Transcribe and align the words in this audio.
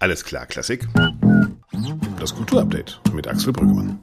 Alles 0.00 0.24
klar, 0.24 0.46
Klassik. 0.46 0.86
Das 2.20 2.34
Kulturupdate 2.34 3.00
mit 3.12 3.26
Axel 3.26 3.52
Brüggemann. 3.52 3.98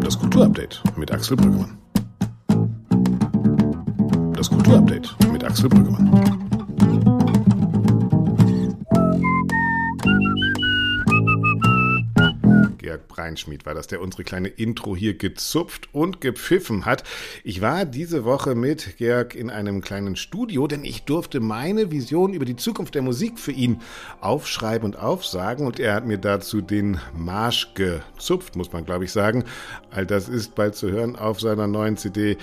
Das 0.00 0.18
Kulturupdate 0.18 0.82
mit 0.96 1.12
Axel 1.12 1.36
Brüggemann. 1.36 1.78
Das 4.34 4.50
Kulturupdate 4.50 5.14
mit 5.32 5.44
Axel 5.44 5.68
Brüggemann. 5.68 6.43
Breinschmidt 13.14 13.64
war 13.64 13.74
das, 13.74 13.86
der 13.86 14.00
unsere 14.00 14.24
kleine 14.24 14.48
Intro 14.48 14.96
hier 14.96 15.16
gezupft 15.16 15.88
und 15.92 16.20
gepfiffen 16.20 16.84
hat. 16.84 17.04
Ich 17.44 17.60
war 17.60 17.84
diese 17.84 18.24
Woche 18.24 18.56
mit 18.56 18.96
Georg 18.96 19.36
in 19.36 19.50
einem 19.50 19.82
kleinen 19.82 20.16
Studio, 20.16 20.66
denn 20.66 20.84
ich 20.84 21.04
durfte 21.04 21.38
meine 21.38 21.92
Vision 21.92 22.34
über 22.34 22.44
die 22.44 22.56
Zukunft 22.56 22.96
der 22.96 23.02
Musik 23.02 23.38
für 23.38 23.52
ihn 23.52 23.80
aufschreiben 24.20 24.84
und 24.84 24.98
aufsagen 24.98 25.64
und 25.64 25.78
er 25.78 25.94
hat 25.94 26.06
mir 26.06 26.18
dazu 26.18 26.60
den 26.60 26.98
Marsch 27.16 27.74
gezupft, 27.74 28.56
muss 28.56 28.72
man 28.72 28.84
glaube 28.84 29.04
ich 29.04 29.12
sagen. 29.12 29.44
All 29.92 30.06
das 30.06 30.28
ist 30.28 30.56
bald 30.56 30.74
zu 30.74 30.90
hören 30.90 31.14
auf 31.14 31.40
seiner 31.40 31.68
neuen 31.68 31.96
CD 31.96 32.36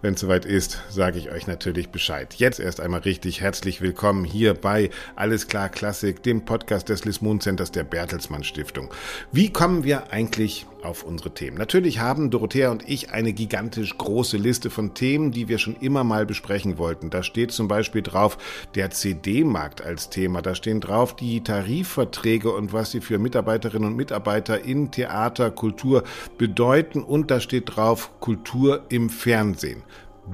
wenn 0.00 0.14
es 0.14 0.20
soweit 0.20 0.44
ist, 0.44 0.78
sage 0.88 1.18
ich 1.18 1.30
euch 1.30 1.46
natürlich 1.46 1.88
Bescheid. 1.88 2.34
Jetzt 2.34 2.60
erst 2.60 2.80
einmal 2.80 3.00
richtig 3.00 3.40
herzlich 3.40 3.80
willkommen 3.80 4.24
hier 4.24 4.54
bei 4.54 4.90
Alles 5.16 5.48
klar 5.48 5.68
Klassik, 5.68 6.22
dem 6.22 6.44
Podcast 6.44 6.88
des 6.88 7.04
Lismon 7.04 7.40
Centers 7.40 7.72
der 7.72 7.84
Bertelsmann 7.84 8.44
Stiftung. 8.44 8.92
Wie 9.32 9.52
kommen 9.52 9.84
wir 9.84 10.12
eigentlich 10.12 10.66
auf 10.82 11.02
unsere 11.02 11.32
Themen? 11.32 11.56
Natürlich 11.56 12.00
haben 12.00 12.30
Dorothea 12.30 12.70
und 12.70 12.88
ich 12.88 13.10
eine 13.10 13.32
gigantisch 13.32 13.96
große 13.96 14.36
Liste 14.36 14.70
von 14.70 14.94
Themen, 14.94 15.30
die 15.30 15.48
wir 15.48 15.58
schon 15.58 15.76
immer 15.76 16.04
mal 16.04 16.26
besprechen 16.26 16.78
wollten. 16.78 17.10
Da 17.10 17.22
steht 17.22 17.52
zum 17.52 17.68
Beispiel 17.68 18.02
drauf 18.02 18.38
der 18.74 18.90
CD-Markt 18.90 19.82
als 19.82 20.10
Thema. 20.10 20.42
Da 20.42 20.54
stehen 20.54 20.80
drauf 20.80 21.16
die 21.16 21.42
Tarifverträge 21.42 22.52
und 22.52 22.72
was 22.72 22.90
sie 22.90 23.00
für 23.00 23.18
Mitarbeiterinnen 23.18 23.88
und 23.88 23.96
Mitarbeiter 23.96 24.64
in 24.64 24.90
Theater, 24.90 25.50
Kultur 25.50 26.04
bedeuten. 26.36 27.02
Und 27.02 27.30
da 27.30 27.40
steht 27.40 27.76
drauf 27.76 28.10
Kultur 28.20 28.84
im 28.88 29.10
Fernsehen. 29.10 29.82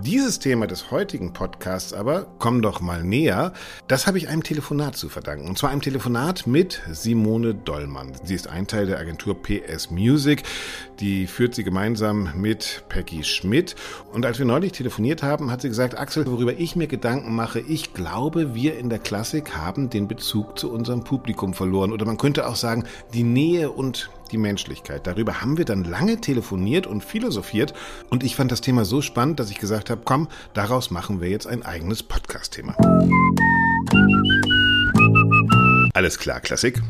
Dieses 0.03 0.41
Thema 0.41 0.67
des 0.67 0.91
heutigen 0.91 1.33
Podcasts 1.33 1.93
aber, 1.93 2.27
komm 2.39 2.63
doch 2.63 2.81
mal 2.81 3.05
näher, 3.05 3.53
das 3.87 4.07
habe 4.07 4.19
ich 4.19 4.29
einem 4.29 4.43
Telefonat 4.43 4.97
zu 4.97 5.09
verdanken. 5.09 5.49
Und 5.49 5.57
zwar 5.57 5.71
einem 5.71 5.83
Telefonat 5.83 6.47
mit 6.47 6.83
Simone 6.91 7.55
Dollmann. 7.55 8.13
Sie 8.25 8.35
ist 8.35 8.49
ein 8.49 8.67
Teil 8.67 8.87
der 8.87 8.99
Agentur 8.99 9.41
PS 9.41 9.91
Music. 9.91 10.43
Die 11.01 11.27
führt 11.27 11.55
sie 11.55 11.65
gemeinsam 11.65 12.31
mit 12.37 12.85
Peggy 12.89 13.23
Schmidt. 13.23 13.77
Und 14.13 14.27
als 14.27 14.39
wir 14.39 14.47
neulich 14.47 14.73
telefoniert 14.73 15.23
haben, 15.23 15.51
hat 15.51 15.63
sie 15.63 15.69
gesagt, 15.69 15.97
Axel, 15.97 16.27
worüber 16.27 16.59
ich 16.59 16.75
mir 16.77 16.89
Gedanken 16.89 17.35
mache, 17.35 17.61
ich 17.61 17.95
glaube, 17.95 18.55
wir 18.55 18.77
in 18.77 18.91
der 18.91 18.99
Klassik 18.99 19.57
haben 19.57 19.91
den 19.91 20.09
Bezug 20.09 20.59
zu 20.59 20.73
unserem 20.73 21.05
Publikum 21.05 21.55
verloren. 21.55 21.93
Oder 21.93 22.05
man 22.05 22.19
könnte 22.19 22.49
auch 22.49 22.57
sagen, 22.57 22.85
die 23.15 23.23
Nähe 23.23 23.71
und 23.71 24.11
die 24.33 24.39
Menschlichkeit. 24.39 25.07
Darüber 25.07 25.41
haben 25.41 25.57
wir 25.59 25.65
dann 25.65 25.85
lange 25.85 26.21
telefoniert 26.21 26.87
und 26.87 27.05
philosophiert 27.05 27.75
und 28.11 28.23
ich 28.23 28.37
fand 28.37 28.53
das 28.53 28.61
Thema 28.61 28.85
so 28.85 29.01
spannend, 29.01 29.41
dass 29.41 29.51
ich 29.51 29.59
gesagt 29.59 29.91
habe, 29.91 30.03
komm, 30.05 30.29
daraus 30.53 30.91
machen 30.91 31.21
wir 31.21 31.29
jetzt 31.29 31.47
ein 31.47 31.63
eigenes 31.63 32.03
Podcast-Thema. 32.03 32.77
Alles 35.95 36.19
klar, 36.19 36.41
Klassik. 36.41 36.83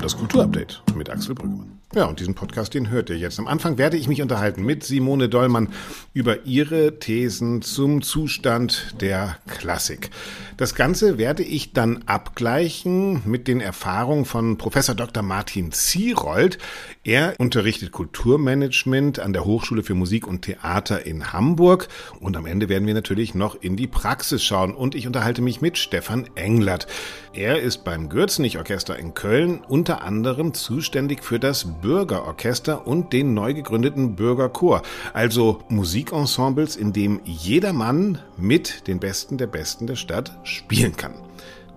Das 0.00 0.16
Kulturupdate 0.16 0.82
mit 0.94 1.10
Axel 1.10 1.34
Brüggemann. 1.34 1.81
Ja, 1.94 2.06
und 2.06 2.20
diesen 2.20 2.34
Podcast, 2.34 2.72
den 2.72 2.88
hört 2.88 3.10
ihr 3.10 3.18
jetzt. 3.18 3.38
Am 3.38 3.46
Anfang 3.46 3.76
werde 3.76 3.98
ich 3.98 4.08
mich 4.08 4.22
unterhalten 4.22 4.64
mit 4.64 4.82
Simone 4.82 5.28
Dollmann 5.28 5.68
über 6.14 6.46
ihre 6.46 6.98
Thesen 6.98 7.60
zum 7.60 8.00
Zustand 8.00 8.94
der 9.02 9.36
Klassik. 9.46 10.08
Das 10.56 10.74
Ganze 10.74 11.18
werde 11.18 11.42
ich 11.42 11.74
dann 11.74 12.04
abgleichen 12.06 13.20
mit 13.26 13.46
den 13.46 13.60
Erfahrungen 13.60 14.24
von 14.24 14.56
Professor 14.56 14.94
Dr. 14.94 15.22
Martin 15.22 15.70
Zierold. 15.70 16.56
Er 17.04 17.34
unterrichtet 17.38 17.92
Kulturmanagement 17.92 19.18
an 19.18 19.34
der 19.34 19.44
Hochschule 19.44 19.82
für 19.82 19.94
Musik 19.94 20.26
und 20.26 20.42
Theater 20.42 21.04
in 21.04 21.34
Hamburg. 21.34 21.88
Und 22.20 22.38
am 22.38 22.46
Ende 22.46 22.70
werden 22.70 22.86
wir 22.86 22.94
natürlich 22.94 23.34
noch 23.34 23.54
in 23.60 23.76
die 23.76 23.86
Praxis 23.86 24.42
schauen. 24.42 24.74
Und 24.74 24.94
ich 24.94 25.06
unterhalte 25.06 25.42
mich 25.42 25.60
mit 25.60 25.76
Stefan 25.76 26.26
Englert. 26.36 26.86
Er 27.34 27.60
ist 27.60 27.84
beim 27.84 28.08
Gürzenich-Orchester 28.08 28.98
in 28.98 29.12
Köln 29.12 29.62
unter 29.66 30.02
anderem 30.02 30.54
zuständig 30.54 31.24
für 31.24 31.38
das 31.38 31.81
Bürgerorchester 31.82 32.86
und 32.86 33.12
den 33.12 33.34
neu 33.34 33.52
gegründeten 33.52 34.16
Bürgerchor. 34.16 34.80
Also 35.12 35.60
Musikensembles, 35.68 36.76
in 36.76 36.94
dem 36.94 37.20
jeder 37.24 37.74
Mann 37.74 38.18
mit 38.38 38.86
den 38.86 38.98
Besten 38.98 39.36
der 39.36 39.48
Besten 39.48 39.86
der 39.86 39.96
Stadt 39.96 40.34
spielen 40.44 40.96
kann. 40.96 41.12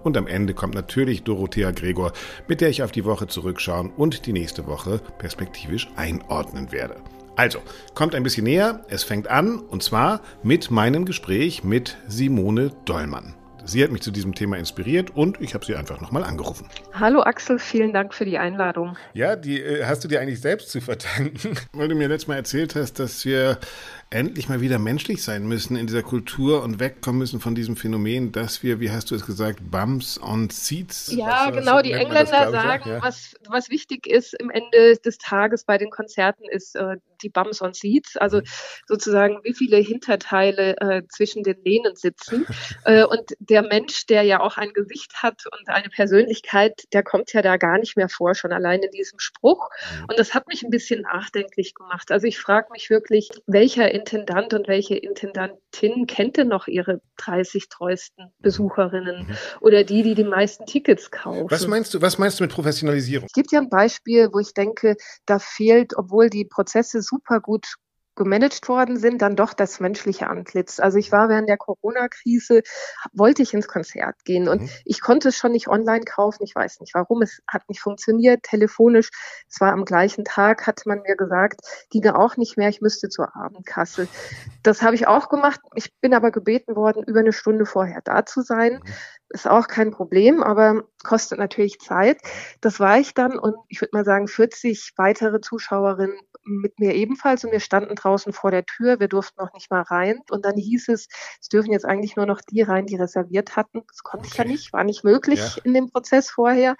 Und 0.04 0.16
am 0.16 0.28
Ende 0.28 0.54
kommt 0.54 0.76
natürlich 0.76 1.24
Dorothea 1.24 1.72
Gregor, 1.72 2.14
mit 2.48 2.62
der 2.62 2.70
ich 2.70 2.84
auf 2.84 2.94
die 2.94 3.04
Woche 3.04 3.28
zurückschauen 3.28 3.90
und 3.90 4.28
die 4.28 4.34
nächste 4.34 4.68
Woche 4.68 5.02
perspektivisch 5.18 5.90
einordnen 5.98 6.72
werde. 6.72 6.96
Also, 7.36 7.60
kommt 7.96 8.16
ein 8.16 8.24
bisschen 8.24 8.46
näher, 8.46 8.86
es 8.88 9.04
fängt 9.04 9.28
an, 9.28 9.60
und 9.60 9.84
zwar 9.84 10.22
mit 10.42 10.72
meinem 10.72 11.04
Gespräch 11.06 11.64
mit 11.64 11.98
Simone 12.08 12.72
Dollmann. 12.86 13.34
Sie 13.68 13.84
hat 13.84 13.90
mich 13.90 14.04
zu 14.04 14.12
diesem 14.12 14.36
Thema 14.36 14.58
inspiriert 14.58 15.10
und 15.16 15.42
ich 15.42 15.56
habe 15.56 15.66
sie 15.66 15.76
einfach 15.76 16.00
nochmal 16.00 16.24
angerufen. 16.24 16.68
Hallo 16.94 17.24
Axel, 17.24 17.58
vielen 17.58 17.94
Dank 17.94 18.14
für 18.14 18.24
die 18.24 18.38
Einladung. 18.38 18.96
Ja, 19.14 19.36
die 19.36 19.60
äh, 19.60 19.86
hast 19.86 20.04
du 20.04 20.08
dir 20.08 20.22
eigentlich 20.22 20.40
selbst 20.40 20.70
zu 20.70 20.82
verdanken, 20.82 21.56
weil 21.74 21.88
du 21.88 21.96
mir 21.96 22.08
letztes 22.08 22.28
Mal 22.28 22.36
erzählt 22.36 22.76
hast, 22.76 23.00
dass 23.00 23.26
wir 23.26 23.58
endlich 24.16 24.48
mal 24.48 24.62
wieder 24.62 24.80
menschlich 24.80 25.22
sein 25.22 25.46
müssen 25.46 25.76
in 25.76 25.88
dieser 25.88 26.02
Kultur 26.02 26.64
und 26.64 26.80
wegkommen 26.80 27.20
müssen 27.20 27.40
von 27.40 27.54
diesem 27.54 27.76
Phänomen, 27.76 28.32
dass 28.32 28.64
wir, 28.64 28.80
wie 28.80 28.90
hast 28.90 29.12
du 29.12 29.16
es 29.16 29.26
gesagt, 29.26 29.60
Bums 29.70 30.20
on 30.22 30.50
Seats. 30.50 31.12
Ja, 31.14 31.48
was, 31.50 31.58
genau, 31.58 31.82
die 31.82 31.92
Engländer 31.92 32.24
das, 32.24 32.52
sagen, 32.52 32.90
ja. 32.90 33.02
was, 33.04 33.36
was 33.50 33.70
wichtig 33.70 34.08
ist 34.08 34.34
im 34.40 34.50
Ende 34.50 34.98
des 34.98 35.18
Tages 35.18 35.66
bei 35.66 35.78
den 35.78 35.90
Konzerten 35.90 36.46
ist 36.50 36.76
äh, 36.76 36.96
die 37.22 37.30
Bums 37.30 37.62
on 37.62 37.74
Seats, 37.74 38.16
also 38.18 38.38
mhm. 38.38 38.46
sozusagen 38.88 39.40
wie 39.44 39.54
viele 39.54 39.78
Hinterteile 39.78 40.78
äh, 40.78 41.02
zwischen 41.10 41.44
den 41.44 41.58
Lehnen 41.64 41.96
sitzen. 41.96 42.46
äh, 42.86 43.04
und 43.04 43.36
der 43.40 43.64
Mensch, 43.64 44.06
der 44.06 44.24
ja 44.24 44.40
auch 44.40 44.58
ein 44.58 44.72
Gesicht 44.74 45.22
hat 45.22 45.44
und 45.52 45.68
eine 45.68 45.90
Persönlichkeit, 45.90 46.84
der 46.94 47.04
kommt 47.04 47.34
ja 47.34 47.42
da 47.42 47.58
gar 47.58 47.78
nicht 47.78 47.98
mehr 47.98 48.10
vor, 48.10 48.36
schon 48.36 48.54
allein 48.54 48.82
in 48.82 48.92
diesem 48.92 49.20
Spruch. 49.20 49.70
Mhm. 49.70 50.06
Und 50.10 50.20
das 50.20 50.34
hat 50.34 50.48
mich 50.48 50.64
ein 50.64 50.70
bisschen 50.70 51.02
nachdenklich 51.02 51.74
gemacht. 51.74 52.12
Also 52.12 52.28
ich 52.28 52.40
frage 52.40 52.68
mich 52.72 52.90
wirklich, 52.90 53.30
welcher 53.46 53.92
Intendant 54.06 54.54
und 54.54 54.68
welche 54.68 54.96
Intendantin 54.96 56.06
kennt 56.06 56.38
denn 56.38 56.48
noch 56.48 56.68
ihre 56.68 57.02
30 57.18 57.70
treuesten 57.70 58.32
Besucherinnen 58.40 59.28
mhm. 59.28 59.36
oder 59.62 59.84
die, 59.84 60.04
die 60.04 60.14
die 60.14 60.24
meisten 60.24 60.68
Tickets 60.68 61.10
kaufen? 61.10 61.50
Was 61.50 61.68
meinst 61.68 61.94
du, 61.94 62.02
was 62.02 62.20
meinst 62.20 62.40
du 62.40 62.44
mit 62.44 62.52
Professionalisierung? 62.52 63.26
Es 63.26 63.34
gibt 63.34 63.52
ja 63.52 63.60
ein 63.60 63.70
Beispiel, 63.70 64.30
wo 64.32 64.40
ich 64.40 64.54
denke, 64.54 64.96
da 65.26 65.40
fehlt, 65.40 65.98
obwohl 65.98 66.30
die 66.30 66.46
Prozesse 66.46 67.02
super 67.02 67.40
gut 67.40 67.66
gemanagt 68.16 68.68
worden 68.68 68.98
sind, 68.98 69.22
dann 69.22 69.36
doch 69.36 69.54
das 69.54 69.80
menschliche 69.80 70.28
Antlitz. 70.28 70.80
Also 70.80 70.98
ich 70.98 71.12
war 71.12 71.30
während 71.30 71.50
der 71.50 71.58
Corona-Krise, 71.58 72.62
wollte 73.14 73.44
ich 73.44 73.54
ins 73.54 73.68
Konzert 73.68 74.24
gehen 74.26 74.48
und 74.48 74.64
mhm. 74.64 74.70
ich 74.86 75.02
konnte 75.02 75.30
es 75.30 75.38
schon 75.38 75.52
nicht 75.52 75.68
online 75.68 76.06
kaufen. 76.06 76.44
Ich 76.44 76.56
weiß 76.56 76.80
nicht 76.80 76.94
warum. 76.94 77.22
Es 77.22 77.42
hat 77.48 77.68
nicht 77.70 77.82
funktioniert. 77.82 78.44
Telefonisch. 78.44 79.10
Es 79.50 79.60
war 79.60 79.72
am 79.72 79.86
gleichen 79.86 80.26
Tag, 80.26 80.68
hat 80.68 80.86
man 80.86 81.02
mir 81.02 81.16
gesagt, 81.16 81.62
ginge 81.90 82.18
auch 82.18 82.38
nicht 82.38 82.58
mehr. 82.58 82.70
Ich 82.70 82.82
müsste 82.82 83.10
zur 83.10 83.36
Abendkasse. 83.36 84.08
Das 84.64 84.82
habe 84.82 84.96
ich 84.96 85.08
auch 85.08 85.30
gemacht. 85.30 85.60
Ich 85.76 85.92
bin 86.02 86.14
aber 86.14 86.32
gebeten 86.32 86.76
worden, 86.76 87.04
über 87.04 87.20
eine 87.20 87.34
Stunde 87.34 87.66
vorher 87.66 88.02
da 88.04 88.26
zu 88.26 88.42
sein. 88.42 88.82
Mhm. 88.84 88.94
Ist 89.30 89.48
auch 89.48 89.68
kein 89.68 89.92
Problem, 89.92 90.44
aber 90.44 90.84
kostet 91.04 91.40
natürlich 91.40 91.80
Zeit. 91.80 92.20
Das 92.62 92.80
war 92.80 93.00
ich 93.00 93.14
dann 93.14 93.40
und 93.40 93.56
ich 93.70 93.82
würde 93.82 93.92
mal 93.94 94.06
sagen, 94.06 94.28
40 94.28 94.94
weitere 94.98 95.42
Zuschauerinnen 95.42 96.18
mit 96.46 96.80
mir 96.80 96.94
ebenfalls 96.94 97.44
und 97.44 97.52
wir 97.52 97.60
standen 97.60 97.96
draußen 97.96 98.32
vor 98.32 98.52
der 98.52 98.66
Tür. 98.66 99.00
Wir 99.00 99.08
durften 99.08 99.42
noch 99.42 99.52
nicht 99.54 99.72
mal 99.72 99.82
rein. 99.82 100.20
Und 100.30 100.46
dann 100.46 100.56
hieß 100.56 100.90
es, 100.90 101.08
es 101.42 101.50
dürfen 101.50 101.72
jetzt 101.72 101.86
eigentlich 101.86 102.16
nur 102.16 102.26
noch 102.26 102.42
die 102.42 102.62
rein, 102.62 102.86
die 102.86 102.96
reserviert 102.96 103.56
hatten. 103.56 103.82
Das 103.88 104.04
konnte 104.04 104.28
okay. 104.28 104.32
ich 104.32 104.38
ja 104.38 104.46
nicht, 104.46 104.74
war 104.74 104.84
nicht 104.84 105.04
möglich 105.04 105.40
ja. 105.40 105.64
in 105.64 105.74
dem 105.74 105.90
Prozess 105.90 106.30
vorher. 106.30 106.76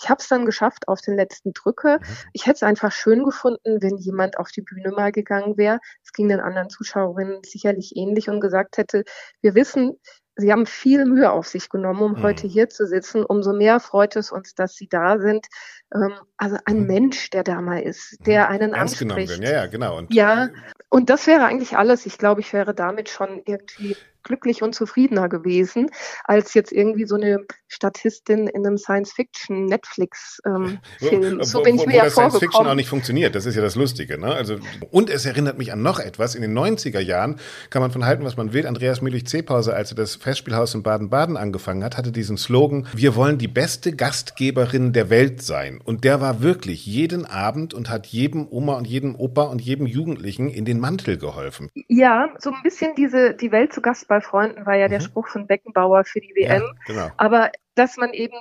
Ich 0.00 0.10
habe 0.10 0.20
es 0.20 0.28
dann 0.28 0.44
geschafft 0.44 0.88
auf 0.88 1.00
den 1.00 1.16
letzten 1.16 1.52
Drücke. 1.54 1.98
Mhm. 2.00 2.16
Ich 2.34 2.46
hätte 2.46 2.56
es 2.56 2.62
einfach 2.62 2.92
schön 2.92 3.24
gefunden, 3.24 3.82
wenn 3.82 3.96
jemand 3.96 4.38
auf 4.38 4.50
die 4.50 4.62
Bühne 4.62 4.90
mal 4.90 5.12
gegangen 5.12 5.56
wäre. 5.56 5.80
Es 6.04 6.12
ging 6.12 6.28
den 6.28 6.40
anderen 6.40 6.68
Zuschauerinnen 6.68 7.42
sicherlich 7.44 7.96
ähnlich 7.96 8.28
und 8.28 8.40
gesagt 8.40 8.76
hätte, 8.76 9.04
wir 9.40 9.54
wissen, 9.54 9.98
Sie 10.36 10.52
haben 10.52 10.66
viel 10.66 11.06
Mühe 11.06 11.30
auf 11.30 11.46
sich 11.48 11.70
genommen, 11.70 12.02
um 12.02 12.12
mhm. 12.12 12.22
heute 12.22 12.46
hier 12.46 12.68
zu 12.68 12.86
sitzen. 12.86 13.24
Umso 13.24 13.54
mehr 13.54 13.80
freut 13.80 14.16
es 14.16 14.30
uns, 14.30 14.54
dass 14.54 14.74
Sie 14.74 14.86
da 14.86 15.18
sind. 15.18 15.46
Ähm, 15.94 16.12
also 16.36 16.58
ein 16.66 16.80
mhm. 16.80 16.86
Mensch, 16.86 17.30
der 17.30 17.42
da 17.42 17.60
mal 17.62 17.80
ist, 17.80 18.18
der 18.26 18.44
mhm. 18.44 18.52
einen 18.52 18.74
Ernst 18.74 19.00
anspricht. 19.00 19.28
Genommen 19.28 19.28
werden. 19.28 19.42
Ja, 19.42 19.62
ja, 19.62 19.66
genau. 19.66 19.98
Und 19.98 20.12
ja, 20.12 20.48
und 20.90 21.10
das 21.10 21.26
wäre 21.26 21.46
eigentlich 21.46 21.76
alles. 21.76 22.06
Ich 22.06 22.18
glaube, 22.18 22.42
ich 22.42 22.52
wäre 22.52 22.74
damit 22.74 23.08
schon 23.08 23.42
irgendwie 23.46 23.96
glücklich 24.26 24.62
und 24.62 24.74
zufriedener 24.74 25.28
gewesen, 25.28 25.90
als 26.24 26.54
jetzt 26.54 26.72
irgendwie 26.72 27.06
so 27.06 27.14
eine 27.14 27.46
Statistin 27.68 28.46
in 28.46 28.66
einem 28.66 28.78
Science-Fiction-Netflix-Film. 28.78 30.78
Ähm, 31.00 31.42
so 31.42 31.62
bin 31.62 31.76
ich 31.76 31.86
mir 31.86 31.92
wo, 31.92 31.92
wo 31.92 31.96
ja 31.96 32.04
das 32.04 32.12
Science-Fiction 32.12 32.66
auch 32.66 32.74
nicht 32.74 32.88
funktioniert, 32.88 33.34
das 33.34 33.46
ist 33.46 33.56
ja 33.56 33.62
das 33.62 33.76
Lustige. 33.76 34.18
Ne? 34.18 34.34
Also, 34.34 34.56
und 34.90 35.10
es 35.10 35.26
erinnert 35.26 35.58
mich 35.58 35.72
an 35.72 35.82
noch 35.82 35.98
etwas. 35.98 36.34
In 36.34 36.42
den 36.42 36.56
90er 36.56 37.00
Jahren 37.00 37.36
kann 37.70 37.82
man 37.82 37.90
von 37.90 38.04
halten, 38.04 38.24
was 38.24 38.36
man 38.36 38.52
will. 38.52 38.66
Andreas 38.66 39.02
Mühlich-Zehpause, 39.02 39.74
als 39.74 39.92
er 39.92 39.96
das 39.96 40.16
Festspielhaus 40.16 40.74
in 40.74 40.82
Baden-Baden 40.82 41.36
angefangen 41.36 41.84
hat, 41.84 41.96
hatte 41.96 42.12
diesen 42.12 42.36
Slogan, 42.36 42.86
wir 42.94 43.16
wollen 43.16 43.38
die 43.38 43.48
beste 43.48 43.94
Gastgeberin 43.94 44.92
der 44.92 45.10
Welt 45.10 45.42
sein. 45.42 45.80
Und 45.82 46.04
der 46.04 46.20
war 46.20 46.42
wirklich 46.42 46.86
jeden 46.86 47.24
Abend 47.24 47.74
und 47.74 47.90
hat 47.90 48.06
jedem 48.06 48.46
Oma 48.50 48.74
und 48.74 48.86
jedem 48.86 49.14
Opa 49.14 49.44
und 49.44 49.60
jedem 49.60 49.86
Jugendlichen 49.86 50.50
in 50.50 50.64
den 50.64 50.80
Mantel 50.80 51.18
geholfen. 51.18 51.70
Ja, 51.88 52.28
so 52.38 52.50
ein 52.50 52.62
bisschen 52.62 52.94
diese, 52.96 53.34
die 53.34 53.52
Welt 53.52 53.72
zu 53.72 53.80
Gast 53.80 54.08
bei 54.08 54.15
Freunden 54.20 54.66
war 54.66 54.74
ja 54.74 54.86
mhm. 54.86 54.92
der 54.92 55.00
Spruch 55.00 55.28
von 55.28 55.46
Beckenbauer 55.46 56.04
für 56.04 56.20
die 56.20 56.34
WM. 56.34 56.62
Ja, 56.62 56.72
genau. 56.86 57.10
Aber 57.16 57.50
dass 57.74 57.96
man 57.96 58.12
eben 58.12 58.36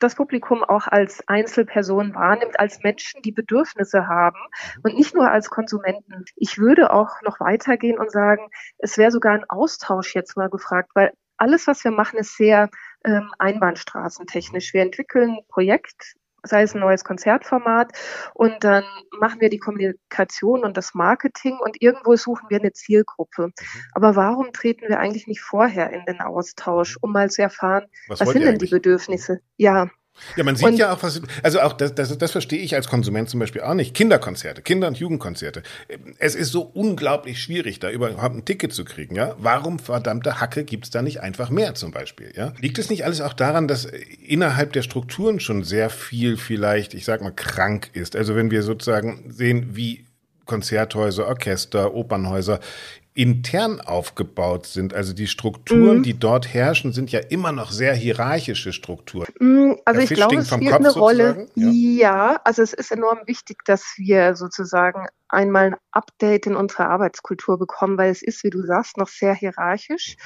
das 0.00 0.14
Publikum 0.14 0.64
auch 0.64 0.86
als 0.86 1.22
Einzelperson 1.28 2.14
wahrnimmt, 2.14 2.58
als 2.58 2.82
Menschen, 2.82 3.22
die 3.22 3.32
Bedürfnisse 3.32 4.08
haben 4.08 4.38
mhm. 4.38 4.80
und 4.82 4.94
nicht 4.96 5.14
nur 5.14 5.30
als 5.30 5.50
Konsumenten. 5.50 6.24
Ich 6.36 6.58
würde 6.58 6.92
auch 6.92 7.20
noch 7.22 7.38
weitergehen 7.38 7.98
und 7.98 8.10
sagen, 8.10 8.48
es 8.78 8.98
wäre 8.98 9.10
sogar 9.10 9.34
ein 9.34 9.48
Austausch 9.48 10.14
jetzt 10.14 10.36
mal 10.36 10.48
gefragt, 10.48 10.90
weil 10.94 11.12
alles, 11.36 11.66
was 11.66 11.84
wir 11.84 11.90
machen, 11.90 12.18
ist 12.18 12.36
sehr 12.36 12.68
ähm, 13.04 13.30
einbahnstraßentechnisch. 13.38 14.74
Wir 14.74 14.82
entwickeln 14.82 15.30
ein 15.30 15.48
Projekt, 15.48 16.14
sei 16.42 16.62
es 16.62 16.74
ein 16.74 16.80
neues 16.80 17.04
Konzertformat 17.04 17.92
und 18.34 18.64
dann 18.64 18.84
machen 19.18 19.40
wir 19.40 19.50
die 19.50 19.58
Kommunikation 19.58 20.64
und 20.64 20.76
das 20.76 20.94
Marketing 20.94 21.58
und 21.58 21.80
irgendwo 21.80 22.16
suchen 22.16 22.48
wir 22.48 22.58
eine 22.58 22.72
Zielgruppe. 22.72 23.48
Mhm. 23.48 23.52
Aber 23.92 24.16
warum 24.16 24.52
treten 24.52 24.88
wir 24.88 24.98
eigentlich 24.98 25.26
nicht 25.26 25.40
vorher 25.40 25.90
in 25.90 26.04
den 26.06 26.20
Austausch, 26.20 26.96
um 27.00 27.12
mal 27.12 27.30
zu 27.30 27.42
erfahren, 27.42 27.86
was, 28.08 28.20
was 28.20 28.30
sind 28.30 28.44
denn 28.44 28.58
die 28.58 28.66
Bedürfnisse? 28.66 29.40
Ja, 29.56 29.88
ja, 30.36 30.44
man 30.44 30.56
sieht 30.56 30.66
und, 30.66 30.76
ja 30.76 30.92
auch, 30.92 31.02
was, 31.02 31.20
also 31.42 31.60
auch 31.60 31.72
das, 31.72 31.94
das, 31.94 32.16
das 32.16 32.30
verstehe 32.30 32.60
ich 32.60 32.74
als 32.74 32.88
Konsument 32.88 33.28
zum 33.30 33.40
Beispiel 33.40 33.62
auch 33.62 33.74
nicht. 33.74 33.94
Kinderkonzerte, 33.94 34.62
Kinder- 34.62 34.88
und 34.88 34.98
Jugendkonzerte. 34.98 35.62
Es 36.18 36.34
ist 36.34 36.52
so 36.52 36.62
unglaublich 36.62 37.42
schwierig, 37.42 37.78
da 37.78 37.90
überhaupt 37.90 38.34
ein 38.34 38.44
Ticket 38.44 38.72
zu 38.72 38.84
kriegen, 38.84 39.14
ja. 39.14 39.34
Warum 39.38 39.78
verdammte 39.78 40.40
Hacke 40.40 40.64
gibt's 40.64 40.90
da 40.90 41.02
nicht 41.02 41.20
einfach 41.20 41.50
mehr 41.50 41.74
zum 41.74 41.90
Beispiel, 41.90 42.32
ja? 42.36 42.52
Liegt 42.60 42.78
es 42.78 42.90
nicht 42.90 43.04
alles 43.04 43.20
auch 43.20 43.32
daran, 43.32 43.68
dass 43.68 43.84
innerhalb 43.84 44.72
der 44.72 44.82
Strukturen 44.82 45.40
schon 45.40 45.64
sehr 45.64 45.90
viel 45.90 46.36
vielleicht, 46.36 46.94
ich 46.94 47.04
sag 47.04 47.22
mal, 47.22 47.32
krank 47.32 47.90
ist? 47.92 48.16
Also 48.16 48.36
wenn 48.36 48.50
wir 48.50 48.62
sozusagen 48.62 49.32
sehen, 49.32 49.70
wie 49.76 50.04
Konzerthäuser, 50.50 51.28
Orchester, 51.28 51.94
Opernhäuser 51.94 52.58
intern 53.20 53.82
aufgebaut 53.82 54.64
sind. 54.66 54.94
Also 54.94 55.12
die 55.12 55.26
Strukturen, 55.26 55.98
mhm. 55.98 56.02
die 56.02 56.18
dort 56.18 56.54
herrschen, 56.54 56.94
sind 56.94 57.12
ja 57.12 57.20
immer 57.20 57.52
noch 57.52 57.70
sehr 57.70 57.94
hierarchische 57.94 58.72
Strukturen. 58.72 59.26
Mhm, 59.38 59.76
also 59.84 60.00
ich 60.00 60.08
glaube, 60.08 60.36
es 60.36 60.48
spielt 60.48 60.72
eine 60.72 60.90
Rolle. 60.90 61.46
Ja. 61.54 61.68
ja, 61.68 62.40
also 62.44 62.62
es 62.62 62.72
ist 62.72 62.90
enorm 62.90 63.18
wichtig, 63.26 63.58
dass 63.66 63.82
wir 63.98 64.36
sozusagen 64.36 65.06
einmal 65.32 65.66
ein 65.66 65.76
Update 65.92 66.46
in 66.46 66.56
unserer 66.56 66.88
Arbeitskultur 66.88 67.58
bekommen, 67.58 67.98
weil 67.98 68.10
es 68.10 68.22
ist, 68.22 68.44
wie 68.44 68.50
du 68.50 68.62
sagst, 68.62 68.96
noch 68.96 69.08
sehr 69.08 69.34
hierarchisch. 69.34 70.16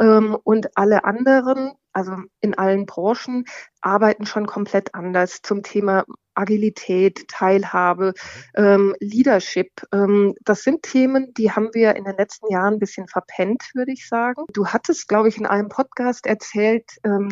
Ähm, 0.00 0.36
und 0.44 0.76
alle 0.76 1.04
anderen, 1.04 1.72
also 1.92 2.16
in 2.40 2.56
allen 2.56 2.86
Branchen, 2.86 3.44
arbeiten 3.80 4.26
schon 4.26 4.46
komplett 4.46 4.94
anders 4.94 5.40
zum 5.42 5.62
Thema 5.62 6.04
Agilität, 6.34 7.26
Teilhabe, 7.28 8.14
ähm, 8.54 8.94
Leadership. 9.00 9.70
Ähm, 9.92 10.34
das 10.44 10.62
sind 10.62 10.82
Themen, 10.82 11.34
die 11.34 11.50
haben 11.50 11.70
wir 11.72 11.96
in 11.96 12.04
den 12.04 12.16
letzten 12.16 12.50
Jahren 12.52 12.74
ein 12.74 12.78
bisschen 12.78 13.08
verpennt, 13.08 13.70
würde 13.74 13.92
ich 13.92 14.08
sagen. 14.08 14.44
Du 14.52 14.68
hattest, 14.68 15.08
glaube 15.08 15.28
ich, 15.28 15.38
in 15.38 15.46
einem 15.46 15.68
Podcast 15.68 16.26
erzählt, 16.26 16.84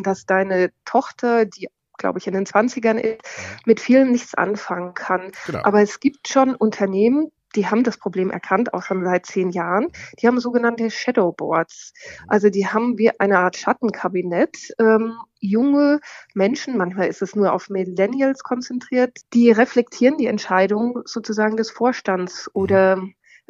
dass 0.03 0.25
deine 0.25 0.71
Tochter, 0.83 1.45
die 1.45 1.69
glaube 1.97 2.19
ich, 2.19 2.27
in 2.27 2.33
den 2.33 2.45
20ern 2.45 2.97
ist, 2.97 3.21
mhm. 3.21 3.43
mit 3.65 3.79
vielen 3.79 4.11
nichts 4.11 4.35
anfangen 4.35 4.93
kann. 4.93 5.31
Genau. 5.45 5.61
Aber 5.63 5.81
es 5.81 5.99
gibt 5.99 6.27
schon 6.27 6.55
Unternehmen, 6.55 7.31
die 7.55 7.67
haben 7.67 7.83
das 7.83 7.97
Problem 7.97 8.29
erkannt, 8.29 8.73
auch 8.73 8.83
schon 8.83 9.03
seit 9.03 9.25
zehn 9.25 9.49
Jahren. 9.49 9.87
Die 10.19 10.27
haben 10.27 10.39
sogenannte 10.39 10.91
Shadowboards. 10.91 11.93
Also 12.27 12.49
die 12.49 12.67
haben 12.67 12.97
wie 12.97 13.17
eine 13.19 13.39
Art 13.39 13.57
Schattenkabinett. 13.57 14.73
Ähm, 14.79 15.13
junge 15.39 15.99
Menschen, 16.33 16.77
manchmal 16.77 17.07
ist 17.07 17.21
es 17.21 17.35
nur 17.35 17.53
auf 17.53 17.69
Millennials 17.69 18.43
konzentriert, 18.43 19.17
die 19.33 19.51
reflektieren 19.51 20.17
die 20.17 20.27
Entscheidung 20.27 21.01
sozusagen 21.05 21.57
des 21.57 21.71
Vorstands 21.71 22.49
oder 22.53 23.01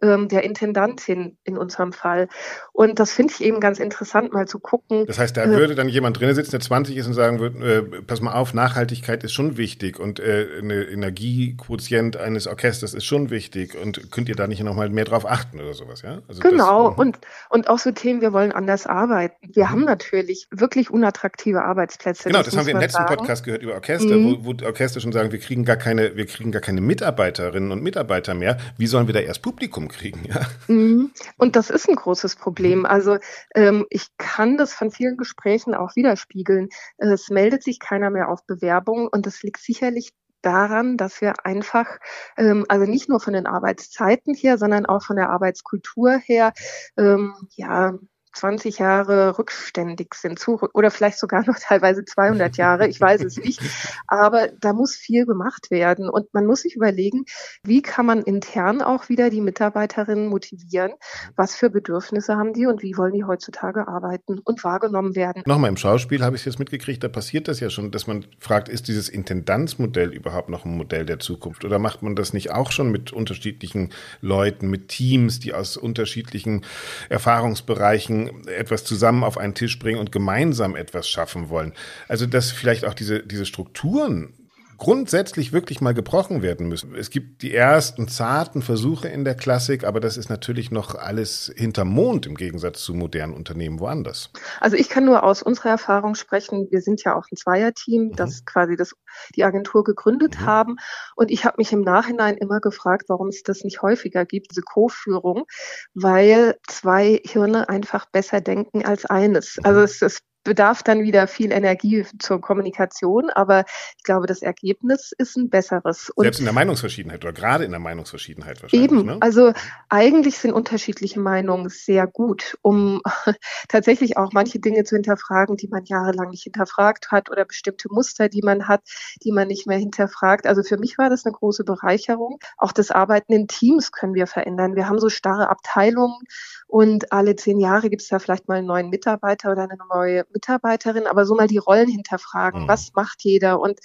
ähm, 0.02 0.28
der 0.28 0.44
Intendantin 0.44 1.38
in 1.44 1.58
unserem 1.58 1.94
Fall. 1.94 2.28
Und 2.72 3.00
das 3.00 3.12
finde 3.12 3.34
ich 3.34 3.44
eben 3.44 3.60
ganz 3.60 3.80
interessant, 3.80 4.34
mal 4.34 4.48
zu 4.48 4.60
gucken. 4.60 5.06
Das 5.06 5.20
heißt, 5.20 5.36
da 5.36 5.44
äh, 5.44 5.50
würde 5.50 5.76
dann 5.76 5.90
jemand 5.90 6.20
drin 6.20 6.34
sitzen, 6.36 6.52
der 6.52 6.60
20 6.60 6.96
ist 6.96 7.08
und 7.08 7.14
sagen 7.14 7.40
würde, 7.40 7.98
äh, 7.98 8.02
pass 8.02 8.22
mal 8.22 8.34
auf, 8.34 8.54
Nachhaltigkeit 8.54 9.24
ist 9.24 9.34
schon 9.34 9.58
wichtig 9.58 10.00
und 10.00 10.20
äh, 10.20 10.48
eine 10.62 10.84
Energiequotient 10.84 12.18
eines 12.18 12.48
Orchesters 12.48 12.94
ist 12.94 13.06
schon 13.06 13.30
wichtig 13.30 13.76
und 13.76 14.12
könnt 14.12 14.30
ihr 14.30 14.36
da 14.36 14.48
nicht 14.48 14.64
nochmal 14.64 14.90
mehr 14.90 15.06
drauf 15.06 15.26
achten 15.26 15.60
oder 15.60 15.74
sowas, 15.74 16.02
ja? 16.02 16.20
Also 16.28 16.42
genau, 16.42 16.90
das, 16.90 17.00
und, 17.00 17.20
und 17.50 17.70
auch 17.70 17.80
so 17.80 17.92
Themen, 17.92 18.22
wir 18.22 18.34
wollen 18.34 18.52
anders 18.52 18.86
arbeiten. 18.86 19.36
Wir 19.54 19.66
mhm. 19.66 19.70
haben 19.70 19.86
natürlich 19.86 20.48
wirklich 20.52 20.92
unattraktive 20.92 21.64
Arbeitsplätze. 21.64 22.30
Genau, 22.30 22.40
das, 22.40 22.48
das 22.48 22.58
haben 22.58 22.68
wir 22.68 22.74
im 22.74 22.80
letzten 22.80 23.04
sagen. 23.04 23.16
Podcast 23.16 23.44
gehört 23.44 23.64
über 23.64 23.74
Orchester, 23.74 24.16
mhm. 24.16 24.44
wo, 24.44 24.62
wo 24.62 24.66
Orchester 24.66 25.00
schon 25.00 25.12
sagen, 25.12 25.32
wir 25.32 25.40
kriegen 25.40 25.66
gar 25.66 25.78
keine, 25.78 26.16
wir 26.16 26.26
kriegen 26.26 26.52
gar 26.52 26.62
keine 26.62 26.82
Mitarbeiterinnen 26.82 27.72
und 27.72 27.82
Mitarbeiter 27.82 28.34
mehr. 28.34 28.58
Wie 28.78 28.88
sollen 28.88 29.08
wir 29.08 29.14
da 29.14 29.20
erst 29.20 29.42
Publikum 29.42 29.87
kriegen. 29.88 30.26
Ja. 30.26 30.42
Mhm. 30.68 31.12
Und 31.38 31.56
das 31.56 31.70
ist 31.70 31.88
ein 31.90 31.96
großes 31.96 32.36
Problem. 32.36 32.86
Also 32.86 33.18
ähm, 33.56 33.86
ich 33.90 34.08
kann 34.18 34.58
das 34.58 34.74
von 34.74 34.92
vielen 34.92 35.18
Gesprächen 35.18 35.76
auch 35.76 35.96
widerspiegeln. 35.96 36.70
Es 36.98 37.30
meldet 37.30 37.64
sich 37.64 37.80
keiner 37.80 38.10
mehr 38.10 38.30
auf 38.30 38.46
Bewerbung 38.46 39.08
und 39.08 39.26
das 39.26 39.44
liegt 39.44 39.62
sicherlich 39.62 40.14
daran, 40.42 40.98
dass 40.98 41.22
wir 41.22 41.46
einfach, 41.46 42.00
ähm, 42.38 42.66
also 42.70 42.86
nicht 42.86 43.10
nur 43.10 43.20
von 43.20 43.34
den 43.34 43.48
Arbeitszeiten 43.48 44.34
her, 44.34 44.58
sondern 44.58 44.86
auch 44.86 45.04
von 45.04 45.16
der 45.16 45.30
Arbeitskultur 45.30 46.18
her, 46.18 46.54
ähm, 46.98 47.34
ja, 47.56 47.94
20 48.38 48.80
Jahre 48.80 49.38
rückständig 49.38 50.14
sind 50.14 50.46
oder 50.48 50.92
vielleicht 50.92 51.20
sogar 51.20 51.46
noch 51.46 51.58
teilweise 51.60 52.06
200 52.06 52.58
Jahre, 52.58 52.88
ich 52.88 53.02
weiß 53.02 53.24
es 53.24 53.38
nicht. 53.38 53.62
Aber 54.08 54.50
da 54.60 54.74
muss 54.74 54.96
viel 54.96 55.26
gemacht 55.26 55.72
werden 55.72 56.10
und 56.10 56.34
man 56.34 56.46
muss 56.46 56.62
sich 56.62 56.76
überlegen, 56.76 57.26
wie 57.64 57.82
kann 57.82 58.06
man 58.06 58.22
intern 58.22 58.82
auch 58.82 59.10
wieder 59.10 59.30
die 59.30 59.42
Mitarbeiterinnen 59.42 60.28
motivieren, 60.28 60.94
was 61.36 61.56
für 61.56 61.70
Bedürfnisse 61.70 62.36
haben 62.36 62.54
die 62.54 62.66
und 62.66 62.84
wie 62.84 62.98
wollen 62.98 63.14
die 63.14 63.24
heutzutage 63.24 63.88
arbeiten 63.88 64.40
und 64.40 64.64
wahrgenommen 64.64 65.16
werden. 65.16 65.44
Nochmal 65.46 65.70
im 65.70 65.78
Schauspiel 65.78 66.24
habe 66.24 66.36
ich 66.36 66.44
es 66.44 66.46
jetzt 66.46 66.60
mitgekriegt, 66.60 67.04
da 67.04 67.08
passiert 67.08 67.48
das 67.48 67.60
ja 67.60 67.70
schon, 67.70 67.92
dass 67.92 68.08
man 68.08 68.26
fragt, 68.40 68.70
ist 68.70 68.88
dieses 68.88 69.10
Intendanzmodell 69.10 70.14
überhaupt 70.14 70.50
noch 70.50 70.66
ein 70.66 70.78
Modell 70.78 71.06
der 71.06 71.20
Zukunft 71.20 71.66
oder 71.66 71.80
macht 71.80 72.04
man 72.04 72.16
das 72.16 72.34
nicht 72.34 72.52
auch 72.52 72.72
schon 72.72 72.92
mit 72.92 73.12
unterschiedlichen 73.12 73.92
Leuten, 74.22 74.70
mit 74.70 74.90
Teams, 74.90 75.40
die 75.40 75.54
aus 75.54 75.78
unterschiedlichen 75.78 76.66
Erfahrungsbereichen 77.10 78.27
etwas 78.48 78.84
zusammen 78.84 79.24
auf 79.24 79.38
einen 79.38 79.54
Tisch 79.54 79.80
bringen 79.80 80.00
und 80.00 80.12
gemeinsam 80.12 80.76
etwas 80.76 81.10
schaffen 81.10 81.50
wollen. 81.50 81.74
Also 82.08 82.26
dass 82.26 82.52
vielleicht 82.52 82.86
auch 82.86 82.94
diese, 82.94 83.24
diese 83.24 83.46
Strukturen 83.46 84.34
grundsätzlich 84.78 85.54
wirklich 85.54 85.82
mal 85.82 85.94
gebrochen 85.94 86.42
werden 86.42 86.68
müssen. 86.68 86.96
Es 86.96 87.10
gibt 87.10 87.42
die 87.42 87.54
ersten 87.54 88.08
zarten 88.08 88.62
Versuche 88.62 89.08
in 89.08 89.26
der 89.26 89.36
Klassik, 89.36 89.84
aber 89.84 90.00
das 90.00 90.18
ist 90.18 90.30
natürlich 90.30 90.72
noch 90.72 90.96
alles 90.96 91.52
hinterm 91.56 91.90
Mond 91.90 92.26
im 92.26 92.36
Gegensatz 92.36 92.82
zu 92.82 92.94
modernen 92.94 93.34
Unternehmen 93.34 93.80
woanders. 93.80 94.32
Also 94.62 94.78
ich 94.78 94.90
kann 94.90 95.06
nur 95.06 95.24
aus 95.24 95.42
unserer 95.42 95.70
Erfahrung 95.70 96.16
sprechen. 96.16 96.68
Wir 96.70 96.82
sind 96.82 97.04
ja 97.04 97.16
auch 97.16 97.26
ein 97.32 97.38
Zweierteam, 97.38 98.04
mhm. 98.04 98.16
das 98.16 98.46
quasi 98.46 98.76
das, 98.76 98.94
die 99.36 99.44
Agentur 99.44 99.84
gegründet 99.84 100.40
mhm. 100.40 100.46
haben. 100.46 100.76
Und 101.16 101.32
ich 101.32 101.46
habe 101.46 101.56
mich 101.58 101.74
im 101.74 101.82
Nachhinein 101.82 102.38
immer 102.38 102.60
gefragt, 102.60 103.06
warum 103.08 103.30
es 103.30 103.44
das 103.44 103.64
nicht 103.64 103.82
häufiger 103.82 104.26
gibt, 104.26 104.52
diese 104.52 104.62
Co-Führung, 104.62 105.46
weil 105.94 106.56
zwei 106.68 107.20
Hirne 107.26 107.70
einfach 107.70 108.06
besser 108.06 108.42
denken 108.42 108.86
als 108.86 109.06
eines. 109.06 109.58
Also 109.64 109.82
es, 109.82 110.02
es 110.02 110.22
bedarf 110.48 110.82
dann 110.82 111.04
wieder 111.04 111.28
viel 111.28 111.52
Energie 111.52 112.06
zur 112.20 112.40
Kommunikation, 112.40 113.30
aber 113.30 113.66
ich 113.98 114.04
glaube, 114.04 114.28
das 114.28 114.42
Ergebnis 114.42 115.12
ist 115.18 115.36
ein 115.36 115.50
besseres. 115.50 116.10
Und 116.10 116.24
Selbst 116.24 116.40
in 116.40 116.46
der 116.46 116.54
Meinungsverschiedenheit 116.54 117.22
oder 117.26 117.34
gerade 117.34 117.66
in 117.66 117.72
der 117.72 117.82
Meinungsverschiedenheit 117.82 118.62
wahrscheinlich. 118.62 118.90
Eben, 118.90 119.06
ne? 119.06 119.18
also 119.20 119.52
eigentlich 119.90 120.38
sind 120.38 120.54
unterschiedliche 120.54 121.20
Meinungen 121.20 121.68
sehr 121.68 122.08
gut, 122.08 122.58
um 122.62 123.02
tatsächlich 123.68 124.16
auch 124.16 124.32
manche 124.32 124.60
Dinge 124.60 124.86
zu 124.86 124.96
hinterfragen, 124.96 125.58
die 125.58 125.68
man 125.68 125.84
jahrelang 125.84 126.30
nicht 126.30 126.44
hinterfragt 126.44 127.12
hat 127.12 127.30
oder 127.30 127.44
bestimmte 127.44 127.90
Muster, 127.92 128.30
die 128.30 128.42
man 128.42 128.70
hat, 128.70 128.84
die 129.24 129.34
man 129.34 129.50
nicht 129.50 129.68
mehr 129.68 129.78
hinterfragt. 129.78 130.48
Also 130.48 130.64
für 130.64 130.78
mich 130.78 130.98
war 130.98 131.10
das 131.10 131.26
eine 131.26 131.34
große 131.34 131.66
Bereicherung. 131.66 132.40
Auch 132.56 132.72
das 132.72 132.90
Arbeiten 132.90 133.34
in 133.34 133.48
Teams 133.50 133.92
können 133.92 134.14
wir 134.14 134.28
verändern. 134.28 134.78
Wir 134.78 134.88
haben 134.88 135.00
so 135.00 135.10
starre 135.10 135.50
Abteilungen 135.50 136.20
und 136.68 137.12
alle 137.12 137.36
zehn 137.36 137.60
Jahre 137.60 137.90
gibt 137.90 138.02
es 138.02 138.08
da 138.08 138.20
vielleicht 138.20 138.48
mal 138.48 138.60
einen 138.60 138.68
neuen 138.68 138.90
Mitarbeiter 138.90 139.52
oder 139.52 139.64
eine 139.64 139.78
neue 139.90 140.26
Mitarbeiterin, 140.38 141.08
aber 141.08 141.26
so 141.26 141.36
mal 141.36 141.48
die 141.48 141.58
Rollen 141.58 141.90
hinterfragen. 141.90 142.64
Mhm. 142.64 142.68
Was 142.68 142.94
macht 142.94 143.24
jeder? 143.24 143.60
Und 143.60 143.80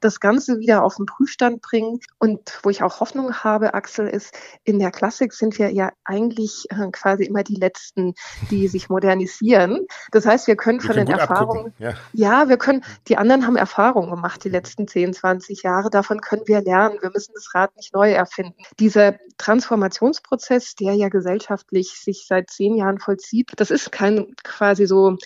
das 0.00 0.20
Ganze 0.20 0.58
wieder 0.58 0.84
auf 0.84 0.96
den 0.96 1.06
Prüfstand 1.06 1.62
bringen. 1.62 2.00
Und 2.18 2.60
wo 2.62 2.70
ich 2.70 2.82
auch 2.82 3.00
Hoffnung 3.00 3.32
habe, 3.42 3.74
Axel, 3.74 4.06
ist, 4.06 4.34
in 4.64 4.78
der 4.78 4.90
Klassik 4.90 5.32
sind 5.32 5.58
wir 5.58 5.70
ja 5.72 5.90
eigentlich 6.04 6.66
äh, 6.70 6.90
quasi 6.90 7.24
immer 7.24 7.42
die 7.42 7.56
Letzten, 7.56 8.14
die 8.50 8.68
sich 8.74 8.88
modernisieren. 8.90 9.86
Das 10.10 10.26
heißt, 10.26 10.46
wir 10.46 10.56
können 10.56 10.80
wir 10.80 10.86
von 10.86 10.96
können 10.96 11.06
den 11.06 11.18
Erfahrungen, 11.18 11.72
ja. 11.78 11.94
ja, 12.12 12.48
wir 12.48 12.58
können, 12.58 12.84
die 13.08 13.16
anderen 13.16 13.46
haben 13.46 13.56
Erfahrungen 13.56 14.10
gemacht 14.10 14.44
die 14.44 14.50
letzten 14.50 14.86
10, 14.86 15.14
20 15.14 15.62
Jahre. 15.62 15.88
Davon 15.90 16.20
können 16.20 16.42
wir 16.46 16.60
lernen. 16.60 16.98
Wir 17.00 17.10
müssen 17.10 17.32
das 17.34 17.54
Rad 17.54 17.74
nicht 17.76 17.94
neu 17.94 18.12
erfinden. 18.12 18.62
Dieser 18.78 19.14
Transformationsprozess, 19.38 20.74
der 20.74 20.94
ja 20.94 21.08
gesellschaftlich 21.08 21.98
sich 21.98 22.26
seit 22.28 22.50
zehn 22.50 22.76
Jahren 22.76 22.98
vollzieht, 22.98 23.52
das 23.56 23.70
ist 23.70 23.90
kein 23.90 24.34
quasi 24.44 24.86
so 24.86 25.16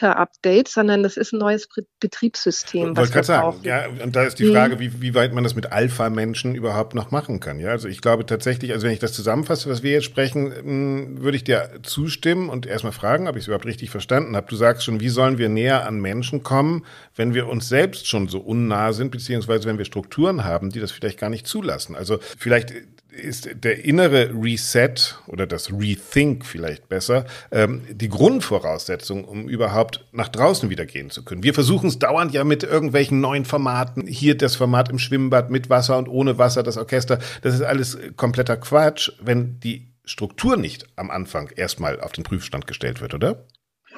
Computer-Update, 0.00 0.68
sondern 0.68 1.02
das 1.02 1.16
ist 1.16 1.32
ein 1.32 1.38
neues 1.38 1.68
Betriebssystem. 2.00 2.96
Wollte 2.96 3.12
gerade 3.12 3.26
sagen, 3.26 3.56
ja, 3.62 3.86
und 4.02 4.16
da 4.16 4.24
ist 4.24 4.38
die 4.38 4.50
Frage, 4.50 4.76
mhm. 4.76 4.80
wie, 4.80 5.00
wie 5.00 5.14
weit 5.14 5.32
man 5.32 5.44
das 5.44 5.54
mit 5.54 5.72
Alpha-Menschen 5.72 6.54
überhaupt 6.54 6.94
noch 6.94 7.10
machen 7.10 7.40
kann. 7.40 7.60
Ja, 7.60 7.70
also 7.70 7.88
ich 7.88 8.00
glaube 8.00 8.26
tatsächlich, 8.26 8.72
also 8.72 8.86
wenn 8.86 8.92
ich 8.92 8.98
das 8.98 9.12
zusammenfasse, 9.12 9.68
was 9.68 9.82
wir 9.82 9.92
jetzt 9.92 10.04
sprechen, 10.04 10.52
hm, 10.54 11.22
würde 11.22 11.36
ich 11.36 11.44
dir 11.44 11.70
zustimmen 11.82 12.48
und 12.48 12.66
erstmal 12.66 12.92
fragen, 12.92 13.28
ob 13.28 13.36
ich 13.36 13.42
es 13.42 13.46
überhaupt 13.46 13.66
richtig 13.66 13.90
verstanden 13.90 14.36
habe. 14.36 14.46
Du 14.48 14.56
sagst 14.56 14.84
schon, 14.84 15.00
wie 15.00 15.08
sollen 15.08 15.38
wir 15.38 15.48
näher 15.48 15.86
an 15.86 16.00
Menschen 16.00 16.42
kommen, 16.42 16.84
wenn 17.16 17.34
wir 17.34 17.48
uns 17.48 17.68
selbst 17.68 18.08
schon 18.08 18.28
so 18.28 18.40
unnah 18.40 18.92
sind, 18.92 19.10
beziehungsweise 19.10 19.68
wenn 19.68 19.78
wir 19.78 19.84
Strukturen 19.84 20.44
haben, 20.44 20.70
die 20.70 20.80
das 20.80 20.90
vielleicht 20.90 21.18
gar 21.18 21.30
nicht 21.30 21.46
zulassen. 21.46 21.94
Also 21.94 22.18
vielleicht 22.38 22.72
ist 23.12 23.48
der 23.64 23.84
innere 23.84 24.30
Reset 24.34 25.18
oder 25.26 25.46
das 25.46 25.72
Rethink 25.72 26.46
vielleicht 26.46 26.88
besser 26.88 27.26
ähm, 27.50 27.82
die 27.90 28.08
Grundvoraussetzung, 28.08 29.24
um 29.24 29.48
überhaupt 29.48 30.04
nach 30.12 30.28
draußen 30.28 30.70
wieder 30.70 30.86
gehen 30.86 31.10
zu 31.10 31.24
können. 31.24 31.42
Wir 31.42 31.54
versuchen 31.54 31.88
es 31.88 31.98
dauernd 31.98 32.32
ja 32.32 32.44
mit 32.44 32.62
irgendwelchen 32.62 33.20
neuen 33.20 33.44
Formaten. 33.44 34.06
Hier 34.06 34.36
das 34.36 34.56
Format 34.56 34.88
im 34.88 34.98
Schwimmbad 34.98 35.50
mit 35.50 35.70
Wasser 35.70 35.98
und 35.98 36.08
ohne 36.08 36.38
Wasser, 36.38 36.62
das 36.62 36.76
Orchester. 36.76 37.18
Das 37.42 37.54
ist 37.54 37.62
alles 37.62 37.98
kompletter 38.16 38.56
Quatsch, 38.56 39.10
wenn 39.20 39.60
die 39.60 39.88
Struktur 40.04 40.56
nicht 40.56 40.86
am 40.96 41.10
Anfang 41.10 41.50
erstmal 41.54 42.00
auf 42.00 42.12
den 42.12 42.24
Prüfstand 42.24 42.66
gestellt 42.66 43.00
wird, 43.00 43.14
oder? 43.14 43.46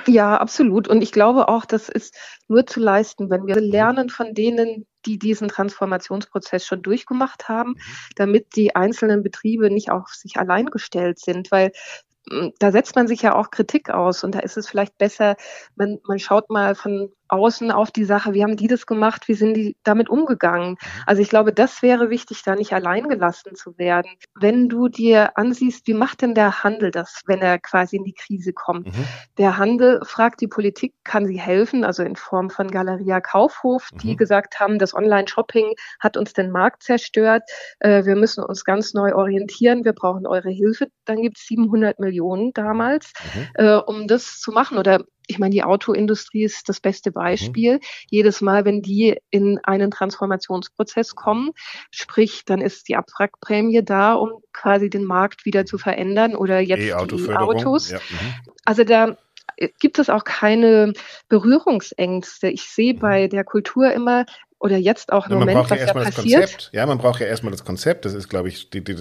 Ja, 0.06 0.36
absolut. 0.36 0.88
Und 0.88 1.02
ich 1.02 1.12
glaube 1.12 1.48
auch, 1.48 1.64
das 1.64 1.88
ist 1.88 2.16
nur 2.48 2.66
zu 2.66 2.80
leisten, 2.80 3.30
wenn 3.30 3.46
wir 3.46 3.60
lernen 3.60 4.08
von 4.08 4.34
denen, 4.34 4.86
die 5.06 5.18
diesen 5.18 5.48
Transformationsprozess 5.48 6.66
schon 6.66 6.82
durchgemacht 6.82 7.48
haben, 7.48 7.70
mhm. 7.70 7.76
damit 8.16 8.56
die 8.56 8.74
einzelnen 8.74 9.22
Betriebe 9.22 9.70
nicht 9.70 9.90
auf 9.90 10.08
sich 10.08 10.36
allein 10.36 10.66
gestellt 10.66 11.18
sind, 11.18 11.50
weil 11.50 11.72
hm, 12.30 12.52
da 12.58 12.72
setzt 12.72 12.96
man 12.96 13.08
sich 13.08 13.22
ja 13.22 13.34
auch 13.34 13.50
Kritik 13.50 13.90
aus 13.90 14.24
und 14.24 14.34
da 14.34 14.40
ist 14.40 14.56
es 14.56 14.68
vielleicht 14.68 14.96
besser, 14.98 15.36
man, 15.76 15.98
man 16.06 16.18
schaut 16.18 16.50
mal 16.50 16.74
von 16.74 17.12
außen 17.28 17.70
auf 17.70 17.90
die 17.90 18.04
Sache, 18.04 18.34
wie 18.34 18.42
haben 18.42 18.56
die 18.56 18.68
das 18.68 18.86
gemacht, 18.86 19.28
wie 19.28 19.34
sind 19.34 19.54
die 19.54 19.76
damit 19.82 20.08
umgegangen. 20.08 20.70
Mhm. 20.70 21.02
Also 21.06 21.22
ich 21.22 21.30
glaube, 21.30 21.52
das 21.52 21.82
wäre 21.82 22.10
wichtig, 22.10 22.42
da 22.42 22.54
nicht 22.54 22.72
allein 22.72 23.08
gelassen 23.08 23.54
zu 23.54 23.76
werden. 23.78 24.10
Wenn 24.38 24.68
du 24.68 24.88
dir 24.88 25.36
ansiehst, 25.36 25.86
wie 25.86 25.94
macht 25.94 26.22
denn 26.22 26.34
der 26.34 26.62
Handel 26.62 26.90
das, 26.90 27.22
wenn 27.26 27.40
er 27.40 27.58
quasi 27.58 27.96
in 27.96 28.04
die 28.04 28.14
Krise 28.14 28.52
kommt? 28.52 28.86
Mhm. 28.86 29.04
Der 29.38 29.56
Handel 29.56 30.00
fragt 30.04 30.40
die 30.40 30.48
Politik, 30.48 30.94
kann 31.04 31.26
sie 31.26 31.40
helfen, 31.40 31.84
also 31.84 32.02
in 32.02 32.16
Form 32.16 32.50
von 32.50 32.70
Galeria 32.70 33.20
Kaufhof, 33.20 33.88
die 34.02 34.12
mhm. 34.12 34.16
gesagt 34.16 34.60
haben, 34.60 34.78
das 34.78 34.94
Online-Shopping 34.94 35.74
hat 36.00 36.16
uns 36.16 36.32
den 36.32 36.50
Markt 36.50 36.82
zerstört, 36.82 37.42
äh, 37.80 38.04
wir 38.04 38.16
müssen 38.16 38.44
uns 38.44 38.64
ganz 38.64 38.94
neu 38.94 39.14
orientieren, 39.14 39.84
wir 39.84 39.92
brauchen 39.92 40.26
eure 40.26 40.50
Hilfe. 40.50 40.88
Dann 41.04 41.22
gibt 41.22 41.38
es 41.38 41.46
700 41.46 41.98
Millionen 41.98 42.52
damals, 42.52 43.12
mhm. 43.34 43.48
äh, 43.54 43.76
um 43.76 44.06
das 44.06 44.38
zu 44.38 44.52
machen. 44.52 44.78
Oder 44.78 45.04
ich 45.26 45.38
meine, 45.38 45.52
die 45.52 45.62
Autoindustrie 45.62 46.44
ist 46.44 46.68
das 46.68 46.80
beste. 46.80 47.12
Beispiel. 47.12 47.74
Mhm. 47.74 47.80
Jedes 48.10 48.40
Mal, 48.40 48.64
wenn 48.64 48.82
die 48.82 49.16
in 49.30 49.58
einen 49.62 49.90
Transformationsprozess 49.90 51.14
kommen, 51.14 51.50
sprich, 51.90 52.44
dann 52.44 52.60
ist 52.60 52.88
die 52.88 52.96
Abwrackprämie 52.96 53.82
da, 53.84 54.14
um 54.14 54.42
quasi 54.52 54.90
den 54.90 55.04
Markt 55.04 55.44
wieder 55.44 55.64
zu 55.64 55.78
verändern 55.78 56.34
oder 56.34 56.60
jetzt 56.60 56.80
e 56.80 56.84
die 56.84 56.94
Autos. 56.94 57.90
Ja. 57.90 57.98
Mhm. 57.98 58.34
Also 58.64 58.84
da 58.84 59.16
gibt 59.80 59.98
es 59.98 60.10
auch 60.10 60.24
keine 60.24 60.92
Berührungsängste. 61.28 62.48
Ich 62.48 62.64
sehe 62.64 62.94
mhm. 62.94 62.98
bei 62.98 63.28
der 63.28 63.44
Kultur 63.44 63.92
immer, 63.92 64.24
oder 64.62 64.76
jetzt 64.76 65.12
auch 65.12 65.26
im 65.26 65.32
ja, 65.32 65.38
Moment, 65.40 65.70
was 65.70 65.78
ja 65.78 65.86
da 65.86 65.92
passiert. 65.92 66.40
Konzept. 66.40 66.70
Ja, 66.72 66.86
man 66.86 66.98
braucht 66.98 67.20
ja 67.20 67.26
erstmal 67.26 67.50
das 67.50 67.64
Konzept. 67.64 68.04
Das 68.04 68.14
ist, 68.14 68.28
glaube 68.28 68.46
ich, 68.46 68.70
die, 68.70 68.82
die, 68.84 68.96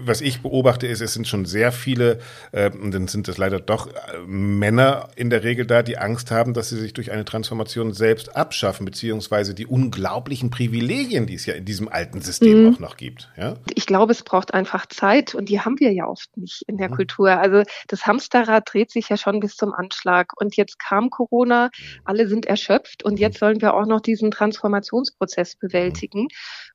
was 0.00 0.20
ich 0.20 0.42
beobachte, 0.42 0.88
ist, 0.88 1.00
es 1.00 1.12
sind 1.12 1.28
schon 1.28 1.44
sehr 1.44 1.70
viele, 1.70 2.18
äh, 2.50 2.70
und 2.70 2.92
dann 2.92 3.06
sind 3.06 3.28
es 3.28 3.38
leider 3.38 3.60
doch 3.60 3.86
äh, 3.86 3.92
Männer 4.26 5.08
in 5.14 5.30
der 5.30 5.44
Regel 5.44 5.66
da, 5.66 5.84
die 5.84 5.98
Angst 5.98 6.32
haben, 6.32 6.52
dass 6.52 6.70
sie 6.70 6.78
sich 6.78 6.94
durch 6.94 7.12
eine 7.12 7.24
Transformation 7.24 7.92
selbst 7.92 8.34
abschaffen, 8.36 8.84
beziehungsweise 8.84 9.54
die 9.54 9.66
unglaublichen 9.66 10.50
Privilegien, 10.50 11.26
die 11.26 11.34
es 11.34 11.46
ja 11.46 11.54
in 11.54 11.64
diesem 11.64 11.88
alten 11.88 12.20
System 12.20 12.64
mhm. 12.64 12.74
auch 12.74 12.80
noch 12.80 12.96
gibt. 12.96 13.30
Ja? 13.36 13.54
Ich 13.72 13.86
glaube, 13.86 14.10
es 14.10 14.24
braucht 14.24 14.52
einfach 14.52 14.86
Zeit 14.86 15.36
und 15.36 15.48
die 15.48 15.60
haben 15.60 15.78
wir 15.78 15.92
ja 15.92 16.08
oft 16.08 16.36
nicht 16.36 16.62
in 16.66 16.76
der 16.76 16.88
mhm. 16.88 16.96
Kultur. 16.96 17.30
Also 17.30 17.62
das 17.86 18.04
Hamsterrad 18.04 18.64
dreht 18.72 18.90
sich 18.90 19.10
ja 19.10 19.16
schon 19.16 19.38
bis 19.38 19.54
zum 19.54 19.72
Anschlag. 19.72 20.32
Und 20.40 20.56
jetzt 20.56 20.80
kam 20.80 21.10
Corona, 21.10 21.66
mhm. 21.66 22.00
alle 22.04 22.26
sind 22.26 22.46
erschöpft 22.46 23.04
und 23.04 23.12
mhm. 23.12 23.18
jetzt 23.18 23.38
sollen 23.38 23.60
wir 23.60 23.74
auch 23.74 23.86
noch 23.86 24.00
diesen 24.00 24.32
Transformations 24.32 25.03
Transformationsprozess 25.04 25.56
bewältigen. 25.56 26.28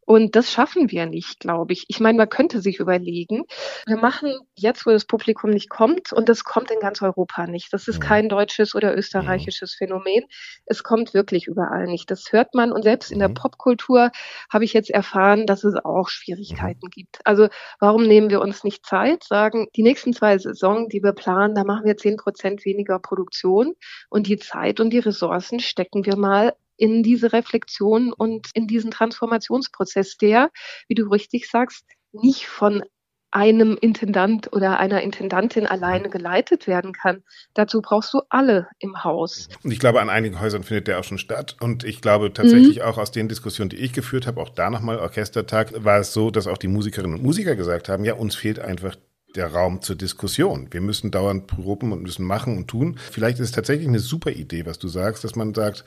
Und 0.06 0.36
das 0.36 0.52
schaffen 0.52 0.90
wir 0.90 1.06
nicht, 1.06 1.40
glaube 1.40 1.74
ich. 1.74 1.86
Ich 1.88 2.00
meine, 2.00 2.18
man 2.18 2.30
könnte 2.30 2.62
sich 2.62 2.80
überlegen, 2.80 3.44
wir 3.86 3.98
machen 3.98 4.40
jetzt, 4.56 4.88
wo 4.88 4.90
das 4.90 5.06
Publikum 5.06 5.52
nicht 5.52 5.70
kommt, 5.70 6.12
und 6.14 6.30
das 6.30 6.44
kommt 6.44 6.72
in 6.72 6.80
ganz 6.80 7.02
Europa 7.02 7.46
nicht. 7.46 7.72
Das 7.74 7.88
ist 7.88 8.02
kein 8.02 8.28
deutsches 8.28 8.74
oder 8.74 8.98
österreichisches 8.98 9.76
Phänomen. 9.76 10.26
Es 10.66 10.82
kommt 10.82 11.14
wirklich 11.14 11.46
überall 11.46 11.86
nicht. 11.86 12.10
Das 12.10 12.32
hört 12.32 12.56
man. 12.56 12.72
Und 12.72 12.84
selbst 12.84 13.12
in 13.12 13.20
der 13.20 13.30
mhm. 13.30 13.36
Popkultur 13.36 14.12
habe 14.52 14.64
ich 14.64 14.74
jetzt 14.74 14.90
erfahren, 14.90 15.46
dass 15.46 15.64
es 15.64 15.76
auch 15.76 16.10
Schwierigkeiten 16.10 16.88
mhm. 16.88 16.90
gibt. 16.90 17.20
Also 17.24 17.50
warum 17.80 18.08
nehmen 18.08 18.32
wir 18.32 18.42
uns 18.42 18.64
nicht 18.64 18.86
Zeit, 18.86 19.24
sagen, 19.24 19.68
die 19.76 19.84
nächsten 19.84 20.14
zwei 20.14 20.38
Saison, 20.40 20.90
die 20.90 21.04
wir 21.04 21.14
planen, 21.14 21.54
da 21.54 21.64
machen 21.64 21.86
wir 21.86 21.98
zehn 21.98 22.18
Prozent 22.18 22.66
weniger 22.66 22.98
Produktion 22.98 23.76
und 24.10 24.26
die 24.26 24.38
Zeit 24.38 24.80
und 24.80 24.90
die 24.90 25.00
Ressourcen 25.00 25.60
stecken 25.60 26.06
wir 26.06 26.16
mal 26.16 26.54
in 26.80 27.04
diese 27.04 27.34
Reflexion 27.34 28.14
und 28.14 28.50
in 28.54 28.68
diesen 28.68 28.92
Transformationsprozess, 28.92 30.18
der, 30.18 30.50
wie 30.88 30.96
du 30.96 31.04
richtig 31.04 31.50
sagst, 31.50 31.86
nicht 32.12 32.48
von 32.48 32.84
einem 33.32 33.78
Intendant 33.80 34.52
oder 34.54 34.80
einer 34.80 35.02
Intendantin 35.02 35.68
alleine 35.68 36.10
geleitet 36.10 36.66
werden 36.66 36.94
kann. 36.94 37.24
Dazu 37.54 37.82
brauchst 37.82 38.14
du 38.14 38.22
alle 38.30 38.68
im 38.80 39.04
Haus. 39.04 39.50
Und 39.64 39.72
ich 39.72 39.80
glaube, 39.80 40.02
an 40.02 40.10
einigen 40.10 40.40
Häusern 40.40 40.64
findet 40.64 40.88
der 40.88 41.00
auch 41.00 41.04
schon 41.04 41.20
statt. 41.20 41.56
Und 41.60 41.84
ich 41.84 42.02
glaube 42.02 42.34
tatsächlich 42.34 42.78
mhm. 42.78 42.84
auch 42.84 42.98
aus 42.98 43.12
den 43.12 43.30
Diskussionen, 43.30 43.70
die 43.70 43.78
ich 43.78 43.94
geführt 43.94 44.26
habe, 44.26 44.42
auch 44.42 44.50
da 44.50 44.72
nochmal 44.72 44.98
Orchestertag, 44.98 45.84
war 45.84 46.00
es 46.00 46.12
so, 46.12 46.32
dass 46.32 46.48
auch 46.48 46.58
die 46.58 46.68
Musikerinnen 46.68 47.18
und 47.18 47.24
Musiker 47.24 47.56
gesagt 47.56 47.88
haben, 47.88 48.04
ja, 48.04 48.16
uns 48.16 48.36
fehlt 48.36 48.60
einfach 48.60 48.96
der 49.36 49.54
Raum 49.54 49.82
zur 49.84 49.96
Diskussion. 49.96 50.68
Wir 50.72 50.82
müssen 50.82 51.12
dauernd 51.12 51.46
proben 51.46 51.92
und 51.92 52.02
müssen 52.02 52.26
machen 52.26 52.58
und 52.58 52.68
tun. 52.68 52.98
Vielleicht 53.12 53.38
ist 53.38 53.50
es 53.50 53.52
tatsächlich 53.52 53.88
eine 53.88 54.00
super 54.00 54.32
Idee, 54.32 54.66
was 54.66 54.80
du 54.80 54.88
sagst, 54.88 55.24
dass 55.24 55.36
man 55.36 55.54
sagt, 55.54 55.84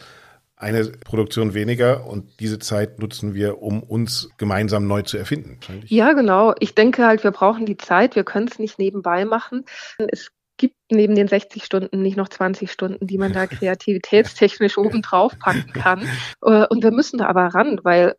eine 0.63 0.85
Produktion 0.85 1.55
weniger 1.55 2.07
und 2.07 2.41
diese 2.41 2.59
Zeit 2.59 3.01
nutzen 3.01 3.35
wir, 3.35 3.63
um 3.63 3.83
uns 3.83 4.31
gemeinsam 4.39 4.87
neu 4.87 5.03
zu 5.03 5.19
erfinden. 5.19 5.59
Ja, 5.87 6.13
genau. 6.13 6.55
Ich 6.61 6.75
denke 6.75 7.05
halt, 7.05 7.25
wir 7.25 7.33
brauchen 7.33 7.67
die 7.67 7.77
Zeit. 7.77 8.15
Wir 8.15 8.25
können 8.25 8.47
es 8.49 8.59
nicht 8.59 8.79
nebenbei 8.79 9.25
machen. 9.25 9.65
Es 9.99 10.31
gibt 10.63 10.77
neben 10.93 11.17
den 11.17 11.27
60 11.27 11.65
Stunden 11.65 12.03
nicht 12.03 12.17
noch 12.17 12.29
20 12.29 12.71
Stunden, 12.71 13.05
die 13.05 13.19
man 13.19 13.33
da 13.33 13.47
kreativitätstechnisch 13.49 14.79
oben 14.79 15.03
drauf 15.03 15.37
packen 15.41 15.73
kann. 15.75 16.03
Äh, 16.41 16.69
und 16.69 16.85
wir 16.85 16.93
müssen 16.93 17.19
da 17.19 17.27
aber 17.27 17.47
ran, 17.47 17.81
weil 17.83 18.15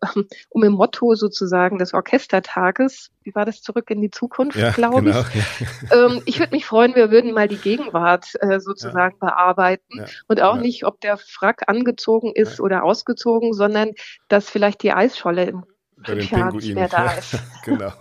um 0.49 0.61
im 0.61 0.73
Motto 0.73 1.15
sozusagen 1.15 1.77
des 1.77 1.93
Orchestertages, 1.93 3.11
wie 3.23 3.33
war 3.33 3.45
das 3.45 3.61
zurück 3.61 3.89
in 3.91 4.01
die 4.01 4.11
Zukunft, 4.11 4.57
ja, 4.57 4.71
glaube 4.71 5.03
genau, 5.03 5.21
ich. 5.21 5.89
Ja. 5.89 6.05
Ähm, 6.05 6.21
ich 6.25 6.39
würde 6.39 6.53
mich 6.53 6.65
freuen, 6.65 6.95
wir 6.95 7.11
würden 7.11 7.31
mal 7.31 7.47
die 7.47 7.55
Gegenwart 7.55 8.33
äh, 8.41 8.59
sozusagen 8.59 9.15
ja. 9.21 9.29
bearbeiten 9.29 10.03
und 10.27 10.41
auch 10.41 10.57
nicht, 10.57 10.85
ob 10.85 10.99
der 10.99 11.15
Frack 11.15 11.63
angezogen 11.67 12.33
ist 12.35 12.59
oder 12.59 12.83
ausgezogen, 12.83 13.53
sondern 13.53 13.91
dass 14.27 14.49
vielleicht 14.49 14.83
die 14.83 14.91
Eisscholle 14.91 15.45
im 15.45 15.63
bei 16.05 16.15
den 16.15 16.27
Jahren 16.27 16.57
Pinguinen. 16.57 16.89
Da 16.89 17.13
genau. 17.65 17.93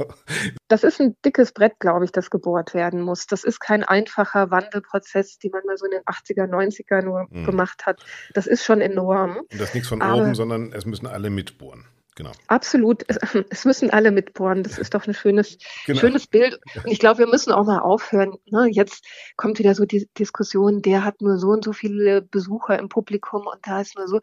Das 0.68 0.84
ist 0.84 1.00
ein 1.00 1.16
dickes 1.24 1.52
Brett, 1.52 1.78
glaube 1.78 2.04
ich, 2.04 2.12
das 2.12 2.30
gebohrt 2.30 2.74
werden 2.74 3.00
muss. 3.00 3.26
Das 3.26 3.44
ist 3.44 3.60
kein 3.60 3.84
einfacher 3.84 4.50
Wandelprozess, 4.50 5.38
den 5.38 5.50
man 5.52 5.62
mal 5.66 5.76
so 5.76 5.86
in 5.86 5.92
den 5.92 6.02
80er, 6.02 6.48
90er 6.48 7.02
nur 7.02 7.26
mhm. 7.30 7.44
gemacht 7.44 7.86
hat. 7.86 8.04
Das 8.34 8.46
ist 8.46 8.64
schon 8.64 8.80
enorm. 8.80 9.38
Und 9.38 9.60
das 9.60 9.68
ist 9.68 9.74
nichts 9.74 9.88
von 9.88 10.02
Aber, 10.02 10.22
oben, 10.22 10.34
sondern 10.34 10.72
es 10.72 10.86
müssen 10.86 11.06
alle 11.06 11.30
mitbohren. 11.30 11.86
Genau. 12.14 12.32
Absolut. 12.48 13.04
Es 13.50 13.64
müssen 13.64 13.90
alle 13.90 14.10
mitbohren. 14.10 14.62
Das 14.62 14.78
ist 14.78 14.94
doch 14.94 15.06
ein 15.06 15.14
schönes, 15.14 15.58
genau. 15.86 16.00
schönes 16.00 16.26
Bild. 16.26 16.58
Und 16.84 16.90
ich 16.90 16.98
glaube, 16.98 17.18
wir 17.18 17.26
müssen 17.26 17.52
auch 17.52 17.64
mal 17.64 17.78
aufhören. 17.80 18.36
Ne? 18.46 18.68
Jetzt 18.70 19.04
kommt 19.36 19.58
wieder 19.58 19.74
so 19.74 19.84
die 19.84 20.08
Diskussion, 20.18 20.82
der 20.82 21.04
hat 21.04 21.20
nur 21.20 21.38
so 21.38 21.48
und 21.48 21.64
so 21.64 21.72
viele 21.72 22.22
Besucher 22.22 22.78
im 22.78 22.88
Publikum 22.88 23.46
und 23.46 23.66
da 23.66 23.80
ist 23.80 23.96
nur 23.96 24.08
so. 24.08 24.20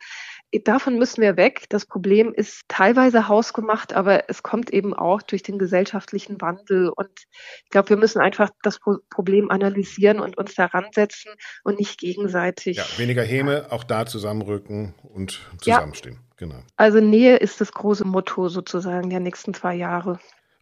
Davon 0.64 1.00
müssen 1.00 1.22
wir 1.22 1.38
weg. 1.38 1.66
Das 1.70 1.86
Problem 1.86 2.34
ist 2.34 2.64
teilweise 2.68 3.28
hausgemacht, 3.28 3.94
aber 3.94 4.30
es 4.30 4.44
kommt 4.44 4.72
eben 4.72 4.94
auch 4.94 5.22
durch 5.22 5.44
den 5.44 5.58
gesellschaftlichen 5.58 6.42
Wandel. 6.42 6.90
Und 6.90 7.10
ich 7.64 7.70
glaube, 7.70 7.90
wir 7.90 7.98
müssen 7.98 8.20
einfach 8.20 8.50
das 8.62 8.80
Problem 9.10 9.50
analysieren 9.50 10.20
und 10.20 10.38
uns 10.38 10.54
daran 10.56 10.88
setzen 10.94 11.32
und 11.64 11.80
nicht 11.80 12.00
gegenseitig. 12.00 12.78
Ja, 12.78 12.86
weniger 12.98 13.24
Häme, 13.24 13.68
auch 13.72 13.84
da 13.84 14.06
zusammenrücken 14.06 14.94
und 15.02 15.42
zusammenstehen. 15.60 16.16
Ja. 16.16 16.29
Genau. 16.40 16.64
Also 16.78 17.02
Nähe 17.02 17.36
ist 17.36 17.60
das 17.60 17.74
große 17.74 18.06
Motto 18.06 18.48
sozusagen 18.48 19.10
der 19.10 19.20
nächsten 19.20 19.54
zwei 19.54 19.76
Jahre. 19.76 20.20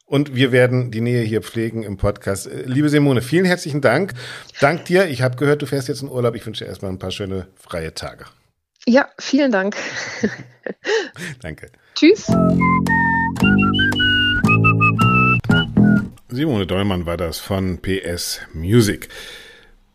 Und 0.08 0.34
wir 0.34 0.52
werden 0.52 0.90
die 0.90 1.02
Nähe 1.02 1.22
hier 1.22 1.44
pflegen 1.44 1.84
im 1.84 1.98
Podcast. 1.98 2.48
Äh, 2.48 2.64
liebe 2.64 2.90
Simone, 2.90 3.22
vielen 3.22 3.46
herzlichen 3.46 3.80
Dank. 3.80 4.14
Dank 4.60 4.86
dir. 4.86 5.08
Ich 5.08 5.22
habe 5.22 5.36
gehört, 5.36 5.62
du 5.62 5.68
fährst 5.68 5.88
jetzt 5.88 6.02
in 6.02 6.10
Urlaub. 6.10 6.34
Ich 6.34 6.44
wünsche 6.48 6.64
dir 6.64 6.70
erstmal 6.70 6.92
ein 6.92 6.98
paar 6.98 7.12
schöne 7.12 7.48
freie 7.56 7.94
Tage. 7.94 8.26
Ja, 8.88 9.08
vielen 9.20 9.52
Dank. 9.52 9.76
Danke. 11.42 11.70
Tschüss. 11.94 12.26
Simone 16.30 16.66
Dollmann 16.66 17.06
war 17.06 17.18
das 17.18 17.38
von 17.38 17.80
PS 17.84 18.42
Music. 18.54 19.10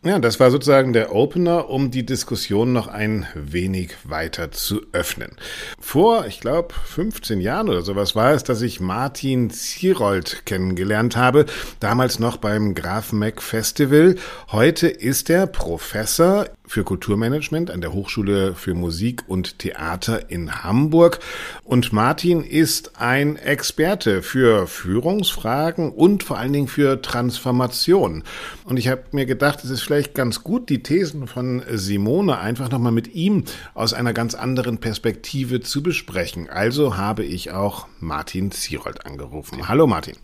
Ja, 0.05 0.19
das 0.19 0.37
war 0.37 0.51
sozusagen 0.51 0.91
der 0.91 1.15
Opener, 1.15 1.69
um 1.69 1.89
die 1.89 2.05
Diskussion 2.05 2.73
noch 2.73 2.87
ein 2.87 3.25
wenig 3.35 3.91
weiter 4.03 4.51
zu 4.51 4.81
öffnen. 4.91 5.31
Vor, 5.79 6.25
ich 6.27 6.41
glaube, 6.41 6.73
15 6.73 7.39
Jahren 7.39 7.69
oder 7.69 7.83
sowas 7.83 8.13
war 8.13 8.33
es, 8.33 8.43
dass 8.43 8.61
ich 8.61 8.81
Martin 8.81 9.49
Zierold 9.49 10.45
kennengelernt 10.45 11.15
habe, 11.15 11.45
damals 11.79 12.19
noch 12.19 12.35
beim 12.35 12.75
Graf 12.75 13.13
Mac 13.13 13.41
Festival. 13.41 14.15
Heute 14.51 14.89
ist 14.89 15.29
er 15.29 15.47
Professor 15.47 16.47
für 16.73 16.83
Kulturmanagement 16.83 17.69
an 17.69 17.81
der 17.81 17.93
Hochschule 17.93 18.55
für 18.55 18.73
Musik 18.73 19.23
und 19.27 19.59
Theater 19.59 20.31
in 20.31 20.63
Hamburg. 20.63 21.19
Und 21.63 21.93
Martin 21.93 22.43
ist 22.43 22.99
ein 22.99 23.35
Experte 23.35 24.23
für 24.23 24.65
Führungsfragen 24.65 25.91
und 25.91 26.23
vor 26.23 26.39
allen 26.39 26.51
Dingen 26.51 26.67
für 26.67 26.99
Transformation. 27.01 28.23
Und 28.65 28.77
ich 28.77 28.87
habe 28.87 29.03
mir 29.11 29.27
gedacht, 29.27 29.63
es 29.63 29.69
ist 29.69 29.81
vielleicht 29.81 30.15
ganz 30.15 30.43
gut, 30.43 30.69
die 30.69 30.81
Thesen 30.81 31.27
von 31.27 31.61
Simone 31.71 32.39
einfach 32.39 32.71
nochmal 32.71 32.91
mit 32.91 33.13
ihm 33.13 33.43
aus 33.75 33.93
einer 33.93 34.13
ganz 34.13 34.33
anderen 34.33 34.79
Perspektive 34.79 35.61
zu 35.61 35.83
besprechen. 35.83 36.49
Also 36.49 36.97
habe 36.97 37.23
ich 37.23 37.51
auch 37.51 37.85
Martin 37.99 38.49
Zierold 38.51 39.05
angerufen. 39.05 39.67
Hallo 39.67 39.85
Martin. 39.85 40.15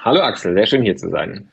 Hallo 0.00 0.20
Axel, 0.20 0.54
sehr 0.54 0.66
schön 0.66 0.82
hier 0.82 0.96
zu 0.96 1.10
sein. 1.10 1.50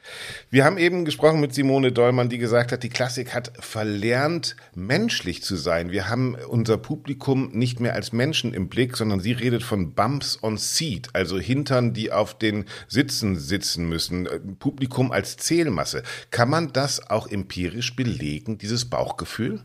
Wir 0.52 0.66
haben 0.66 0.78
eben 0.78 1.04
gesprochen 1.04 1.42
mit 1.42 1.56
Simone 1.56 1.92
Dollmann, 1.92 2.30
die 2.30 2.38
gesagt 2.38 2.72
hat, 2.72 2.84
die 2.84 2.90
Klassik 2.90 3.34
hat 3.34 3.52
verlernt, 3.60 4.56
menschlich 4.76 5.42
zu 5.42 5.56
sein. 5.56 5.92
Wir 5.92 6.10
haben 6.10 6.38
unser 6.48 6.78
Publikum 6.78 7.50
nicht 7.54 7.80
mehr 7.80 7.96
als 7.96 8.14
Menschen 8.14 8.54
im 8.54 8.70
Blick, 8.70 8.98
sondern 8.98 9.20
sie 9.20 9.32
redet 9.32 9.64
von 9.64 9.96
Bumps 9.96 10.44
on 10.44 10.58
Seat, 10.58 11.10
also 11.14 11.40
Hintern, 11.40 11.94
die 11.94 12.12
auf 12.12 12.38
den 12.38 12.66
Sitzen 12.88 13.36
sitzen 13.36 13.90
müssen. 13.90 14.30
Publikum 14.60 15.12
als 15.12 15.38
Zählmasse. 15.38 16.04
Kann 16.30 16.50
man 16.50 16.72
das 16.72 17.10
auch 17.10 17.28
empirisch 17.28 17.96
belegen, 17.96 18.60
dieses 18.60 18.86
Bauchgefühl? 18.86 19.64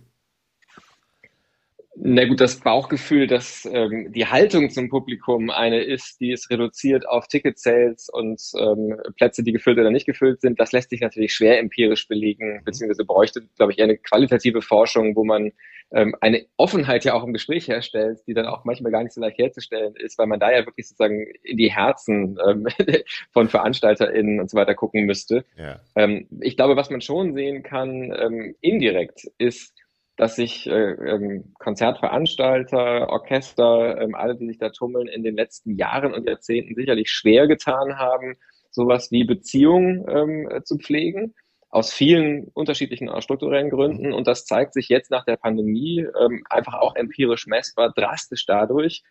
Na 2.02 2.25
gut, 2.25 2.40
das 2.40 2.61
Bauchgefühl, 2.61 3.26
dass 3.26 3.69
ähm, 3.71 4.11
die 4.12 4.26
Haltung 4.26 4.71
zum 4.71 4.88
Publikum 4.88 5.50
eine 5.50 5.83
ist, 5.83 6.19
die 6.21 6.33
ist 6.33 6.49
reduziert 6.49 7.07
auf 7.07 7.28
Ticket-Sales 7.28 8.09
und 8.09 8.40
ähm, 8.59 8.97
Plätze, 9.16 9.42
die 9.42 9.52
gefüllt 9.52 9.78
oder 9.78 9.90
nicht 9.90 10.07
gefüllt 10.07 10.40
sind, 10.40 10.59
das 10.59 10.73
lässt 10.73 10.88
sich 10.88 11.02
natürlich 11.02 11.35
schwer 11.35 11.59
empirisch 11.59 12.09
belegen, 12.09 12.62
beziehungsweise 12.64 13.04
bräuchte, 13.04 13.42
glaube 13.57 13.73
ich, 13.73 13.78
eher 13.78 13.85
eine 13.85 13.99
qualitative 13.99 14.62
Forschung, 14.62 15.14
wo 15.14 15.25
man 15.25 15.52
ähm, 15.92 16.14
eine 16.23 16.47
Offenheit 16.57 17.04
ja 17.04 17.12
auch 17.12 17.25
im 17.25 17.35
Gespräch 17.35 17.69
herstellt, 17.69 18.21
die 18.26 18.33
dann 18.33 18.47
auch 18.47 18.64
manchmal 18.64 18.92
gar 18.92 19.02
nicht 19.02 19.12
so 19.12 19.21
leicht 19.21 19.37
herzustellen 19.37 19.95
ist, 19.97 20.19
weil 20.19 20.26
man 20.26 20.40
da 20.40 20.50
ja 20.50 20.64
wirklich 20.64 20.88
sozusagen 20.88 21.26
in 21.42 21.59
die 21.59 21.71
Herzen 21.71 22.38
ähm, 22.49 22.66
von 23.33 23.49
VeranstalterInnen 23.50 24.40
und 24.40 24.49
so 24.49 24.57
weiter 24.57 24.75
gucken 24.75 25.04
müsste. 25.04 25.45
Ja. 25.59 25.80
Ähm, 25.97 26.28
ich 26.40 26.57
glaube, 26.57 26.76
was 26.76 26.88
man 26.88 27.02
schon 27.02 27.35
sehen 27.35 27.62
kann, 27.62 28.14
ähm, 28.19 28.54
indirekt, 28.62 29.26
ist, 29.37 29.75
dass 30.21 30.37
sich 30.37 30.67
äh, 30.67 30.73
ähm, 30.73 31.55
Konzertveranstalter, 31.59 33.09
Orchester, 33.09 33.99
ähm, 34.03 34.15
alle, 34.15 34.37
die 34.37 34.49
sich 34.49 34.59
da 34.59 34.69
tummeln, 34.69 35.09
in 35.09 35.23
den 35.23 35.35
letzten 35.35 35.77
Jahren 35.77 36.12
und 36.12 36.29
Jahrzehnten 36.29 36.75
sicherlich 36.75 37.11
schwer 37.11 37.47
getan 37.47 37.97
haben, 37.97 38.37
sowas 38.71 39.11
wie 39.11 39.25
Beziehungen 39.25 40.05
ähm, 40.11 40.61
zu 40.65 40.77
pflegen, 40.77 41.33
aus 41.71 41.95
vielen 41.95 42.49
unterschiedlichen 42.53 43.09
strukturellen 43.23 43.71
Gründen. 43.71 44.12
Und 44.12 44.27
das 44.27 44.45
zeigt 44.45 44.75
sich 44.75 44.91
jetzt 44.91 45.11
nach 45.11 45.25
der 45.25 45.39
Pandemie 45.39 46.07
ähm, 46.21 46.45
einfach 46.50 46.75
auch 46.75 46.97
empirisch 46.97 47.47
messbar 47.47 47.91
drastisch 47.91 48.45
dadurch, 48.45 49.03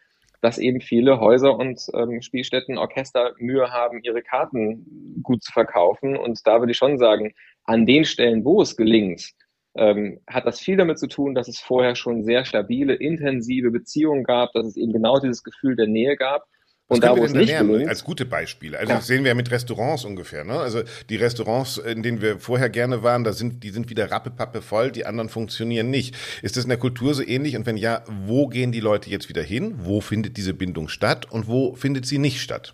dass 0.42 0.60
eben 0.60 0.80
viele 0.80 1.20
Häuser 1.20 1.58
und 1.58 1.82
ähm, 1.96 2.22
Spielstätten, 2.22 2.78
Orchester 2.78 3.34
Mühe 3.40 3.72
haben, 3.72 4.04
ihre 4.04 4.22
Karten 4.22 4.86
gut 5.24 5.42
zu 5.42 5.52
verkaufen. 5.52 6.16
Und 6.16 6.46
da 6.46 6.60
würde 6.60 6.74
ich 6.74 6.78
schon 6.78 7.00
sagen, 7.00 7.34
an 7.64 7.88
den 7.88 8.06
Stellen, 8.06 8.46
wo 8.46 8.62
es 8.62 8.78
gelingt, 8.78 9.34
ähm, 9.80 10.20
hat 10.28 10.46
das 10.46 10.60
viel 10.60 10.78
damit 10.78 11.00
zu 11.00 11.08
tun, 11.08 11.34
dass 11.34 11.48
es 11.48 11.60
vorher 11.60 11.96
schon 11.96 12.24
sehr 12.24 12.44
stabile, 12.46 12.94
intensive 12.94 13.72
Beziehungen 13.72 14.24
gab, 14.24 14.52
dass 14.54 14.68
es 14.68 14.78
eben 14.78 14.92
genau 14.92 15.20
dieses 15.20 15.44
Gefühl 15.44 15.76
der 15.76 15.88
Nähe 15.88 16.18
gab. 16.18 16.44
Und 16.88 17.04
da, 17.04 17.16
wo 17.16 17.24
es 17.24 17.34
nicht 17.34 17.56
gelingt, 17.56 17.88
als 17.88 18.04
gute 18.04 18.26
Beispiele. 18.26 18.80
Also 18.80 18.90
ja. 18.90 18.98
das 18.98 19.06
sehen 19.06 19.24
wir 19.24 19.30
ja 19.30 19.36
mit 19.36 19.52
Restaurants 19.52 20.06
ungefähr. 20.06 20.44
Ne? 20.44 20.54
Also 20.54 20.82
die 21.10 21.18
Restaurants, 21.18 21.78
in 21.78 22.02
denen 22.02 22.20
wir 22.20 22.40
vorher 22.40 22.70
gerne 22.70 23.04
waren, 23.04 23.24
da 23.24 23.32
sind 23.32 23.64
die 23.64 23.70
sind 23.70 23.92
wieder 23.92 24.10
rappepappe 24.10 24.64
voll, 24.64 24.92
die 24.92 25.06
anderen 25.06 25.30
funktionieren 25.30 25.92
nicht. 25.92 26.16
Ist 26.42 26.58
das 26.58 26.64
in 26.64 26.70
der 26.70 26.80
Kultur 26.80 27.14
so 27.14 27.22
ähnlich? 27.24 27.56
Und 27.56 27.68
wenn 27.68 27.78
ja, 27.78 28.04
wo 28.08 28.48
gehen 28.48 28.72
die 28.72 28.80
Leute 28.80 29.12
jetzt 29.12 29.30
wieder 29.30 29.44
hin? 29.44 29.76
Wo 29.78 30.02
findet 30.02 30.36
diese 30.36 30.56
Bindung 30.56 30.90
statt 30.90 31.32
und 31.32 31.48
wo 31.48 31.76
findet 31.76 32.08
sie 32.08 32.18
nicht 32.18 32.42
statt? 32.42 32.74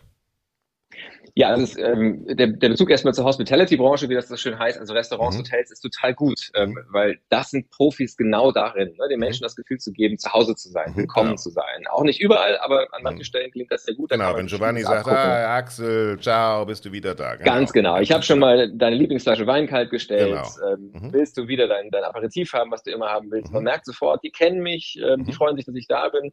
Ja, 1.37 1.49
also 1.49 1.63
es, 1.63 1.77
ähm, 1.77 2.25
der, 2.27 2.47
der 2.47 2.69
Bezug 2.69 2.89
erstmal 2.89 3.13
zur 3.13 3.25
Hospitality-Branche, 3.25 4.07
wie 4.07 4.13
das 4.13 4.29
so 4.29 4.37
schön 4.37 4.57
heißt, 4.57 4.79
also 4.79 4.93
Restaurants, 4.93 5.35
mhm. 5.35 5.41
Hotels, 5.41 5.69
ist 5.69 5.81
total 5.81 6.13
gut, 6.13 6.49
ähm, 6.55 6.79
weil 6.91 7.19
das 7.27 7.49
sind 7.49 7.69
Profis 7.71 8.15
genau 8.15 8.53
darin, 8.53 8.95
ne, 8.97 9.09
den 9.09 9.19
Menschen 9.19 9.41
mhm. 9.41 9.47
das 9.47 9.57
Gefühl 9.57 9.77
zu 9.77 9.91
geben, 9.91 10.17
zu 10.17 10.31
Hause 10.31 10.55
zu 10.55 10.69
sein, 10.69 10.91
mhm, 10.91 10.95
willkommen 10.99 11.31
genau. 11.31 11.41
zu 11.41 11.49
sein. 11.49 11.87
Auch 11.91 12.03
nicht 12.03 12.21
überall, 12.21 12.57
aber 12.59 12.87
an 12.93 13.03
manchen 13.03 13.19
mhm. 13.19 13.23
Stellen 13.25 13.51
klingt 13.51 13.69
das 13.69 13.83
sehr 13.83 13.95
gut. 13.95 14.11
Genau, 14.11 14.33
wenn 14.33 14.47
Giovanni 14.47 14.81
sagt, 14.83 15.09
ah, 15.09 15.57
Axel, 15.57 16.17
ciao, 16.21 16.65
bist 16.65 16.85
du 16.85 16.93
wieder 16.93 17.13
da. 17.13 17.35
Genau. 17.35 17.51
Ganz 17.51 17.73
genau. 17.73 17.99
Ich 17.99 18.13
habe 18.13 18.23
schon 18.23 18.39
mal 18.39 18.71
deine 18.73 18.95
Lieblingsflasche 18.95 19.45
Wein 19.45 19.67
kalt 19.67 19.89
gestellt. 19.89 20.41
Genau. 20.61 20.73
Ähm, 20.73 20.91
mhm. 20.93 21.11
Willst 21.13 21.37
du 21.37 21.49
wieder 21.49 21.67
dein, 21.67 21.91
dein 21.91 22.05
Aperitif 22.05 22.53
haben, 22.53 22.71
was 22.71 22.83
du 22.83 22.91
immer 22.91 23.07
haben 23.07 23.29
willst? 23.29 23.51
Man 23.51 23.63
mhm. 23.63 23.65
merkt 23.65 23.85
sofort, 23.85 24.23
die 24.23 24.31
kennen 24.31 24.61
mich, 24.61 24.97
ähm, 25.05 25.25
die 25.25 25.33
freuen 25.33 25.57
sich, 25.57 25.65
dass 25.65 25.75
ich 25.75 25.87
da 25.89 26.07
bin. 26.07 26.31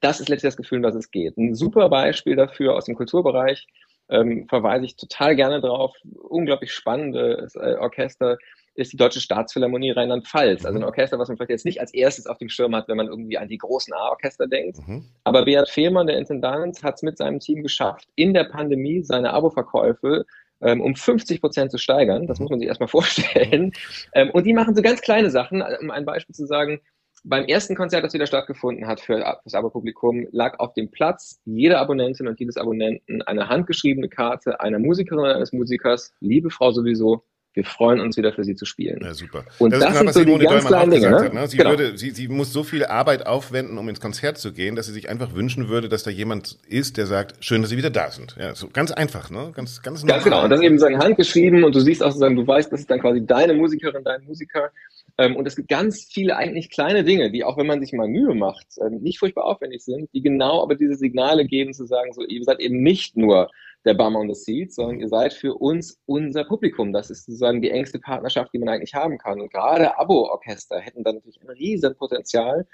Das 0.00 0.20
ist 0.20 0.30
letztlich 0.30 0.48
das 0.48 0.56
Gefühl, 0.56 0.78
um 0.78 0.84
was 0.84 0.94
es 0.94 1.10
geht. 1.10 1.36
Ein 1.36 1.54
super 1.54 1.90
Beispiel 1.90 2.36
dafür 2.36 2.74
aus 2.74 2.86
dem 2.86 2.94
Kulturbereich 2.94 3.66
ähm, 4.10 4.46
verweise 4.48 4.84
ich 4.84 4.96
total 4.96 5.36
gerne 5.36 5.60
drauf. 5.60 5.94
Unglaublich 6.28 6.72
spannendes 6.72 7.54
äh, 7.54 7.76
Orchester 7.78 8.36
ist 8.74 8.92
die 8.92 8.96
Deutsche 8.96 9.20
Staatsphilharmonie 9.20 9.90
Rheinland-Pfalz. 9.90 10.64
Also 10.64 10.78
ein 10.78 10.82
mhm. 10.82 10.88
Orchester, 10.88 11.18
was 11.18 11.28
man 11.28 11.36
vielleicht 11.36 11.50
jetzt 11.50 11.64
nicht 11.64 11.80
als 11.80 11.92
erstes 11.92 12.26
auf 12.26 12.38
dem 12.38 12.48
Schirm 12.48 12.74
hat, 12.74 12.88
wenn 12.88 12.96
man 12.96 13.08
irgendwie 13.08 13.38
an 13.38 13.48
die 13.48 13.58
großen 13.58 13.92
A-Orchester 13.92 14.46
denkt. 14.46 14.78
Mhm. 14.86 15.04
Aber 15.24 15.44
Beat 15.44 15.68
Fehlmann, 15.68 16.06
der 16.06 16.18
Intendant, 16.18 16.82
hat 16.82 16.94
es 16.96 17.02
mit 17.02 17.18
seinem 17.18 17.40
Team 17.40 17.62
geschafft, 17.62 18.08
in 18.14 18.34
der 18.34 18.44
Pandemie 18.44 19.02
seine 19.02 19.32
Abo-Verkäufe 19.32 20.24
ähm, 20.62 20.80
um 20.80 20.94
50 20.94 21.40
Prozent 21.40 21.70
zu 21.70 21.78
steigern. 21.78 22.26
Das 22.26 22.38
mhm. 22.38 22.44
muss 22.44 22.50
man 22.50 22.58
sich 22.60 22.68
erstmal 22.68 22.88
vorstellen. 22.88 23.72
Ähm, 24.12 24.30
und 24.30 24.44
die 24.44 24.52
machen 24.52 24.74
so 24.74 24.82
ganz 24.82 25.00
kleine 25.00 25.30
Sachen. 25.30 25.62
Um 25.80 25.90
ein 25.90 26.04
Beispiel 26.04 26.34
zu 26.34 26.46
sagen, 26.46 26.80
beim 27.24 27.44
ersten 27.44 27.74
Konzert, 27.74 28.04
das 28.04 28.14
wieder 28.14 28.26
stattgefunden 28.26 28.86
hat 28.86 29.00
für 29.00 29.18
das 29.44 29.54
Abo-Publikum, 29.54 30.26
lag 30.32 30.58
auf 30.58 30.72
dem 30.74 30.90
Platz 30.90 31.40
jeder 31.44 31.80
Abonnentin 31.80 32.28
und 32.28 32.38
jedes 32.40 32.56
Abonnenten 32.56 33.22
eine 33.22 33.48
handgeschriebene 33.48 34.08
Karte 34.08 34.60
einer 34.60 34.78
Musikerin 34.78 35.20
oder 35.20 35.36
eines 35.36 35.52
Musikers. 35.52 36.12
Liebe 36.20 36.50
Frau 36.50 36.72
sowieso, 36.72 37.24
wir 37.52 37.64
freuen 37.64 38.00
uns 38.00 38.16
wieder 38.16 38.32
für 38.32 38.44
Sie 38.44 38.54
zu 38.54 38.64
spielen. 38.64 39.00
Ja, 39.02 39.12
super. 39.12 39.44
Und 39.58 39.72
das, 39.72 39.80
das 39.80 39.90
ist 39.90 39.98
genau, 39.98 40.08
was 40.08 40.14
so 40.14 40.20
Simone 40.20 40.44
Dollmann 40.44 40.74
auch 40.74 40.90
gesagt 40.90 41.10
ne? 41.10 41.24
hat. 41.24 41.34
Ne? 41.34 41.48
Sie, 41.48 41.56
genau. 41.56 41.70
würde, 41.70 41.98
sie, 41.98 42.10
sie 42.10 42.28
muss 42.28 42.52
so 42.52 42.62
viel 42.62 42.84
Arbeit 42.84 43.26
aufwenden, 43.26 43.76
um 43.76 43.88
ins 43.88 44.00
Konzert 44.00 44.38
zu 44.38 44.52
gehen, 44.52 44.76
dass 44.76 44.86
sie 44.86 44.92
sich 44.92 45.08
einfach 45.08 45.34
wünschen 45.34 45.68
würde, 45.68 45.88
dass 45.88 46.04
da 46.04 46.10
jemand 46.10 46.58
ist, 46.68 46.96
der 46.96 47.06
sagt, 47.06 47.44
schön, 47.44 47.60
dass 47.62 47.70
Sie 47.70 47.76
wieder 47.76 47.90
da 47.90 48.10
sind. 48.10 48.36
Ja, 48.38 48.54
so 48.54 48.68
ganz 48.72 48.92
einfach, 48.92 49.30
ne? 49.30 49.50
Ganz, 49.54 49.82
ganz, 49.82 50.06
ganz 50.06 50.22
genau. 50.22 50.44
Und 50.44 50.50
das 50.50 50.60
eben 50.60 50.78
sagen 50.78 50.98
handgeschrieben 50.98 51.64
und 51.64 51.74
du 51.74 51.80
siehst 51.80 52.02
auch 52.02 52.10
sozusagen, 52.10 52.36
du 52.36 52.46
weißt, 52.46 52.72
das 52.72 52.80
ist 52.80 52.90
dann 52.90 53.00
quasi 53.00 53.26
deine 53.26 53.54
Musikerin, 53.54 54.04
dein 54.04 54.24
Musiker. 54.24 54.70
Ähm, 55.18 55.36
und 55.36 55.46
es 55.46 55.56
gibt 55.56 55.68
ganz 55.68 56.04
viele 56.10 56.36
eigentlich 56.36 56.70
kleine 56.70 57.04
Dinge, 57.04 57.30
die 57.30 57.44
auch 57.44 57.56
wenn 57.56 57.66
man 57.66 57.80
sich 57.80 57.92
mal 57.92 58.08
Mühe 58.08 58.34
macht, 58.34 58.66
ähm, 58.80 59.00
nicht 59.00 59.18
furchtbar 59.18 59.44
aufwendig 59.44 59.84
sind, 59.84 60.08
die 60.14 60.22
genau 60.22 60.62
aber 60.62 60.74
diese 60.74 60.94
Signale 60.94 61.46
geben, 61.46 61.72
zu 61.72 61.86
sagen, 61.86 62.12
so, 62.12 62.24
ihr 62.24 62.44
seid 62.44 62.60
eben 62.60 62.82
nicht 62.82 63.16
nur 63.16 63.50
der 63.84 63.94
Bum 63.94 64.16
on 64.16 64.32
the 64.32 64.34
Seat, 64.34 64.72
sondern 64.72 65.00
ihr 65.00 65.08
seid 65.08 65.32
für 65.32 65.54
uns 65.54 65.98
unser 66.06 66.44
Publikum. 66.44 66.92
Das 66.92 67.10
ist 67.10 67.24
sozusagen 67.24 67.62
die 67.62 67.70
engste 67.70 67.98
Partnerschaft, 67.98 68.52
die 68.52 68.58
man 68.58 68.68
eigentlich 68.68 68.94
haben 68.94 69.18
kann. 69.18 69.40
Und 69.40 69.52
gerade 69.52 69.98
Abo-Orchester 69.98 70.78
hätten 70.80 71.02
dann 71.02 71.16
natürlich 71.16 71.40
ein 71.40 71.48
riesen 71.48 71.96
Potenzial, 71.96 72.66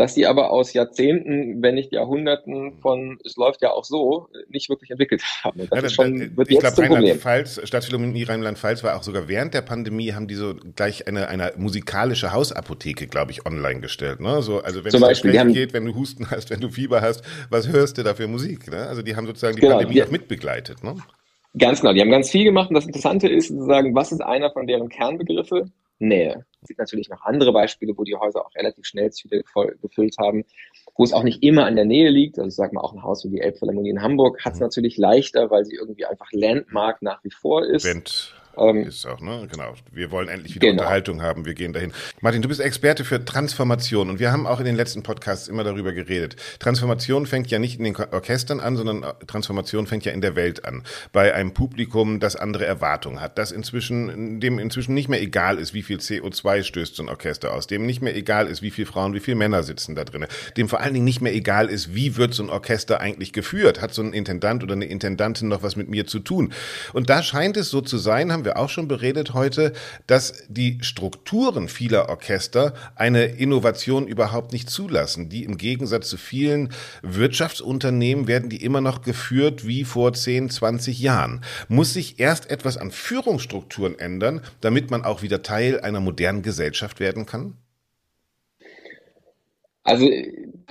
dass 0.00 0.14
sie 0.14 0.26
aber 0.26 0.50
aus 0.50 0.72
Jahrzehnten, 0.72 1.60
wenn 1.60 1.74
nicht 1.74 1.92
Jahrhunderten 1.92 2.72
von 2.80 3.18
es 3.22 3.36
läuft 3.36 3.60
ja 3.60 3.70
auch 3.70 3.84
so, 3.84 4.28
nicht 4.48 4.70
wirklich 4.70 4.90
entwickelt 4.90 5.22
haben. 5.44 5.58
Das 5.58 5.68
ja, 5.70 5.82
das, 5.82 5.92
schon, 5.92 6.38
wird 6.38 6.50
ich 6.50 6.58
glaube, 6.58 6.78
Rheinland-Pfalz, 6.78 7.60
Stadtphilharmonie 7.64 8.22
Rheinland-Pfalz 8.22 8.82
war 8.82 8.96
auch 8.96 9.02
sogar 9.02 9.28
während 9.28 9.52
der 9.52 9.60
Pandemie, 9.60 10.14
haben 10.14 10.26
die 10.26 10.36
so 10.36 10.54
gleich 10.74 11.06
eine, 11.06 11.28
eine 11.28 11.52
musikalische 11.58 12.32
Hausapotheke, 12.32 13.08
glaube 13.08 13.32
ich, 13.32 13.44
online 13.44 13.80
gestellt. 13.80 14.20
Ne? 14.20 14.40
So, 14.40 14.60
also 14.60 14.84
wenn 14.84 14.90
Zum 14.90 15.02
es 15.02 15.08
Beispiel, 15.08 15.38
haben, 15.38 15.52
geht, 15.52 15.74
wenn 15.74 15.84
du 15.84 15.94
Husten 15.94 16.30
hast, 16.30 16.48
wenn 16.48 16.60
du 16.60 16.70
Fieber 16.70 17.02
hast, 17.02 17.22
was 17.50 17.68
hörst 17.68 17.98
du 17.98 18.02
da 18.02 18.14
für 18.14 18.26
Musik? 18.26 18.70
Ne? 18.70 18.78
Also 18.78 19.02
die 19.02 19.16
haben 19.16 19.26
sozusagen 19.26 19.56
die 19.56 19.60
genau, 19.60 19.74
Pandemie 19.74 19.96
die, 19.96 20.02
auch 20.02 20.10
mitbegleitet. 20.10 20.82
Ne? 20.82 20.96
Ganz 21.58 21.82
genau, 21.82 21.92
die 21.92 22.00
haben 22.00 22.10
ganz 22.10 22.30
viel 22.30 22.44
gemacht 22.44 22.70
und 22.70 22.74
das 22.74 22.86
Interessante 22.86 23.28
ist 23.28 23.48
sozusagen, 23.48 23.94
was 23.94 24.12
ist 24.12 24.22
einer 24.22 24.50
von 24.50 24.66
deren 24.66 24.88
Kernbegriffe? 24.88 25.66
Nähe. 26.00 26.44
Es 26.62 26.68
gibt 26.68 26.78
natürlich 26.78 27.08
noch 27.08 27.22
andere 27.22 27.52
Beispiele, 27.52 27.96
wo 27.96 28.04
die 28.04 28.16
Häuser 28.16 28.44
auch 28.44 28.54
relativ 28.54 28.84
schnell 28.84 29.10
Züge 29.12 29.42
voll 29.46 29.78
gefüllt 29.80 30.16
haben, 30.18 30.44
wo 30.96 31.04
es 31.04 31.12
auch 31.12 31.22
nicht 31.22 31.42
immer 31.42 31.66
an 31.66 31.76
der 31.76 31.84
Nähe 31.84 32.10
liegt. 32.10 32.38
Also 32.38 32.50
sag 32.50 32.72
mal 32.72 32.80
auch 32.80 32.92
ein 32.92 33.02
Haus 33.02 33.24
wie 33.24 33.30
die 33.30 33.40
Elbphilharmonie 33.40 33.90
in 33.90 34.02
Hamburg 34.02 34.44
hat 34.44 34.54
es 34.54 34.60
mhm. 34.60 34.66
natürlich 34.66 34.96
leichter, 34.98 35.50
weil 35.50 35.64
sie 35.64 35.76
irgendwie 35.76 36.06
einfach 36.06 36.28
Landmark 36.32 37.02
nach 37.02 37.22
wie 37.24 37.30
vor 37.30 37.64
ist. 37.64 37.84
Event 37.84 38.39
ähm, 38.60 38.84
ist 38.84 39.06
auch, 39.06 39.20
ne? 39.20 39.48
Genau. 39.50 39.74
Wir 39.92 40.10
wollen 40.10 40.28
endlich 40.28 40.54
wieder 40.54 40.68
genau. 40.68 40.82
Unterhaltung 40.82 41.22
haben. 41.22 41.44
Wir 41.44 41.54
gehen 41.54 41.72
dahin. 41.72 41.92
Martin, 42.20 42.42
du 42.42 42.48
bist 42.48 42.60
Experte 42.60 43.04
für 43.04 43.24
Transformation 43.24 44.10
und 44.10 44.20
wir 44.20 44.32
haben 44.32 44.46
auch 44.46 44.60
in 44.60 44.66
den 44.66 44.76
letzten 44.76 45.02
Podcasts 45.02 45.48
immer 45.48 45.64
darüber 45.64 45.92
geredet. 45.92 46.36
Transformation 46.58 47.26
fängt 47.26 47.50
ja 47.50 47.58
nicht 47.58 47.78
in 47.78 47.84
den 47.84 47.96
Orchestern 47.96 48.60
an, 48.60 48.76
sondern 48.76 49.04
Transformation 49.26 49.86
fängt 49.86 50.04
ja 50.04 50.12
in 50.12 50.20
der 50.20 50.36
Welt 50.36 50.64
an. 50.64 50.82
Bei 51.12 51.34
einem 51.34 51.54
Publikum, 51.54 52.20
das 52.20 52.36
andere 52.36 52.66
Erwartungen 52.66 53.20
hat, 53.20 53.38
das 53.38 53.52
inzwischen, 53.52 54.40
dem 54.40 54.58
inzwischen 54.58 54.94
nicht 54.94 55.08
mehr 55.08 55.22
egal 55.22 55.58
ist, 55.58 55.74
wie 55.74 55.82
viel 55.82 55.98
CO2 55.98 56.62
stößt 56.62 56.96
so 56.96 57.02
ein 57.02 57.08
Orchester 57.08 57.54
aus, 57.54 57.66
dem 57.66 57.86
nicht 57.86 58.02
mehr 58.02 58.14
egal 58.14 58.46
ist, 58.46 58.62
wie 58.62 58.70
viele 58.70 58.86
Frauen, 58.86 59.14
wie 59.14 59.20
viele 59.20 59.36
Männer 59.36 59.62
sitzen 59.62 59.94
da 59.94 60.04
drin, 60.04 60.26
dem 60.56 60.68
vor 60.68 60.80
allen 60.80 60.94
Dingen 60.94 61.04
nicht 61.04 61.20
mehr 61.20 61.34
egal 61.34 61.68
ist, 61.68 61.94
wie 61.94 62.16
wird 62.16 62.34
so 62.34 62.42
ein 62.42 62.50
Orchester 62.50 63.00
eigentlich 63.00 63.32
geführt? 63.32 63.80
Hat 63.80 63.94
so 63.94 64.02
ein 64.02 64.12
Intendant 64.12 64.62
oder 64.62 64.74
eine 64.74 64.84
Intendantin 64.84 65.48
noch 65.48 65.62
was 65.62 65.76
mit 65.76 65.88
mir 65.88 66.06
zu 66.06 66.18
tun? 66.18 66.52
Und 66.92 67.10
da 67.10 67.22
scheint 67.22 67.56
es 67.56 67.70
so 67.70 67.80
zu 67.80 67.98
sein, 67.98 68.32
haben 68.32 68.44
wir 68.44 68.49
auch 68.56 68.68
schon 68.68 68.88
beredet 68.88 69.34
heute, 69.34 69.72
dass 70.06 70.44
die 70.48 70.78
Strukturen 70.82 71.68
vieler 71.68 72.08
Orchester 72.08 72.74
eine 72.94 73.24
Innovation 73.24 74.06
überhaupt 74.06 74.52
nicht 74.52 74.70
zulassen. 74.70 75.28
Die 75.28 75.44
im 75.44 75.56
Gegensatz 75.56 76.08
zu 76.08 76.16
vielen 76.16 76.72
Wirtschaftsunternehmen 77.02 78.26
werden 78.26 78.50
die 78.50 78.62
immer 78.62 78.80
noch 78.80 79.02
geführt 79.02 79.66
wie 79.66 79.84
vor 79.84 80.12
10, 80.12 80.50
20 80.50 80.98
Jahren. 81.00 81.42
Muss 81.68 81.92
sich 81.92 82.18
erst 82.18 82.50
etwas 82.50 82.76
an 82.76 82.90
Führungsstrukturen 82.90 83.98
ändern, 83.98 84.40
damit 84.60 84.90
man 84.90 85.04
auch 85.04 85.22
wieder 85.22 85.42
Teil 85.42 85.80
einer 85.80 86.00
modernen 86.00 86.42
Gesellschaft 86.42 87.00
werden 87.00 87.26
kann? 87.26 87.54
Also 89.90 90.08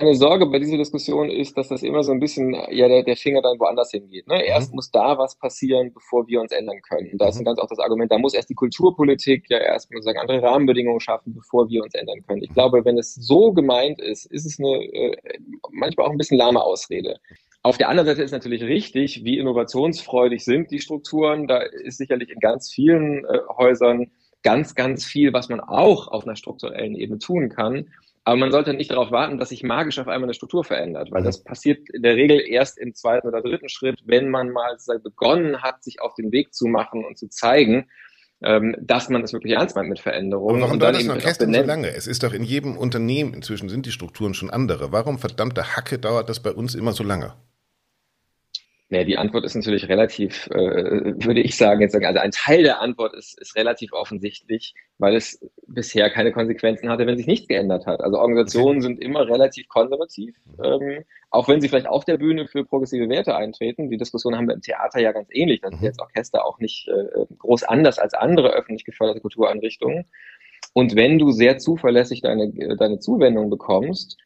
meine 0.00 0.14
Sorge 0.14 0.46
bei 0.46 0.58
dieser 0.58 0.78
Diskussion 0.78 1.30
ist, 1.30 1.56
dass 1.58 1.68
das 1.68 1.82
immer 1.82 2.02
so 2.02 2.12
ein 2.12 2.20
bisschen, 2.20 2.54
ja, 2.70 2.88
der, 2.88 3.02
der 3.02 3.16
Finger 3.16 3.42
dann 3.42 3.58
woanders 3.58 3.90
hingeht. 3.90 4.26
Ne? 4.26 4.42
Erst 4.44 4.70
mhm. 4.70 4.76
muss 4.76 4.90
da 4.90 5.18
was 5.18 5.36
passieren, 5.36 5.92
bevor 5.92 6.26
wir 6.26 6.40
uns 6.40 6.52
ändern 6.52 6.80
können. 6.88 7.18
Da 7.18 7.28
ist 7.28 7.38
mhm. 7.38 7.44
ganz 7.44 7.58
auch 7.58 7.68
das 7.68 7.78
Argument, 7.78 8.10
da 8.10 8.18
muss 8.18 8.34
erst 8.34 8.48
die 8.48 8.54
Kulturpolitik 8.54 9.44
ja 9.50 9.58
erst 9.58 9.92
mal 9.92 10.02
sagen, 10.02 10.18
andere 10.18 10.42
Rahmenbedingungen 10.42 11.00
schaffen, 11.00 11.34
bevor 11.34 11.68
wir 11.68 11.82
uns 11.82 11.94
ändern 11.94 12.22
können. 12.26 12.42
Ich 12.42 12.52
glaube, 12.52 12.84
wenn 12.84 12.98
es 12.98 13.14
so 13.14 13.52
gemeint 13.52 14.00
ist, 14.00 14.26
ist 14.26 14.46
es 14.46 14.58
eine 14.58 14.82
äh, 14.84 15.16
manchmal 15.70 16.06
auch 16.06 16.12
ein 16.12 16.18
bisschen 16.18 16.38
lahme 16.38 16.62
Ausrede. 16.62 17.16
Auf 17.62 17.76
der 17.76 17.90
anderen 17.90 18.06
Seite 18.06 18.22
ist 18.22 18.32
natürlich 18.32 18.62
richtig, 18.62 19.22
wie 19.22 19.38
innovationsfreudig 19.38 20.42
sind 20.42 20.70
die 20.70 20.80
Strukturen. 20.80 21.46
Da 21.46 21.58
ist 21.58 21.98
sicherlich 21.98 22.30
in 22.30 22.40
ganz 22.40 22.72
vielen 22.72 23.24
äh, 23.26 23.38
Häusern 23.58 24.10
ganz, 24.42 24.74
ganz 24.74 25.04
viel, 25.04 25.34
was 25.34 25.50
man 25.50 25.60
auch 25.60 26.08
auf 26.08 26.24
einer 26.24 26.36
strukturellen 26.36 26.94
Ebene 26.94 27.18
tun 27.18 27.50
kann. 27.50 27.88
Aber 28.24 28.36
man 28.36 28.52
sollte 28.52 28.74
nicht 28.74 28.90
darauf 28.90 29.10
warten, 29.10 29.38
dass 29.38 29.48
sich 29.48 29.62
magisch 29.62 29.98
auf 29.98 30.06
einmal 30.06 30.24
eine 30.24 30.34
Struktur 30.34 30.62
verändert, 30.62 31.10
weil 31.10 31.22
mhm. 31.22 31.26
das 31.26 31.42
passiert 31.42 31.88
in 31.90 32.02
der 32.02 32.16
Regel 32.16 32.40
erst 32.40 32.78
im 32.78 32.94
zweiten 32.94 33.26
oder 33.26 33.40
dritten 33.40 33.68
Schritt, 33.68 34.00
wenn 34.04 34.28
man 34.28 34.50
mal 34.50 34.76
begonnen 35.02 35.62
hat, 35.62 35.82
sich 35.82 36.00
auf 36.00 36.14
den 36.14 36.30
Weg 36.30 36.54
zu 36.54 36.66
machen 36.66 37.04
und 37.04 37.18
zu 37.18 37.28
zeigen, 37.28 37.88
ähm, 38.42 38.74
dass 38.80 39.08
man 39.08 39.22
es 39.22 39.32
wirklich 39.32 39.54
ernst 39.54 39.76
meint 39.76 39.88
mit 39.88 39.98
Veränderungen. 40.00 40.56
Aber 40.56 40.68
warum 40.68 40.78
dauert 40.78 40.96
das 40.96 41.04
ein 41.04 41.10
Orchester 41.10 41.46
so 41.46 41.62
lange? 41.62 41.94
Es 41.94 42.06
ist 42.06 42.22
doch 42.22 42.32
in 42.32 42.42
jedem 42.42 42.76
Unternehmen 42.76 43.34
inzwischen 43.34 43.68
sind 43.68 43.86
die 43.86 43.92
Strukturen 43.92 44.34
schon 44.34 44.50
andere. 44.50 44.92
Warum 44.92 45.18
verdammte 45.18 45.76
Hacke 45.76 45.98
dauert 45.98 46.28
das 46.28 46.40
bei 46.40 46.52
uns 46.52 46.74
immer 46.74 46.92
so 46.92 47.04
lange? 47.04 47.34
Nee, 48.92 49.04
die 49.04 49.18
Antwort 49.18 49.44
ist 49.44 49.54
natürlich 49.54 49.88
relativ, 49.88 50.48
äh, 50.48 51.14
würde 51.24 51.40
ich 51.40 51.56
sagen, 51.56 51.80
jetzt 51.80 51.92
sagen, 51.92 52.06
also 52.06 52.18
ein 52.18 52.32
Teil 52.32 52.64
der 52.64 52.80
Antwort 52.80 53.14
ist, 53.14 53.40
ist 53.40 53.54
relativ 53.54 53.92
offensichtlich, 53.92 54.74
weil 54.98 55.14
es 55.14 55.40
bisher 55.68 56.10
keine 56.10 56.32
Konsequenzen 56.32 56.88
hatte, 56.90 57.06
wenn 57.06 57.16
sich 57.16 57.28
nichts 57.28 57.46
geändert 57.46 57.86
hat. 57.86 58.00
Also 58.00 58.18
Organisationen 58.18 58.80
sind 58.80 59.00
immer 59.00 59.28
relativ 59.28 59.68
konservativ, 59.68 60.34
ähm, 60.64 61.04
auch 61.30 61.46
wenn 61.46 61.60
sie 61.60 61.68
vielleicht 61.68 61.86
auf 61.86 62.04
der 62.04 62.18
Bühne 62.18 62.48
für 62.48 62.64
progressive 62.64 63.08
Werte 63.08 63.36
eintreten. 63.36 63.90
Die 63.90 63.96
Diskussion 63.96 64.34
haben 64.34 64.48
wir 64.48 64.54
im 64.54 64.60
Theater 64.60 65.00
ja 65.00 65.12
ganz 65.12 65.28
ähnlich. 65.30 65.60
Das 65.60 65.72
ist 65.72 65.80
mhm. 65.80 65.86
jetzt 65.86 66.00
Orchester 66.00 66.44
auch 66.44 66.58
nicht 66.58 66.88
äh, 66.88 67.26
groß 67.38 67.62
anders 67.62 68.00
als 68.00 68.14
andere 68.14 68.52
öffentlich 68.54 68.84
geförderte 68.84 69.20
Kultureinrichtungen. 69.20 70.06
Und 70.72 70.96
wenn 70.96 71.16
du 71.20 71.30
sehr 71.30 71.58
zuverlässig 71.58 72.22
deine, 72.22 72.76
deine 72.76 72.98
Zuwendung 72.98 73.50
bekommst, 73.50 74.16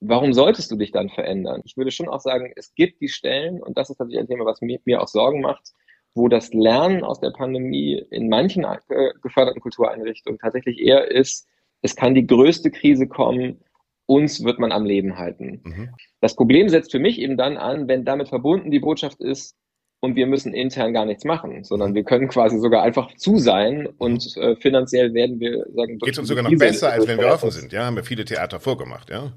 warum 0.00 0.32
solltest 0.32 0.70
du 0.70 0.76
dich 0.76 0.92
dann 0.92 1.08
verändern? 1.08 1.62
Ich 1.64 1.76
würde 1.76 1.90
schon 1.90 2.08
auch 2.08 2.20
sagen, 2.20 2.52
es 2.56 2.74
gibt 2.74 3.00
die 3.00 3.08
Stellen, 3.08 3.62
und 3.62 3.76
das 3.76 3.90
ist 3.90 3.96
tatsächlich 3.96 4.20
ein 4.20 4.28
Thema, 4.28 4.44
was 4.44 4.60
mir, 4.60 4.78
mir 4.84 5.02
auch 5.02 5.08
Sorgen 5.08 5.40
macht, 5.40 5.72
wo 6.14 6.28
das 6.28 6.52
Lernen 6.52 7.04
aus 7.04 7.20
der 7.20 7.30
Pandemie 7.30 8.04
in 8.10 8.28
manchen 8.28 8.64
äh, 8.64 9.12
geförderten 9.22 9.60
Kultureinrichtungen 9.60 10.38
tatsächlich 10.38 10.78
eher 10.80 11.10
ist, 11.10 11.46
es 11.82 11.94
kann 11.94 12.14
die 12.14 12.26
größte 12.26 12.70
Krise 12.70 13.06
kommen, 13.06 13.60
uns 14.06 14.42
wird 14.44 14.58
man 14.58 14.72
am 14.72 14.84
Leben 14.84 15.18
halten. 15.18 15.60
Mhm. 15.64 15.88
Das 16.20 16.36
Problem 16.36 16.68
setzt 16.68 16.92
für 16.92 16.98
mich 16.98 17.18
eben 17.18 17.36
dann 17.36 17.56
an, 17.56 17.88
wenn 17.88 18.04
damit 18.04 18.28
verbunden 18.28 18.70
die 18.70 18.80
Botschaft 18.80 19.20
ist, 19.20 19.56
und 20.00 20.14
wir 20.14 20.26
müssen 20.26 20.54
intern 20.54 20.92
gar 20.92 21.04
nichts 21.06 21.24
machen, 21.24 21.64
sondern 21.64 21.94
wir 21.94 22.04
können 22.04 22.28
quasi 22.28 22.58
sogar 22.58 22.82
einfach 22.82 23.14
zu 23.16 23.38
sein 23.38 23.86
und 23.98 24.36
äh, 24.36 24.56
finanziell 24.56 25.14
werden 25.14 25.40
wir 25.40 25.66
sagen. 25.74 25.98
Geht 25.98 26.18
uns 26.18 26.28
sogar 26.28 26.44
noch 26.44 26.58
besser, 26.58 26.92
als 26.92 27.06
wenn 27.06 27.18
wir 27.18 27.28
offen 27.28 27.50
sind. 27.50 27.72
Ja, 27.72 27.86
haben 27.86 27.96
wir 27.96 28.04
viele 28.04 28.24
Theater 28.24 28.60
vorgemacht, 28.60 29.10
ja. 29.10 29.32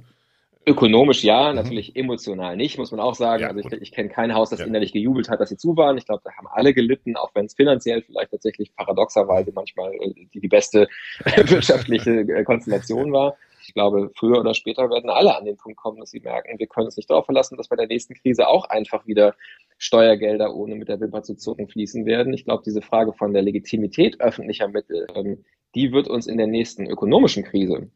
Ökonomisch 0.65 1.23
ja, 1.23 1.49
mhm. 1.49 1.55
natürlich 1.55 1.95
emotional 1.95 2.57
nicht, 2.57 2.77
muss 2.77 2.91
man 2.91 2.99
auch 2.99 3.15
sagen. 3.15 3.43
Ja, 3.43 3.49
also 3.49 3.59
ich, 3.59 3.81
ich 3.81 3.91
kenne 3.91 4.09
kein 4.09 4.33
Haus, 4.33 4.49
das 4.49 4.59
ja. 4.59 4.65
innerlich 4.65 4.91
gejubelt 4.91 5.29
hat, 5.29 5.39
dass 5.39 5.49
sie 5.49 5.57
zu 5.57 5.75
waren. 5.77 5.97
Ich 5.97 6.05
glaube, 6.05 6.21
da 6.23 6.31
haben 6.33 6.47
alle 6.47 6.73
gelitten, 6.73 7.15
auch 7.15 7.31
wenn 7.33 7.45
es 7.45 7.55
finanziell 7.55 8.01
vielleicht 8.01 8.31
tatsächlich 8.31 8.75
paradoxerweise 8.75 9.51
manchmal 9.53 9.93
äh, 9.93 10.13
die, 10.33 10.39
die 10.39 10.47
beste 10.47 10.87
wirtschaftliche 11.35 12.21
äh, 12.21 12.43
Konstellation 12.43 13.11
war. 13.13 13.37
Ich 13.65 13.73
glaube, 13.73 14.11
früher 14.15 14.39
oder 14.39 14.53
später 14.53 14.89
werden 14.89 15.09
alle 15.09 15.37
an 15.37 15.45
den 15.45 15.57
Punkt 15.57 15.77
kommen, 15.77 15.99
dass 15.99 16.11
sie 16.11 16.19
merken, 16.19 16.57
wir 16.57 16.67
können 16.67 16.87
uns 16.87 16.97
nicht 16.97 17.09
darauf 17.09 17.25
verlassen, 17.25 17.55
dass 17.55 17.67
bei 17.67 17.75
der 17.75 17.87
nächsten 17.87 18.15
Krise 18.15 18.47
auch 18.47 18.65
einfach 18.65 19.05
wieder 19.05 19.35
Steuergelder 19.77 20.55
ohne 20.55 20.75
mit 20.75 20.87
der 20.87 20.99
Wimper 20.99 21.23
zu 21.23 21.35
zucken 21.35 21.67
fließen 21.67 22.05
werden. 22.05 22.33
Ich 22.33 22.45
glaube, 22.45 22.63
diese 22.65 22.81
Frage 22.81 23.13
von 23.13 23.33
der 23.33 23.43
Legitimität 23.43 24.19
öffentlicher 24.19 24.67
Mittel, 24.67 25.07
ähm, 25.15 25.45
die 25.75 25.91
wird 25.91 26.07
uns 26.07 26.27
in 26.27 26.37
der 26.37 26.47
nächsten 26.47 26.87
ökonomischen 26.87 27.43
Krise 27.43 27.91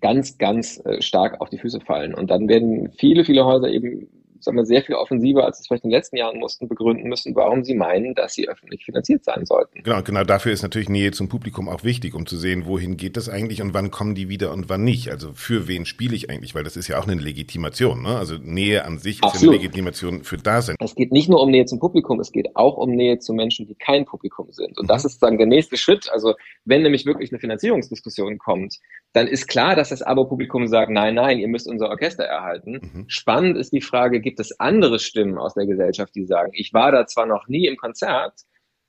ganz, 0.00 0.38
ganz 0.38 0.80
äh, 0.84 1.00
stark 1.00 1.40
auf 1.40 1.50
die 1.50 1.58
Füße 1.58 1.80
fallen. 1.80 2.14
Und 2.14 2.30
dann 2.30 2.48
werden 2.48 2.90
viele, 2.98 3.24
viele 3.24 3.44
Häuser 3.44 3.68
eben 3.68 4.08
sagen 4.44 4.56
wir, 4.56 4.64
sehr 4.64 4.82
viel 4.82 4.94
offensiver, 4.94 5.44
als 5.44 5.60
es 5.60 5.66
vielleicht 5.66 5.84
in 5.84 5.90
den 5.90 5.96
letzten 5.96 6.16
Jahren 6.16 6.38
mussten, 6.38 6.68
begründen 6.68 7.08
müssen, 7.08 7.34
warum 7.34 7.64
sie 7.64 7.74
meinen, 7.74 8.14
dass 8.14 8.34
sie 8.34 8.48
öffentlich 8.48 8.84
finanziert 8.84 9.24
sein 9.24 9.46
sollten. 9.46 9.82
Genau, 9.82 10.02
genau 10.02 10.24
dafür 10.24 10.52
ist 10.52 10.62
natürlich 10.62 10.88
Nähe 10.88 11.12
zum 11.12 11.28
Publikum 11.28 11.68
auch 11.68 11.84
wichtig, 11.84 12.14
um 12.14 12.26
zu 12.26 12.36
sehen, 12.36 12.66
wohin 12.66 12.96
geht 12.96 13.16
das 13.16 13.28
eigentlich 13.28 13.62
und 13.62 13.74
wann 13.74 13.90
kommen 13.90 14.14
die 14.14 14.28
wieder 14.28 14.52
und 14.52 14.68
wann 14.68 14.84
nicht. 14.84 15.10
Also 15.10 15.32
für 15.34 15.68
wen 15.68 15.86
spiele 15.86 16.14
ich 16.14 16.30
eigentlich, 16.30 16.54
weil 16.54 16.64
das 16.64 16.76
ist 16.76 16.88
ja 16.88 16.98
auch 16.98 17.06
eine 17.06 17.20
Legitimation. 17.20 18.02
Ne? 18.02 18.16
Also 18.16 18.36
Nähe 18.36 18.84
an 18.84 18.98
sich 18.98 19.22
Absolut. 19.22 19.34
ist 19.34 19.42
ja 19.42 19.48
eine 19.48 19.56
Legitimation 19.58 20.24
für 20.24 20.36
Dasein. 20.36 20.76
Es 20.80 20.94
geht 20.94 21.12
nicht 21.12 21.28
nur 21.28 21.40
um 21.40 21.50
Nähe 21.50 21.64
zum 21.66 21.78
Publikum, 21.78 22.20
es 22.20 22.32
geht 22.32 22.54
auch 22.54 22.76
um 22.76 22.90
Nähe 22.90 23.18
zu 23.18 23.32
Menschen, 23.32 23.66
die 23.66 23.74
kein 23.74 24.04
Publikum 24.04 24.52
sind. 24.52 24.78
Und 24.78 24.84
mhm. 24.84 24.88
das 24.88 25.04
ist 25.04 25.22
dann 25.22 25.38
der 25.38 25.46
nächste 25.46 25.76
Schritt. 25.76 26.08
Also 26.12 26.34
wenn 26.64 26.82
nämlich 26.82 27.06
wirklich 27.06 27.32
eine 27.32 27.38
Finanzierungsdiskussion 27.38 28.38
kommt, 28.38 28.78
dann 29.12 29.28
ist 29.28 29.46
klar, 29.46 29.76
dass 29.76 29.90
das 29.90 30.02
Abo-Publikum 30.02 30.66
sagt, 30.66 30.90
nein, 30.90 31.14
nein, 31.14 31.38
ihr 31.38 31.48
müsst 31.48 31.68
unser 31.68 31.88
Orchester 31.88 32.24
erhalten. 32.24 32.72
Mhm. 32.72 33.04
Spannend 33.06 33.56
ist 33.56 33.72
die 33.72 33.80
Frage, 33.80 34.20
gibt 34.20 34.33
es 34.40 34.58
andere 34.60 34.98
Stimmen 34.98 35.38
aus 35.38 35.54
der 35.54 35.66
Gesellschaft, 35.66 36.14
die 36.14 36.24
sagen, 36.24 36.52
ich 36.54 36.72
war 36.72 36.92
da 36.92 37.06
zwar 37.06 37.26
noch 37.26 37.48
nie 37.48 37.66
im 37.66 37.76
Konzert, 37.76 38.40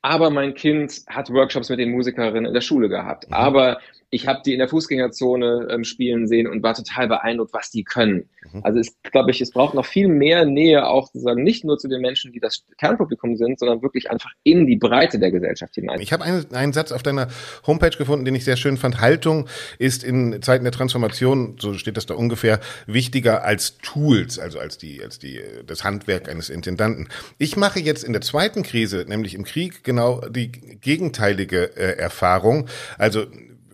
aber 0.06 0.30
mein 0.30 0.54
Kind 0.54 1.02
hat 1.08 1.30
Workshops 1.30 1.68
mit 1.68 1.80
den 1.80 1.90
Musikerinnen 1.90 2.46
in 2.46 2.54
der 2.54 2.60
Schule 2.60 2.88
gehabt. 2.88 3.26
Mhm. 3.26 3.34
Aber 3.34 3.78
ich 4.10 4.28
habe 4.28 4.40
die 4.46 4.52
in 4.52 4.60
der 4.60 4.68
Fußgängerzone 4.68 5.66
ähm, 5.68 5.82
spielen 5.82 6.28
sehen 6.28 6.46
und 6.46 6.62
war 6.62 6.74
total 6.74 7.08
beeindruckt, 7.08 7.52
was 7.52 7.70
die 7.70 7.82
können. 7.82 8.28
Mhm. 8.52 8.60
Also 8.62 8.78
es 8.78 8.94
glaube 9.02 9.32
ich, 9.32 9.40
es 9.40 9.50
braucht 9.50 9.74
noch 9.74 9.84
viel 9.84 10.06
mehr 10.06 10.44
Nähe 10.44 10.86
auch 10.86 11.06
sozusagen 11.08 11.42
nicht 11.42 11.64
nur 11.64 11.76
zu 11.76 11.88
den 11.88 12.00
Menschen, 12.00 12.32
die 12.32 12.38
das 12.38 12.64
Kernpublikum 12.78 13.36
sind, 13.36 13.58
sondern 13.58 13.82
wirklich 13.82 14.08
einfach 14.08 14.30
in 14.44 14.66
die 14.66 14.76
Breite 14.76 15.18
der 15.18 15.32
Gesellschaft 15.32 15.74
hinein. 15.74 16.00
Ich 16.00 16.12
habe 16.12 16.22
einen, 16.22 16.46
einen 16.54 16.72
Satz 16.72 16.92
auf 16.92 17.02
deiner 17.02 17.26
Homepage 17.66 17.96
gefunden, 17.96 18.24
den 18.24 18.36
ich 18.36 18.44
sehr 18.44 18.56
schön 18.56 18.76
fand. 18.76 19.00
Haltung 19.00 19.48
ist 19.80 20.04
in 20.04 20.40
Zeiten 20.40 20.62
der 20.62 20.72
Transformation, 20.72 21.56
so 21.58 21.74
steht 21.74 21.96
das 21.96 22.06
da 22.06 22.14
ungefähr, 22.14 22.60
wichtiger 22.86 23.42
als 23.42 23.78
Tools, 23.78 24.38
also 24.38 24.60
als 24.60 24.78
die, 24.78 25.02
als 25.02 25.18
die, 25.18 25.40
das 25.66 25.82
Handwerk 25.82 26.28
eines 26.28 26.48
Intendanten. 26.48 27.08
Ich 27.38 27.56
mache 27.56 27.80
jetzt 27.80 28.04
in 28.04 28.12
der 28.12 28.22
zweiten 28.22 28.62
Krise, 28.62 29.04
nämlich 29.08 29.34
im 29.34 29.44
Krieg, 29.44 29.82
genau 29.82 29.95
die 30.28 30.52
gegenteilige 30.80 31.76
äh, 31.76 31.98
Erfahrung. 31.98 32.68
Also 32.98 33.26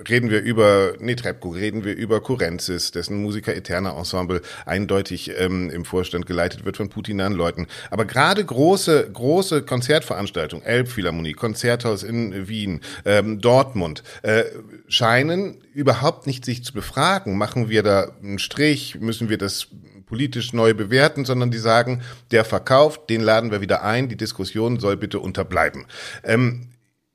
reden 0.08 0.30
wir 0.30 0.40
über 0.40 0.94
Netrebko, 0.98 1.50
reden 1.50 1.84
wir 1.84 1.94
über 1.94 2.20
Kurenzis, 2.20 2.90
dessen 2.90 3.22
Musiker 3.22 3.54
Eterna 3.54 3.96
Ensemble 3.96 4.42
eindeutig 4.66 5.32
ähm, 5.38 5.70
im 5.70 5.84
Vorstand 5.84 6.26
geleitet 6.26 6.64
wird 6.64 6.76
von 6.76 6.88
putinanen 6.88 7.36
Leuten. 7.36 7.66
Aber 7.90 8.04
gerade 8.04 8.44
große, 8.44 9.10
große 9.12 9.62
Konzertveranstaltungen, 9.62 10.64
Elbphilharmonie, 10.64 11.32
Konzerthaus 11.32 12.02
in 12.02 12.48
Wien, 12.48 12.80
ähm, 13.04 13.40
Dortmund, 13.40 14.02
äh, 14.22 14.44
scheinen 14.88 15.58
überhaupt 15.74 16.26
nicht 16.26 16.44
sich 16.44 16.64
zu 16.64 16.72
befragen. 16.72 17.36
Machen 17.36 17.68
wir 17.68 17.82
da 17.82 18.12
einen 18.22 18.38
Strich? 18.38 18.96
Müssen 19.00 19.28
wir 19.28 19.38
das 19.38 19.68
politisch 20.12 20.52
neu 20.52 20.74
bewerten, 20.74 21.24
sondern 21.24 21.50
die 21.50 21.56
sagen, 21.56 22.02
der 22.32 22.44
verkauft, 22.44 23.08
den 23.08 23.22
laden 23.22 23.50
wir 23.50 23.62
wieder 23.62 23.82
ein, 23.82 24.10
die 24.10 24.16
Diskussion 24.18 24.78
soll 24.78 24.98
bitte 24.98 25.18
unterbleiben. 25.18 25.86
Ähm, 26.22 26.66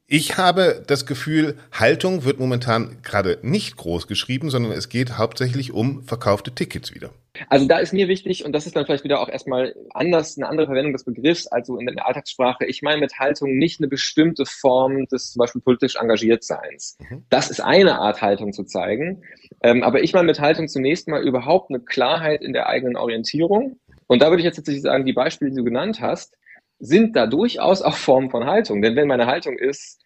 ich 0.10 0.38
habe 0.38 0.84
das 0.88 1.06
Gefühl, 1.06 1.58
Haltung 1.74 2.24
wird 2.24 2.40
momentan 2.40 3.00
gerade 3.04 3.40
nicht 3.42 3.76
groß 3.76 4.08
geschrieben, 4.08 4.50
sondern 4.50 4.72
es 4.72 4.88
geht 4.88 5.18
hauptsächlich 5.18 5.74
um 5.74 6.02
verkaufte 6.04 6.52
Tickets 6.52 6.96
wieder. 6.96 7.10
Also 7.50 7.68
da 7.68 7.80
ist 7.80 7.92
mir 7.92 8.08
wichtig, 8.08 8.46
und 8.46 8.54
das 8.54 8.66
ist 8.66 8.78
dann 8.78 8.86
vielleicht 8.86 9.04
wieder 9.04 9.20
auch 9.20 9.28
erstmal 9.28 9.76
anders, 9.94 10.38
eine 10.38 10.48
andere 10.48 10.68
Verwendung 10.68 10.94
des 10.94 11.04
Begriffs, 11.04 11.48
also 11.48 11.78
in 11.78 11.88
der 11.88 12.08
Alltagssprache. 12.08 12.66
Ich 12.66 12.82
meine 12.82 13.02
mit 13.02 13.20
Haltung 13.20 13.58
nicht 13.58 13.82
eine 13.82 13.90
bestimmte 13.90 14.46
Form 14.46 15.08
des 15.08 15.34
zum 15.34 15.42
Beispiel 15.42 15.62
politisch 15.62 15.98
Engagiertseins. 15.98 16.98
Mhm. 17.00 17.26
Das 17.30 17.50
ist 17.50 17.60
eine 17.60 18.00
Art 18.00 18.22
Haltung 18.22 18.54
zu 18.54 18.64
zeigen. 18.64 19.24
Ähm, 19.62 19.84
aber 19.84 20.02
ich 20.02 20.14
meine 20.14 20.26
mit 20.26 20.40
Haltung 20.40 20.70
zunächst 20.70 21.10
mal 21.10 21.22
überhaupt 21.22 21.70
eine 21.70 21.82
Klarheit 21.82 22.42
in 22.42 22.54
der 22.54 22.68
eigenen 22.68 22.96
Orientierung. 22.96 23.78
Und 24.08 24.22
da 24.22 24.30
würde 24.30 24.40
ich 24.40 24.46
jetzt 24.46 24.56
tatsächlich 24.56 24.84
sagen, 24.84 25.06
die 25.06 25.12
Beispiele, 25.12 25.52
die 25.52 25.58
du 25.58 25.66
genannt 25.66 26.00
hast, 26.00 26.38
sind 26.80 27.16
da 27.16 27.28
durchaus 27.28 27.82
auch 27.82 27.96
Formen 27.96 28.30
von 28.30 28.46
Haltung. 28.46 28.82
Denn 28.82 28.96
wenn 28.96 29.08
meine 29.08 29.28
Haltung 29.28 29.58
ist, 29.58 30.02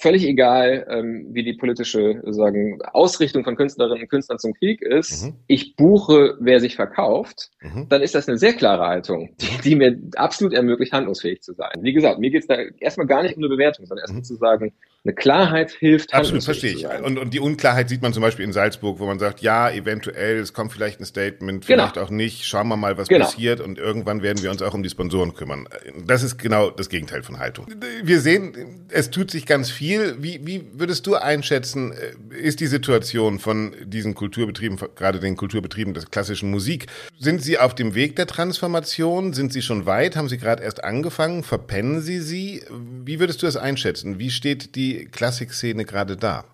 völlig 0.00 0.24
egal, 0.24 0.86
ähm, 0.90 1.28
wie 1.30 1.42
die 1.42 1.54
politische 1.54 2.20
sagen, 2.26 2.78
Ausrichtung 2.92 3.44
von 3.44 3.56
Künstlerinnen 3.56 4.02
und 4.02 4.08
Künstlern 4.08 4.38
zum 4.38 4.52
Krieg 4.54 4.82
ist, 4.82 5.26
mhm. 5.26 5.34
ich 5.46 5.76
buche, 5.76 6.36
wer 6.40 6.60
sich 6.60 6.76
verkauft, 6.76 7.50
mhm. 7.60 7.88
dann 7.88 8.02
ist 8.02 8.14
das 8.14 8.28
eine 8.28 8.38
sehr 8.38 8.52
klare 8.52 8.86
Haltung, 8.86 9.34
die, 9.40 9.62
die, 9.62 9.76
mir 9.76 9.98
absolut 10.16 10.52
ermöglicht, 10.52 10.92
handlungsfähig 10.92 11.42
zu 11.42 11.54
sein. 11.54 11.72
Wie 11.80 11.92
gesagt, 11.92 12.18
mir 12.18 12.30
geht 12.30 12.42
es 12.42 12.46
da 12.46 12.56
erstmal 12.78 13.06
gar 13.06 13.22
nicht 13.22 13.36
um 13.36 13.42
eine 13.42 13.48
Bewertung, 13.48 13.86
sondern 13.86 14.02
erstmal 14.02 14.20
mhm. 14.20 14.24
zu 14.24 14.36
sagen, 14.36 14.72
eine 15.04 15.14
Klarheit 15.14 15.70
hilft. 15.70 16.12
Absolut, 16.12 16.42
verstehe 16.42 16.72
ich. 16.72 16.86
Und, 16.86 17.18
und 17.18 17.32
die 17.32 17.40
Unklarheit 17.40 17.88
sieht 17.88 18.02
man 18.02 18.12
zum 18.12 18.22
Beispiel 18.22 18.44
in 18.44 18.52
Salzburg, 18.52 18.98
wo 18.98 19.06
man 19.06 19.18
sagt, 19.18 19.40
ja, 19.40 19.70
eventuell, 19.70 20.38
es 20.38 20.52
kommt 20.52 20.72
vielleicht 20.72 21.00
ein 21.00 21.04
Statement, 21.04 21.64
genau. 21.64 21.82
vielleicht 21.82 21.94
genau. 21.94 22.06
auch 22.06 22.10
nicht, 22.10 22.44
schauen 22.44 22.68
wir 22.68 22.76
mal, 22.76 22.98
was 22.98 23.08
genau. 23.08 23.24
passiert 23.24 23.60
und 23.60 23.78
irgendwann 23.78 24.22
werden 24.22 24.42
wir 24.42 24.50
uns 24.50 24.62
auch 24.62 24.74
um 24.74 24.82
die 24.82 24.90
Sponsoren 24.90 25.34
kümmern. 25.34 25.68
Das 26.04 26.22
ist 26.22 26.38
genau 26.38 26.70
das 26.70 26.88
Gegenteil 26.88 27.22
von 27.22 27.38
Haltung. 27.38 27.66
Wir 28.02 28.20
sehen, 28.20 28.86
es 28.90 29.10
tut 29.10 29.30
sich 29.30 29.46
ganz 29.46 29.70
viel. 29.70 29.85
Wie, 29.88 30.40
wie 30.46 30.64
würdest 30.72 31.06
du 31.06 31.14
einschätzen, 31.14 31.92
äh, 31.92 32.36
ist 32.36 32.60
die 32.60 32.66
Situation 32.66 33.38
von 33.38 33.72
diesen 33.84 34.14
Kulturbetrieben, 34.14 34.78
gerade 34.94 35.20
den 35.20 35.36
Kulturbetrieben 35.36 35.94
der 35.94 36.04
klassischen 36.04 36.50
Musik, 36.50 36.86
sind 37.18 37.42
sie 37.42 37.58
auf 37.58 37.74
dem 37.74 37.94
Weg 37.94 38.16
der 38.16 38.26
Transformation? 38.26 39.32
Sind 39.32 39.52
sie 39.52 39.62
schon 39.62 39.86
weit? 39.86 40.16
Haben 40.16 40.28
sie 40.28 40.38
gerade 40.38 40.62
erst 40.62 40.82
angefangen? 40.84 41.42
Verpennen 41.42 42.00
sie 42.00 42.20
sie? 42.20 42.62
Wie 43.04 43.20
würdest 43.20 43.42
du 43.42 43.46
das 43.46 43.56
einschätzen? 43.56 44.18
Wie 44.18 44.30
steht 44.30 44.74
die 44.76 45.06
Klassikszene 45.06 45.84
gerade 45.84 46.16
da? 46.16 46.44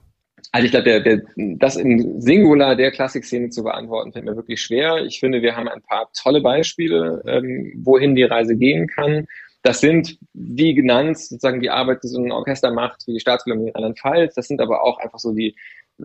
Also 0.55 0.66
ich 0.66 0.71
glaube, 0.71 1.23
das 1.37 1.77
im 1.77 2.21
Singular 2.21 2.77
der 2.77 2.90
Klassikszene 2.90 3.49
zu 3.49 3.62
beantworten, 3.62 4.12
fällt 4.12 4.27
mir 4.27 4.37
wirklich 4.37 4.61
schwer. 4.61 5.03
Ich 5.07 5.18
finde, 5.18 5.40
wir 5.40 5.57
haben 5.57 5.66
ein 5.66 5.81
paar 5.81 6.11
tolle 6.12 6.42
Beispiele, 6.42 7.23
ähm, 7.27 7.73
wohin 7.83 8.14
die 8.14 8.25
Reise 8.25 8.55
gehen 8.57 8.87
kann. 8.87 9.27
Das 9.62 9.81
sind, 9.81 10.18
wie 10.33 10.75
genannt, 10.75 11.18
sozusagen 11.18 11.61
die 11.61 11.70
Arbeit, 11.70 12.03
die 12.03 12.09
so 12.09 12.20
ein 12.20 12.33
Orchester 12.33 12.72
macht, 12.72 13.07
wie 13.07 13.12
die 13.12 13.20
Staatsphilharmonie 13.20 13.70
in 13.70 13.75
Rheinland-Pfalz. 13.75 14.35
Das 14.35 14.48
sind 14.48 14.61
aber 14.61 14.83
auch 14.83 14.98
einfach 14.98 15.18
so 15.18 15.33
die 15.33 15.55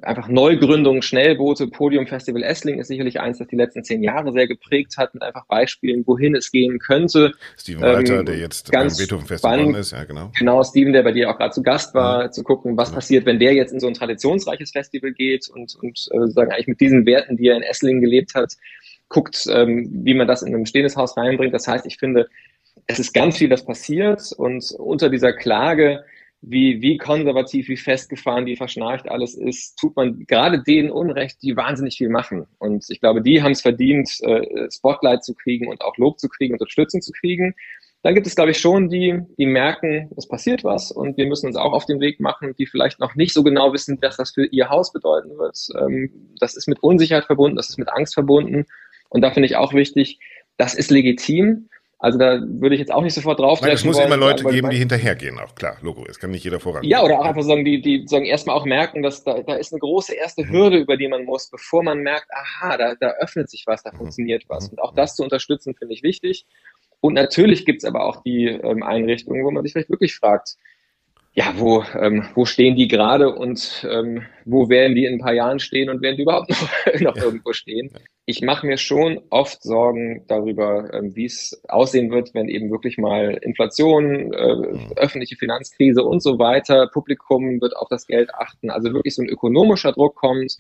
einfach 0.03 0.27
Neugründungen, 0.27 1.01
Schnellboote, 1.01 1.67
Podium 1.67 2.07
Festival 2.07 2.43
Essling 2.43 2.79
ist 2.79 2.87
sicherlich 2.87 3.19
eins, 3.19 3.39
das 3.39 3.47
die 3.47 3.55
letzten 3.55 3.83
zehn 3.83 4.03
Jahre 4.03 4.31
sehr 4.31 4.47
geprägt 4.47 4.97
hat, 4.97 5.13
mit 5.13 5.23
einfach 5.23 5.45
Beispielen, 5.47 6.05
wohin 6.05 6.35
es 6.35 6.51
gehen 6.51 6.79
könnte. 6.79 7.33
Steven 7.57 7.81
Walter, 7.81 8.19
ähm, 8.19 8.25
der 8.25 8.37
jetzt 8.37 8.71
beim 8.71 8.87
Beethoven 8.95 9.25
Festival 9.25 9.75
ist, 9.75 9.91
ja 9.91 10.03
genau. 10.03 10.31
Genau, 10.37 10.63
Steven, 10.63 10.93
der 10.93 11.03
bei 11.03 11.11
dir 11.11 11.29
auch 11.29 11.37
gerade 11.37 11.53
zu 11.53 11.63
Gast 11.63 11.93
war, 11.93 12.23
ja. 12.23 12.31
zu 12.31 12.43
gucken, 12.43 12.77
was 12.77 12.89
ja. 12.89 12.95
passiert, 12.95 13.25
wenn 13.25 13.39
der 13.39 13.53
jetzt 13.53 13.73
in 13.73 13.79
so 13.79 13.87
ein 13.87 13.93
traditionsreiches 13.93 14.71
Festival 14.71 15.13
geht 15.13 15.49
und, 15.49 15.75
und 15.81 16.07
äh, 16.11 16.27
sagen 16.27 16.51
eigentlich 16.51 16.67
mit 16.67 16.81
diesen 16.81 17.05
Werten, 17.05 17.37
die 17.37 17.47
er 17.47 17.57
in 17.57 17.63
Essling 17.63 18.01
gelebt 18.01 18.35
hat, 18.35 18.53
guckt, 19.09 19.47
ähm, 19.49 19.89
wie 20.03 20.13
man 20.13 20.27
das 20.27 20.41
in 20.41 20.53
ein 20.53 20.63
bestehendes 20.63 20.97
Haus 20.97 21.15
reinbringt. 21.17 21.53
Das 21.53 21.67
heißt, 21.67 21.85
ich 21.85 21.97
finde, 21.97 22.27
es 22.87 22.99
ist 22.99 23.13
ganz 23.13 23.37
viel, 23.37 23.49
das 23.49 23.65
passiert 23.65 24.31
und 24.37 24.71
unter 24.77 25.09
dieser 25.09 25.33
Klage, 25.33 26.03
wie, 26.41 26.81
wie 26.81 26.97
konservativ, 26.97 27.67
wie 27.67 27.77
festgefahren, 27.77 28.45
wie 28.45 28.55
verschnarcht 28.55 29.09
alles 29.09 29.35
ist, 29.35 29.77
tut 29.77 29.95
man 29.95 30.25
gerade 30.27 30.61
denen 30.63 30.91
Unrecht, 30.91 31.41
die 31.41 31.57
wahnsinnig 31.57 31.97
viel 31.97 32.09
machen. 32.09 32.47
Und 32.59 32.85
ich 32.89 33.01
glaube, 33.01 33.21
die 33.21 33.41
haben 33.41 33.51
es 33.51 33.61
verdient, 33.61 34.09
äh, 34.21 34.69
Spotlight 34.71 35.23
zu 35.23 35.33
kriegen 35.33 35.67
und 35.67 35.81
auch 35.81 35.97
Lob 35.97 36.19
zu 36.19 36.29
kriegen, 36.29 36.53
Unterstützung 36.53 37.01
zu 37.01 37.11
kriegen. 37.11 37.55
Dann 38.03 38.13
gibt 38.13 38.27
es, 38.27 38.35
glaube 38.35 38.51
ich, 38.51 38.59
schon 38.59 38.87
die, 38.87 39.19
die 39.37 39.47
merken, 39.47 40.11
es 40.15 40.27
passiert 40.27 40.63
was 40.63 40.91
und 40.91 41.17
wir 41.17 41.25
müssen 41.25 41.47
uns 41.47 41.55
auch 41.57 41.73
auf 41.73 41.85
den 41.85 41.99
Weg 41.99 42.19
machen, 42.19 42.55
die 42.57 42.67
vielleicht 42.67 42.99
noch 42.99 43.15
nicht 43.15 43.33
so 43.33 43.43
genau 43.43 43.73
wissen, 43.73 43.97
was 44.01 44.17
das 44.17 44.31
für 44.31 44.45
ihr 44.45 44.69
Haus 44.69 44.93
bedeuten 44.93 45.37
wird. 45.37 45.57
Ähm, 45.77 46.11
das 46.39 46.55
ist 46.55 46.67
mit 46.67 46.81
Unsicherheit 46.83 47.25
verbunden, 47.25 47.57
das 47.57 47.69
ist 47.69 47.79
mit 47.79 47.89
Angst 47.89 48.13
verbunden. 48.13 48.65
Und 49.09 49.21
da 49.21 49.31
finde 49.31 49.47
ich 49.47 49.55
auch 49.55 49.73
wichtig, 49.73 50.19
das 50.57 50.75
ist 50.75 50.91
legitim. 50.91 51.69
Also 51.99 52.19
da 52.19 52.39
würde 52.41 52.75
ich 52.75 52.79
jetzt 52.79 52.91
auch 52.91 53.01
nicht 53.01 53.15
sofort 53.15 53.39
drauf. 53.39 53.59
Nein, 53.61 53.71
es 53.71 53.83
muss 53.83 53.95
wollen, 53.95 54.05
immer 54.05 54.17
Leute 54.17 54.43
geben, 54.43 54.69
die 54.69 54.77
hinterhergehen, 54.77 55.39
auch 55.39 55.55
klar, 55.55 55.77
Logo. 55.81 56.05
Es 56.07 56.19
kann 56.19 56.29
nicht 56.29 56.43
jeder 56.43 56.59
voran. 56.59 56.83
Ja, 56.83 57.01
oder 57.03 57.19
auch 57.19 57.25
einfach 57.25 57.41
sagen, 57.41 57.65
die, 57.65 57.81
die 57.81 58.07
sagen 58.07 58.25
erstmal 58.25 58.55
auch 58.55 58.65
merken, 58.65 59.01
dass 59.01 59.23
da, 59.23 59.41
da 59.41 59.55
ist 59.55 59.73
eine 59.73 59.79
große 59.79 60.13
erste 60.13 60.43
mhm. 60.43 60.49
Hürde, 60.51 60.77
über 60.77 60.95
die 60.95 61.07
man 61.07 61.25
muss, 61.25 61.49
bevor 61.49 61.81
man 61.81 61.99
merkt, 61.99 62.27
aha, 62.31 62.77
da, 62.77 62.95
da 62.99 63.13
öffnet 63.19 63.49
sich 63.49 63.63
was, 63.65 63.81
da 63.81 63.91
mhm. 63.91 63.97
funktioniert 63.97 64.43
was. 64.47 64.67
Mhm. 64.67 64.77
Und 64.77 64.83
auch 64.83 64.93
das 64.93 65.15
zu 65.15 65.23
unterstützen, 65.23 65.73
finde 65.73 65.95
ich 65.95 66.03
wichtig. 66.03 66.45
Und 66.99 67.13
natürlich 67.13 67.65
gibt's 67.65 67.85
aber 67.85 68.05
auch 68.05 68.21
die 68.21 68.45
ähm, 68.45 68.83
Einrichtungen, 68.83 69.43
wo 69.43 69.49
man 69.49 69.63
sich 69.63 69.73
vielleicht 69.73 69.89
wirklich 69.89 70.15
fragt, 70.15 70.55
ja, 71.33 71.53
wo, 71.57 71.83
ähm, 71.99 72.27
wo 72.35 72.45
stehen 72.45 72.75
die 72.75 72.87
gerade 72.87 73.33
und 73.33 73.87
ähm, 73.89 74.23
wo 74.45 74.69
werden 74.69 74.95
die 74.95 75.05
in 75.05 75.13
ein 75.13 75.19
paar 75.19 75.33
Jahren 75.33 75.59
stehen 75.59 75.89
und 75.89 76.01
werden 76.01 76.17
die 76.17 76.23
überhaupt 76.23 76.49
noch, 76.49 77.01
noch 77.01 77.15
ja. 77.15 77.23
irgendwo 77.23 77.53
stehen? 77.53 77.91
Ich 78.29 78.41
mache 78.41 78.67
mir 78.67 78.77
schon 78.77 79.21
oft 79.29 79.63
Sorgen 79.63 80.25
darüber, 80.27 80.93
ähm, 80.93 81.15
wie 81.15 81.23
es 81.23 81.61
aussehen 81.69 82.11
wird, 82.11 82.33
wenn 82.33 82.49
eben 82.49 82.69
wirklich 82.69 82.97
mal 82.97 83.39
Inflation, 83.41 84.33
äh, 84.33 84.55
mhm. 84.55 84.91
öffentliche 84.97 85.37
Finanzkrise 85.37 86.03
und 86.03 86.21
so 86.21 86.37
weiter, 86.37 86.89
Publikum 86.91 87.61
wird 87.61 87.77
auf 87.77 87.87
das 87.89 88.05
Geld 88.05 88.29
achten, 88.35 88.69
also 88.69 88.91
wirklich 88.91 89.15
so 89.15 89.21
ein 89.21 89.29
ökonomischer 89.29 89.93
Druck 89.93 90.15
kommt, 90.15 90.57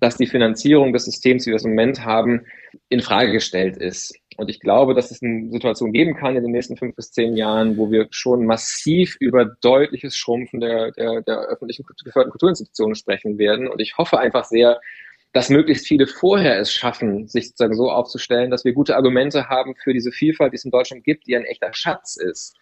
dass 0.00 0.18
die 0.18 0.26
Finanzierung 0.26 0.92
des 0.92 1.06
Systems, 1.06 1.46
wie 1.46 1.50
wir 1.50 1.56
es 1.56 1.64
im 1.64 1.70
Moment 1.70 2.04
haben, 2.04 2.44
in 2.90 3.00
Frage 3.00 3.32
gestellt 3.32 3.78
ist. 3.78 4.14
Und 4.36 4.50
ich 4.50 4.60
glaube, 4.60 4.92
dass 4.92 5.10
es 5.10 5.22
eine 5.22 5.50
Situation 5.50 5.92
geben 5.92 6.14
kann 6.14 6.36
in 6.36 6.42
den 6.42 6.52
nächsten 6.52 6.76
fünf 6.76 6.94
bis 6.94 7.10
zehn 7.10 7.38
Jahren, 7.38 7.78
wo 7.78 7.90
wir 7.90 8.08
schon 8.10 8.44
massiv 8.44 9.16
über 9.18 9.46
deutliches 9.62 10.14
Schrumpfen 10.14 10.60
der, 10.60 10.92
der, 10.92 11.22
der 11.22 11.38
öffentlichen 11.48 11.86
geförderten 12.04 12.32
Kulturinstitutionen 12.32 12.94
sprechen 12.94 13.38
werden. 13.38 13.66
Und 13.66 13.80
ich 13.80 13.96
hoffe 13.96 14.18
einfach 14.18 14.44
sehr, 14.44 14.78
dass 15.32 15.50
möglichst 15.50 15.86
viele 15.86 16.06
vorher 16.06 16.58
es 16.58 16.72
schaffen, 16.72 17.28
sich 17.28 17.48
sozusagen 17.48 17.76
so 17.76 17.90
aufzustellen, 17.90 18.50
dass 18.50 18.64
wir 18.64 18.72
gute 18.72 18.96
Argumente 18.96 19.48
haben 19.48 19.74
für 19.76 19.92
diese 19.92 20.10
Vielfalt, 20.10 20.52
die 20.52 20.56
es 20.56 20.64
in 20.64 20.70
Deutschland 20.70 21.04
gibt, 21.04 21.26
die 21.26 21.36
ein 21.36 21.44
echter 21.44 21.72
Schatz 21.72 22.16
ist. 22.16 22.56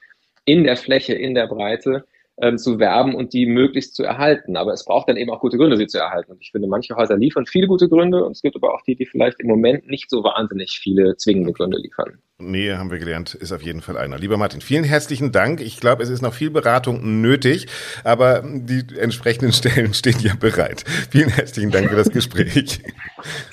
In 0.45 0.65
der 0.65 0.77
Fläche, 0.77 1.15
in 1.15 1.35
der 1.35 1.47
Breite 1.47 2.05
ähm, 2.39 2.59
zu 2.59 2.79
werben 2.79 3.15
und 3.15 3.33
die 3.33 3.47
möglichst 3.47 3.95
zu 3.95 4.05
erhalten. 4.05 4.57
Aber 4.57 4.73
es 4.73 4.85
braucht 4.85 5.09
dann 5.09 5.17
eben 5.17 5.31
auch 5.31 5.41
gute 5.41 5.57
Gründe, 5.57 5.77
sie 5.77 5.87
zu 5.87 5.99
erhalten. 5.99 6.33
Und 6.33 6.43
ich 6.43 6.51
finde, 6.51 6.69
manche 6.69 6.95
Häuser 6.97 7.17
liefern 7.17 7.47
viele 7.47 7.67
gute 7.67 7.89
Gründe 7.89 8.25
und 8.25 8.33
es 8.33 8.43
gibt 8.43 8.57
aber 8.57 8.75
auch 8.75 8.83
die, 8.83 8.97
die 8.97 9.07
vielleicht 9.07 9.41
im 9.41 9.49
Moment 9.49 9.89
nicht 9.89 10.11
so 10.11 10.23
wahnsinnig 10.23 10.79
viele 10.79 11.17
zwingende 11.17 11.53
Gründe 11.53 11.79
liefern. 11.79 12.19
Nee, 12.39 12.75
haben 12.75 12.91
wir 12.91 12.99
gelernt, 12.99 13.35
ist 13.35 13.51
auf 13.51 13.63
jeden 13.63 13.81
Fall 13.81 13.97
einer. 13.97 14.19
Lieber 14.19 14.37
Martin, 14.37 14.61
vielen 14.61 14.85
herzlichen 14.85 15.33
Dank. 15.33 15.63
Ich 15.63 15.81
glaube, 15.81 16.03
es 16.03 16.11
ist 16.11 16.21
noch 16.21 16.35
viel 16.35 16.51
Beratung 16.51 17.23
nötig, 17.23 17.67
aber 18.05 18.43
die 18.45 18.85
entsprechenden 18.99 19.53
Stellen 19.53 19.95
stehen 19.95 20.21
ja 20.21 20.35
bereit. 20.39 20.85
Vielen 21.11 21.31
herzlichen 21.31 21.71
Dank 21.71 21.89
für 21.89 21.97
das 21.97 22.11
Gespräch. 22.11 22.81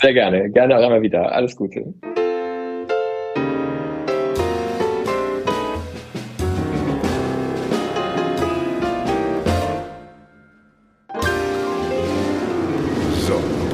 Sehr 0.02 0.14
gerne, 0.14 0.50
gerne 0.50 0.78
auch 0.78 0.84
einmal 0.84 1.02
wieder. 1.02 1.32
Alles 1.32 1.56
Gute. 1.56 1.94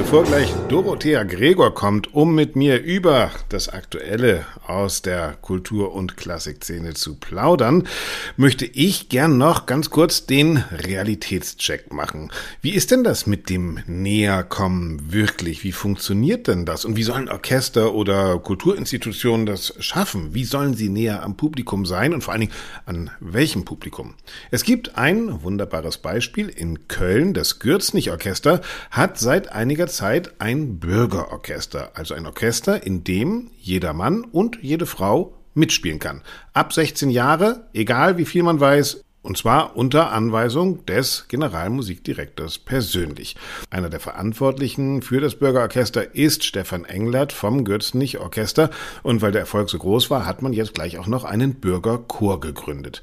Bevor 0.09 0.23
gleich 0.23 0.51
Dorothea 0.69 1.21
Gregor 1.21 1.75
kommt, 1.75 2.15
um 2.15 2.33
mit 2.33 2.55
mir 2.55 2.81
über 2.81 3.29
das 3.49 3.69
Aktuelle 3.69 4.43
aus 4.65 5.03
der 5.03 5.37
Kultur- 5.39 5.93
und 5.93 6.17
Klassikszene 6.17 6.95
zu 6.95 7.13
plaudern, 7.13 7.87
möchte 8.35 8.65
ich 8.65 9.09
gern 9.09 9.37
noch 9.37 9.67
ganz 9.67 9.91
kurz 9.91 10.25
den 10.25 10.63
Realitätscheck 10.71 11.93
machen. 11.93 12.31
Wie 12.59 12.71
ist 12.71 12.89
denn 12.89 13.03
das 13.03 13.27
mit 13.27 13.51
dem 13.51 13.81
Näherkommen 13.85 15.11
wirklich? 15.13 15.63
Wie 15.63 15.71
funktioniert 15.71 16.47
denn 16.47 16.65
das? 16.65 16.85
Und 16.85 16.95
wie 16.95 17.03
sollen 17.03 17.29
Orchester 17.29 17.93
oder 17.93 18.39
Kulturinstitutionen 18.39 19.45
das 19.45 19.75
schaffen? 19.77 20.33
Wie 20.33 20.43
sollen 20.43 20.73
sie 20.73 20.89
näher 20.89 21.21
am 21.21 21.37
Publikum 21.37 21.85
sein 21.85 22.15
und 22.15 22.23
vor 22.23 22.33
allen 22.33 22.41
Dingen 22.41 22.53
an 22.87 23.11
welchem 23.19 23.63
Publikum? 23.63 24.15
Es 24.49 24.63
gibt 24.63 24.97
ein 24.97 25.43
wunderbares 25.43 25.99
Beispiel 25.99 26.49
in 26.49 26.87
Köln. 26.87 27.35
Das 27.35 27.59
Gürznich-Orchester 27.59 28.61
hat 28.89 29.19
seit 29.19 29.51
einiger 29.51 29.85
Zeit 29.85 29.98
ein 30.01 30.79
Bürgerorchester, 30.79 31.91
also 31.93 32.13
ein 32.13 32.25
Orchester, 32.25 32.85
in 32.85 33.03
dem 33.03 33.51
jeder 33.57 33.93
Mann 33.93 34.23
und 34.23 34.59
jede 34.61 34.85
Frau 34.85 35.33
mitspielen 35.53 35.99
kann. 35.99 36.21
Ab 36.53 36.73
16 36.73 37.09
Jahre, 37.09 37.67
egal 37.73 38.17
wie 38.17 38.25
viel 38.25 38.43
man 38.43 38.59
weiß, 38.59 39.03
und 39.21 39.37
zwar 39.37 39.75
unter 39.75 40.11
Anweisung 40.11 40.85
des 40.85 41.25
Generalmusikdirektors 41.27 42.57
persönlich. 42.59 43.35
Einer 43.69 43.89
der 43.89 43.99
Verantwortlichen 43.99 45.01
für 45.01 45.19
das 45.19 45.35
Bürgerorchester 45.35 46.15
ist 46.15 46.45
Stefan 46.45 46.85
Englert 46.85 47.33
vom 47.33 47.65
Gürzenich 47.65 48.19
Orchester. 48.19 48.69
Und 49.03 49.21
weil 49.21 49.33
der 49.33 49.41
Erfolg 49.41 49.69
so 49.69 49.77
groß 49.77 50.09
war, 50.09 50.25
hat 50.25 50.41
man 50.41 50.53
jetzt 50.53 50.73
gleich 50.73 50.97
auch 50.97 51.07
noch 51.07 51.25
einen 51.25 51.55
Bürgerchor 51.55 52.39
gegründet. 52.39 53.01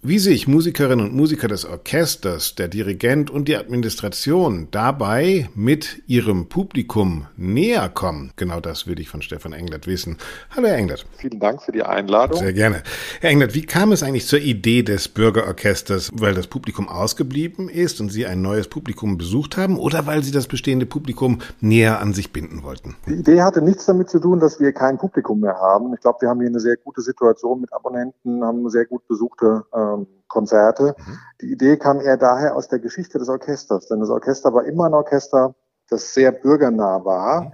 Wie 0.00 0.20
sich 0.20 0.46
Musikerinnen 0.46 1.06
und 1.06 1.16
Musiker 1.16 1.48
des 1.48 1.64
Orchesters, 1.64 2.54
der 2.54 2.68
Dirigent 2.68 3.32
und 3.32 3.48
die 3.48 3.56
Administration 3.56 4.68
dabei 4.70 5.48
mit 5.56 6.02
ihrem 6.06 6.48
Publikum 6.48 7.26
näher 7.36 7.88
kommen, 7.88 8.30
genau 8.36 8.60
das 8.60 8.86
würde 8.86 9.02
ich 9.02 9.08
von 9.08 9.22
Stefan 9.22 9.52
Englert 9.52 9.88
wissen. 9.88 10.16
Hallo, 10.54 10.68
Herr 10.68 10.76
Englert. 10.76 11.04
Vielen 11.16 11.40
Dank 11.40 11.62
für 11.62 11.72
die 11.72 11.82
Einladung. 11.82 12.38
Sehr 12.38 12.52
gerne. 12.52 12.84
Herr 13.20 13.30
Englert, 13.30 13.56
wie 13.56 13.66
kam 13.66 13.90
es 13.90 14.04
eigentlich 14.04 14.28
zur 14.28 14.38
Idee 14.38 14.84
des 14.84 15.08
Bürgerorchesters? 15.08 16.12
Weil 16.14 16.34
das 16.34 16.46
Publikum 16.46 16.88
ausgeblieben 16.88 17.68
ist 17.68 18.00
und 18.00 18.10
Sie 18.10 18.24
ein 18.24 18.40
neues 18.40 18.68
Publikum 18.68 19.18
besucht 19.18 19.56
haben 19.56 19.76
oder 19.76 20.06
weil 20.06 20.22
Sie 20.22 20.30
das 20.30 20.46
bestehende 20.46 20.86
Publikum 20.86 21.40
näher 21.60 22.00
an 22.00 22.14
sich 22.14 22.32
binden 22.32 22.62
wollten? 22.62 22.94
Die 23.08 23.14
Idee 23.14 23.42
hatte 23.42 23.62
nichts 23.62 23.86
damit 23.86 24.10
zu 24.10 24.20
tun, 24.20 24.38
dass 24.38 24.60
wir 24.60 24.70
kein 24.72 24.96
Publikum 24.96 25.40
mehr 25.40 25.56
haben. 25.56 25.92
Ich 25.92 26.00
glaube, 26.00 26.18
wir 26.20 26.28
haben 26.28 26.38
hier 26.38 26.50
eine 26.50 26.60
sehr 26.60 26.76
gute 26.76 27.00
Situation 27.02 27.60
mit 27.60 27.72
Abonnenten, 27.72 28.44
haben 28.44 28.70
sehr 28.70 28.84
gut 28.84 29.04
besuchte 29.08 29.64
äh, 29.72 29.87
ähm, 29.94 30.06
Konzerte. 30.28 30.94
Mhm. 30.98 31.18
Die 31.40 31.52
Idee 31.52 31.76
kam 31.76 32.00
eher 32.00 32.16
daher 32.16 32.54
aus 32.56 32.68
der 32.68 32.78
Geschichte 32.78 33.18
des 33.18 33.28
Orchesters, 33.28 33.86
denn 33.86 34.00
das 34.00 34.10
Orchester 34.10 34.52
war 34.52 34.64
immer 34.64 34.86
ein 34.86 34.94
Orchester, 34.94 35.54
das 35.88 36.14
sehr 36.14 36.32
bürgernah 36.32 37.04
war 37.04 37.42
mhm. 37.42 37.52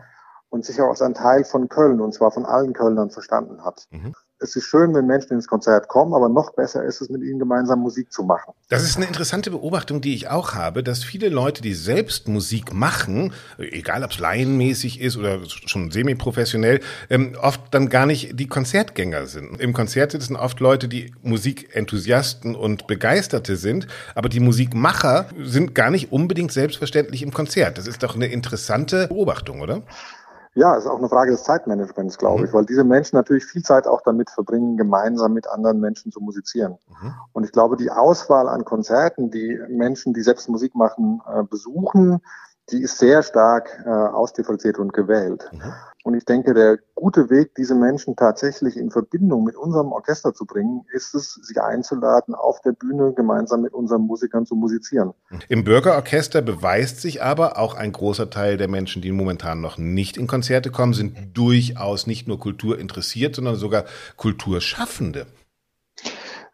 und 0.48 0.64
sich 0.64 0.80
auch 0.80 0.88
als 0.88 1.02
ein 1.02 1.14
Teil 1.14 1.44
von 1.44 1.68
Köln, 1.68 2.00
und 2.00 2.12
zwar 2.12 2.30
von 2.30 2.46
allen 2.46 2.72
Kölnern, 2.72 3.10
verstanden 3.10 3.64
hat. 3.64 3.86
Mhm 3.90 4.14
es 4.44 4.54
ist 4.56 4.64
schön, 4.64 4.94
wenn 4.94 5.06
Menschen 5.06 5.32
ins 5.32 5.48
Konzert 5.48 5.88
kommen, 5.88 6.12
aber 6.12 6.28
noch 6.28 6.52
besser 6.52 6.84
ist 6.84 7.00
es, 7.00 7.08
mit 7.08 7.22
ihnen 7.22 7.38
gemeinsam 7.38 7.80
Musik 7.80 8.12
zu 8.12 8.22
machen. 8.22 8.52
Das 8.68 8.84
ist 8.84 8.96
eine 8.96 9.06
interessante 9.06 9.50
Beobachtung, 9.50 10.00
die 10.02 10.14
ich 10.14 10.28
auch 10.28 10.54
habe, 10.54 10.82
dass 10.82 11.02
viele 11.02 11.30
Leute, 11.30 11.62
die 11.62 11.74
selbst 11.74 12.28
Musik 12.28 12.72
machen, 12.74 13.32
egal 13.58 14.04
ob 14.04 14.10
es 14.10 14.18
laienmäßig 14.18 15.00
ist 15.00 15.16
oder 15.16 15.40
schon 15.46 15.90
semi-professionell, 15.90 16.80
ähm, 17.08 17.32
oft 17.40 17.62
dann 17.70 17.88
gar 17.88 18.04
nicht 18.06 18.38
die 18.38 18.46
Konzertgänger 18.46 19.26
sind. 19.26 19.60
Im 19.60 19.72
Konzert 19.72 20.12
sitzen 20.12 20.36
oft 20.36 20.60
Leute, 20.60 20.88
die 20.88 21.12
Musikenthusiasten 21.22 22.54
und 22.54 22.86
Begeisterte 22.86 23.56
sind, 23.56 23.86
aber 24.14 24.28
die 24.28 24.40
Musikmacher 24.40 25.26
sind 25.42 25.74
gar 25.74 25.90
nicht 25.90 26.12
unbedingt 26.12 26.52
selbstverständlich 26.52 27.22
im 27.22 27.32
Konzert. 27.32 27.78
Das 27.78 27.86
ist 27.86 28.02
doch 28.02 28.14
eine 28.14 28.26
interessante 28.26 29.08
Beobachtung, 29.08 29.62
oder? 29.62 29.82
Ja, 30.56 30.76
ist 30.76 30.86
auch 30.86 30.98
eine 30.98 31.08
Frage 31.08 31.32
des 31.32 31.42
Zeitmanagements, 31.42 32.16
glaube 32.16 32.40
mhm. 32.40 32.44
ich, 32.46 32.52
weil 32.52 32.64
diese 32.64 32.84
Menschen 32.84 33.16
natürlich 33.16 33.44
viel 33.44 33.62
Zeit 33.62 33.86
auch 33.86 34.02
damit 34.02 34.30
verbringen, 34.30 34.76
gemeinsam 34.76 35.32
mit 35.32 35.48
anderen 35.48 35.80
Menschen 35.80 36.12
zu 36.12 36.20
musizieren. 36.20 36.78
Mhm. 37.02 37.14
Und 37.32 37.44
ich 37.44 37.52
glaube, 37.52 37.76
die 37.76 37.90
Auswahl 37.90 38.48
an 38.48 38.64
Konzerten, 38.64 39.30
die 39.30 39.58
Menschen, 39.68 40.14
die 40.14 40.22
selbst 40.22 40.48
Musik 40.48 40.74
machen, 40.74 41.20
äh, 41.26 41.42
besuchen, 41.42 42.20
die 42.70 42.82
ist 42.82 42.98
sehr 42.98 43.22
stark 43.22 43.82
äh, 43.84 43.88
ausdifferenziert 43.88 44.78
und 44.78 44.92
gewählt. 44.92 45.50
Mhm. 45.52 45.72
Und 46.04 46.14
ich 46.14 46.26
denke, 46.26 46.52
der 46.52 46.78
gute 46.94 47.30
Weg, 47.30 47.54
diese 47.54 47.74
Menschen 47.74 48.14
tatsächlich 48.14 48.76
in 48.76 48.90
Verbindung 48.90 49.42
mit 49.44 49.56
unserem 49.56 49.90
Orchester 49.90 50.34
zu 50.34 50.44
bringen, 50.44 50.84
ist 50.92 51.14
es, 51.14 51.40
sie 51.42 51.58
einzuladen, 51.58 52.34
auf 52.34 52.60
der 52.60 52.72
Bühne 52.72 53.14
gemeinsam 53.14 53.62
mit 53.62 53.72
unseren 53.72 54.02
Musikern 54.02 54.44
zu 54.44 54.54
musizieren. 54.54 55.14
Im 55.48 55.64
Bürgerorchester 55.64 56.42
beweist 56.42 57.00
sich 57.00 57.22
aber 57.22 57.58
auch 57.58 57.74
ein 57.74 57.92
großer 57.92 58.28
Teil 58.28 58.58
der 58.58 58.68
Menschen, 58.68 59.00
die 59.00 59.12
momentan 59.12 59.62
noch 59.62 59.78
nicht 59.78 60.18
in 60.18 60.26
Konzerte 60.26 60.70
kommen, 60.70 60.92
sind 60.92 61.16
durchaus 61.32 62.06
nicht 62.06 62.28
nur 62.28 62.38
Kultur 62.38 62.78
interessiert, 62.78 63.34
sondern 63.34 63.56
sogar 63.56 63.84
Kulturschaffende 64.16 65.26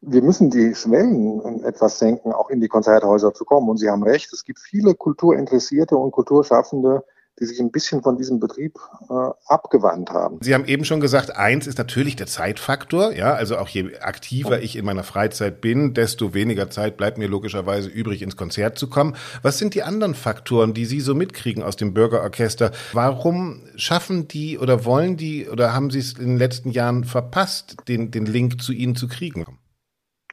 wir 0.02 0.22
müssen 0.22 0.50
die 0.50 0.74
Schwellen 0.74 1.62
etwas 1.64 1.98
senken, 1.98 2.32
auch 2.32 2.50
in 2.50 2.60
die 2.60 2.68
Konzerthäuser 2.68 3.34
zu 3.34 3.44
kommen. 3.44 3.68
Und 3.68 3.76
Sie 3.76 3.90
haben 3.90 4.02
recht, 4.02 4.32
es 4.32 4.44
gibt 4.44 4.58
viele 4.58 4.94
Kulturinteressierte 4.94 5.96
und 5.96 6.10
Kulturschaffende, 6.12 7.04
die 7.38 7.46
sich 7.46 7.60
ein 7.60 7.70
bisschen 7.70 8.02
von 8.02 8.16
diesem 8.18 8.38
Betrieb 8.38 8.78
äh, 9.08 9.14
abgewandt 9.46 10.10
haben. 10.10 10.38
Sie 10.42 10.52
haben 10.52 10.66
eben 10.66 10.84
schon 10.84 11.00
gesagt, 11.00 11.36
eins 11.36 11.66
ist 11.66 11.78
natürlich 11.78 12.16
der 12.16 12.26
Zeitfaktor. 12.26 13.12
Ja, 13.12 13.32
also 13.32 13.56
auch 13.56 13.68
je 13.68 13.96
aktiver 13.98 14.60
ich 14.60 14.76
in 14.76 14.84
meiner 14.84 15.04
Freizeit 15.04 15.60
bin, 15.62 15.94
desto 15.94 16.34
weniger 16.34 16.68
Zeit 16.70 16.98
bleibt 16.98 17.16
mir 17.16 17.28
logischerweise 17.28 17.88
übrig, 17.88 18.20
ins 18.20 18.36
Konzert 18.36 18.78
zu 18.78 18.90
kommen. 18.90 19.16
Was 19.42 19.58
sind 19.58 19.74
die 19.74 19.82
anderen 19.82 20.14
Faktoren, 20.14 20.74
die 20.74 20.84
Sie 20.84 21.00
so 21.00 21.14
mitkriegen 21.14 21.62
aus 21.62 21.76
dem 21.76 21.94
Bürgerorchester? 21.94 22.72
Warum 22.92 23.62
schaffen 23.76 24.28
die 24.28 24.58
oder 24.58 24.84
wollen 24.84 25.16
die 25.16 25.48
oder 25.48 25.72
haben 25.72 25.90
Sie 25.90 25.98
es 25.98 26.12
in 26.14 26.26
den 26.26 26.38
letzten 26.38 26.70
Jahren 26.70 27.04
verpasst, 27.04 27.76
den, 27.88 28.10
den 28.10 28.26
Link 28.26 28.60
zu 28.60 28.72
Ihnen 28.72 28.96
zu 28.96 29.08
kriegen? 29.08 29.46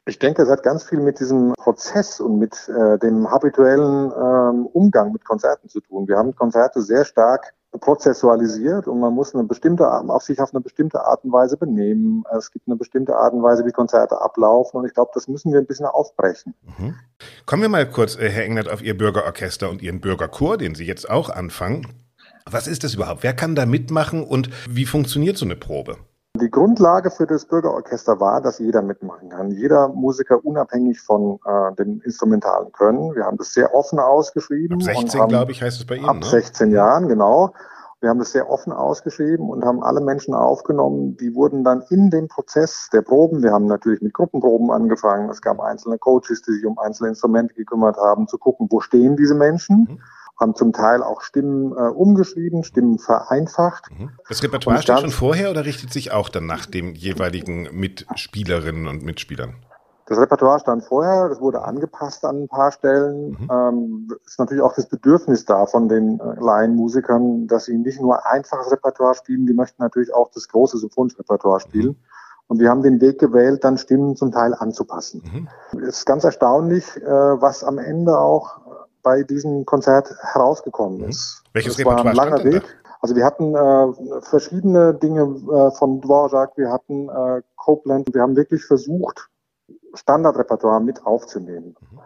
Ich 0.07 0.19
denke, 0.19 0.41
es 0.41 0.49
hat 0.49 0.63
ganz 0.63 0.85
viel 0.85 1.01
mit 1.01 1.19
diesem 1.19 1.53
Prozess 1.53 2.21
und 2.21 2.39
mit 2.39 2.53
äh, 2.69 2.97
dem 2.97 3.29
habituellen 3.29 4.11
ähm, 4.11 4.65
Umgang 4.67 5.11
mit 5.11 5.25
Konzerten 5.25 5.67
zu 5.67 5.81
tun. 5.81 6.07
Wir 6.07 6.17
haben 6.17 6.33
Konzerte 6.33 6.81
sehr 6.81 7.03
stark 7.03 7.53
prozessualisiert 7.81 8.87
und 8.87 9.01
man 9.01 9.13
muss 9.13 9.35
eine 9.35 9.43
bestimmte 9.43 9.85
auf 9.91 10.23
sich 10.23 10.39
auf 10.39 10.53
eine 10.53 10.61
bestimmte 10.61 11.03
Art 11.03 11.25
und 11.25 11.33
Weise 11.33 11.57
benehmen. 11.57 12.23
Es 12.35 12.51
gibt 12.51 12.67
eine 12.67 12.77
bestimmte 12.77 13.17
Art 13.17 13.33
und 13.33 13.43
Weise, 13.43 13.65
wie 13.65 13.71
Konzerte 13.71 14.21
ablaufen 14.21 14.77
und 14.77 14.85
ich 14.85 14.93
glaube, 14.93 15.11
das 15.13 15.27
müssen 15.27 15.51
wir 15.51 15.59
ein 15.59 15.67
bisschen 15.67 15.85
aufbrechen. 15.85 16.55
Mhm. 16.63 16.95
Kommen 17.45 17.61
wir 17.61 17.69
mal 17.69 17.89
kurz, 17.89 18.15
äh, 18.15 18.29
Herr 18.29 18.45
Englert, 18.45 18.71
auf 18.71 18.81
Ihr 18.81 18.97
Bürgerorchester 18.97 19.69
und 19.69 19.81
Ihren 19.81 19.99
Bürgerchor, 19.99 20.57
den 20.57 20.73
Sie 20.73 20.85
jetzt 20.85 21.09
auch 21.09 21.29
anfangen. 21.29 21.85
Was 22.49 22.67
ist 22.67 22.85
das 22.85 22.93
überhaupt? 22.93 23.23
Wer 23.23 23.33
kann 23.33 23.55
da 23.55 23.65
mitmachen 23.65 24.23
und 24.23 24.49
wie 24.69 24.85
funktioniert 24.85 25.37
so 25.37 25.43
eine 25.43 25.57
Probe? 25.57 25.97
Die 26.37 26.49
Grundlage 26.49 27.11
für 27.11 27.27
das 27.27 27.45
Bürgerorchester 27.45 28.19
war, 28.19 28.41
dass 28.41 28.59
jeder 28.59 28.81
mitmachen 28.81 29.29
kann. 29.29 29.51
Jeder 29.51 29.87
Musiker 29.89 30.43
unabhängig 30.43 30.99
von 30.99 31.39
äh, 31.45 31.75
dem 31.75 32.01
instrumentalen 32.01 32.71
Können. 32.71 33.15
Wir 33.15 33.25
haben 33.25 33.37
das 33.37 33.53
sehr 33.53 33.73
offen 33.73 33.99
ausgeschrieben. 33.99 34.77
Ab 34.77 34.95
16, 34.95 35.27
glaube 35.27 35.51
ich, 35.51 35.61
heißt 35.61 35.79
es 35.79 35.85
bei 35.85 35.95
Ihnen. 35.95 36.09
Ab 36.09 36.17
ne? 36.17 36.25
16 36.25 36.71
Jahren, 36.71 37.07
genau. 37.07 37.53
Wir 37.99 38.09
haben 38.09 38.19
das 38.19 38.31
sehr 38.31 38.49
offen 38.49 38.71
ausgeschrieben 38.71 39.49
und 39.49 39.65
haben 39.65 39.83
alle 39.83 40.01
Menschen 40.01 40.35
aufgenommen. 40.35 41.17
Die 41.17 41.33
wurden 41.33 41.63
dann 41.63 41.83
in 41.89 42.11
dem 42.11 42.27
Prozess 42.27 42.89
der 42.93 43.01
Proben, 43.01 43.41
wir 43.41 43.51
haben 43.51 43.65
natürlich 43.65 44.01
mit 44.01 44.13
Gruppenproben 44.13 44.69
angefangen. 44.69 45.29
Es 45.31 45.41
gab 45.41 45.59
einzelne 45.59 45.97
Coaches, 45.97 46.43
die 46.43 46.51
sich 46.51 46.65
um 46.65 46.77
einzelne 46.77 47.09
Instrumente 47.09 47.55
gekümmert 47.55 47.97
haben, 47.97 48.27
zu 48.27 48.37
gucken, 48.37 48.67
wo 48.69 48.81
stehen 48.81 49.17
diese 49.17 49.33
Menschen. 49.33 49.87
Mhm 49.89 49.99
haben 50.39 50.55
zum 50.55 50.73
Teil 50.73 51.01
auch 51.01 51.21
Stimmen 51.21 51.71
äh, 51.71 51.89
umgeschrieben, 51.89 52.63
Stimmen 52.63 52.99
vereinfacht. 52.99 53.89
Mhm. 53.91 54.11
Das 54.29 54.43
Repertoire 54.43 54.81
steht 54.81 54.99
schon 54.99 55.09
vorher 55.09 55.49
oder 55.49 55.65
richtet 55.65 55.91
sich 55.91 56.11
auch 56.11 56.29
dann 56.29 56.45
nach 56.45 56.65
den 56.65 56.93
jeweiligen 56.95 57.69
Mitspielerinnen 57.71 58.87
und 58.87 59.03
Mitspielern? 59.03 59.55
Das 60.07 60.17
Repertoire 60.17 60.59
stand 60.59 60.85
vorher, 60.85 61.27
das 61.27 61.41
wurde 61.41 61.63
angepasst 61.63 62.23
an 62.23 62.43
ein 62.43 62.47
paar 62.47 62.71
Stellen. 62.71 63.31
Mhm. 63.31 63.49
Ähm, 63.51 64.07
ist 64.25 64.39
natürlich 64.39 64.63
auch 64.63 64.73
das 64.73 64.87
Bedürfnis 64.87 65.43
da 65.43 65.65
von 65.65 65.89
den 65.89 66.19
äh, 66.19 66.39
Laienmusikern, 66.39 67.47
dass 67.47 67.65
sie 67.65 67.77
nicht 67.77 67.99
nur 67.99 68.25
einfaches 68.25 68.71
Repertoire 68.71 69.15
spielen, 69.15 69.45
die 69.45 69.53
möchten 69.53 69.81
natürlich 69.81 70.13
auch 70.13 70.31
das 70.33 70.47
große 70.47 70.77
symphonische 70.77 71.19
Repertoire 71.19 71.59
spielen. 71.59 71.87
Mhm. 71.87 71.95
Und 72.47 72.59
wir 72.61 72.69
haben 72.69 72.81
den 72.81 73.01
Weg 73.01 73.19
gewählt, 73.19 73.65
dann 73.65 73.77
Stimmen 73.77 74.15
zum 74.15 74.31
Teil 74.31 74.53
anzupassen. 74.53 75.21
Mhm. 75.73 75.79
Es 75.81 75.99
ist 75.99 76.05
ganz 76.05 76.23
erstaunlich, 76.23 76.85
äh, 76.95 77.05
was 77.05 77.65
am 77.65 77.77
Ende 77.77 78.17
auch 78.17 78.61
bei 79.07 79.23
diesem 79.23 79.65
Konzert 79.65 80.13
herausgekommen 80.33 80.99
mhm. 80.99 81.09
ist. 81.09 81.41
Mhm. 81.45 81.49
Welches 81.53 81.77
das 81.77 81.85
war 81.85 82.05
ein 82.05 82.13
langer 82.13 82.43
Weg. 82.43 82.63
Also 82.99 83.15
wir 83.15 83.23
hatten 83.23 83.55
äh, 83.55 84.21
verschiedene 84.21 84.93
Dinge 84.95 85.21
äh, 85.21 85.71
von 85.77 86.01
Dvorak, 86.01 86.57
wir 86.57 86.69
hatten 86.69 87.07
äh, 87.07 87.41
Copeland, 87.55 88.13
wir 88.13 88.21
haben 88.21 88.35
wirklich 88.35 88.65
versucht, 88.65 89.29
Standardrepertoire 89.93 90.81
mit 90.81 91.05
aufzunehmen. 91.05 91.75
Mhm. 91.79 91.99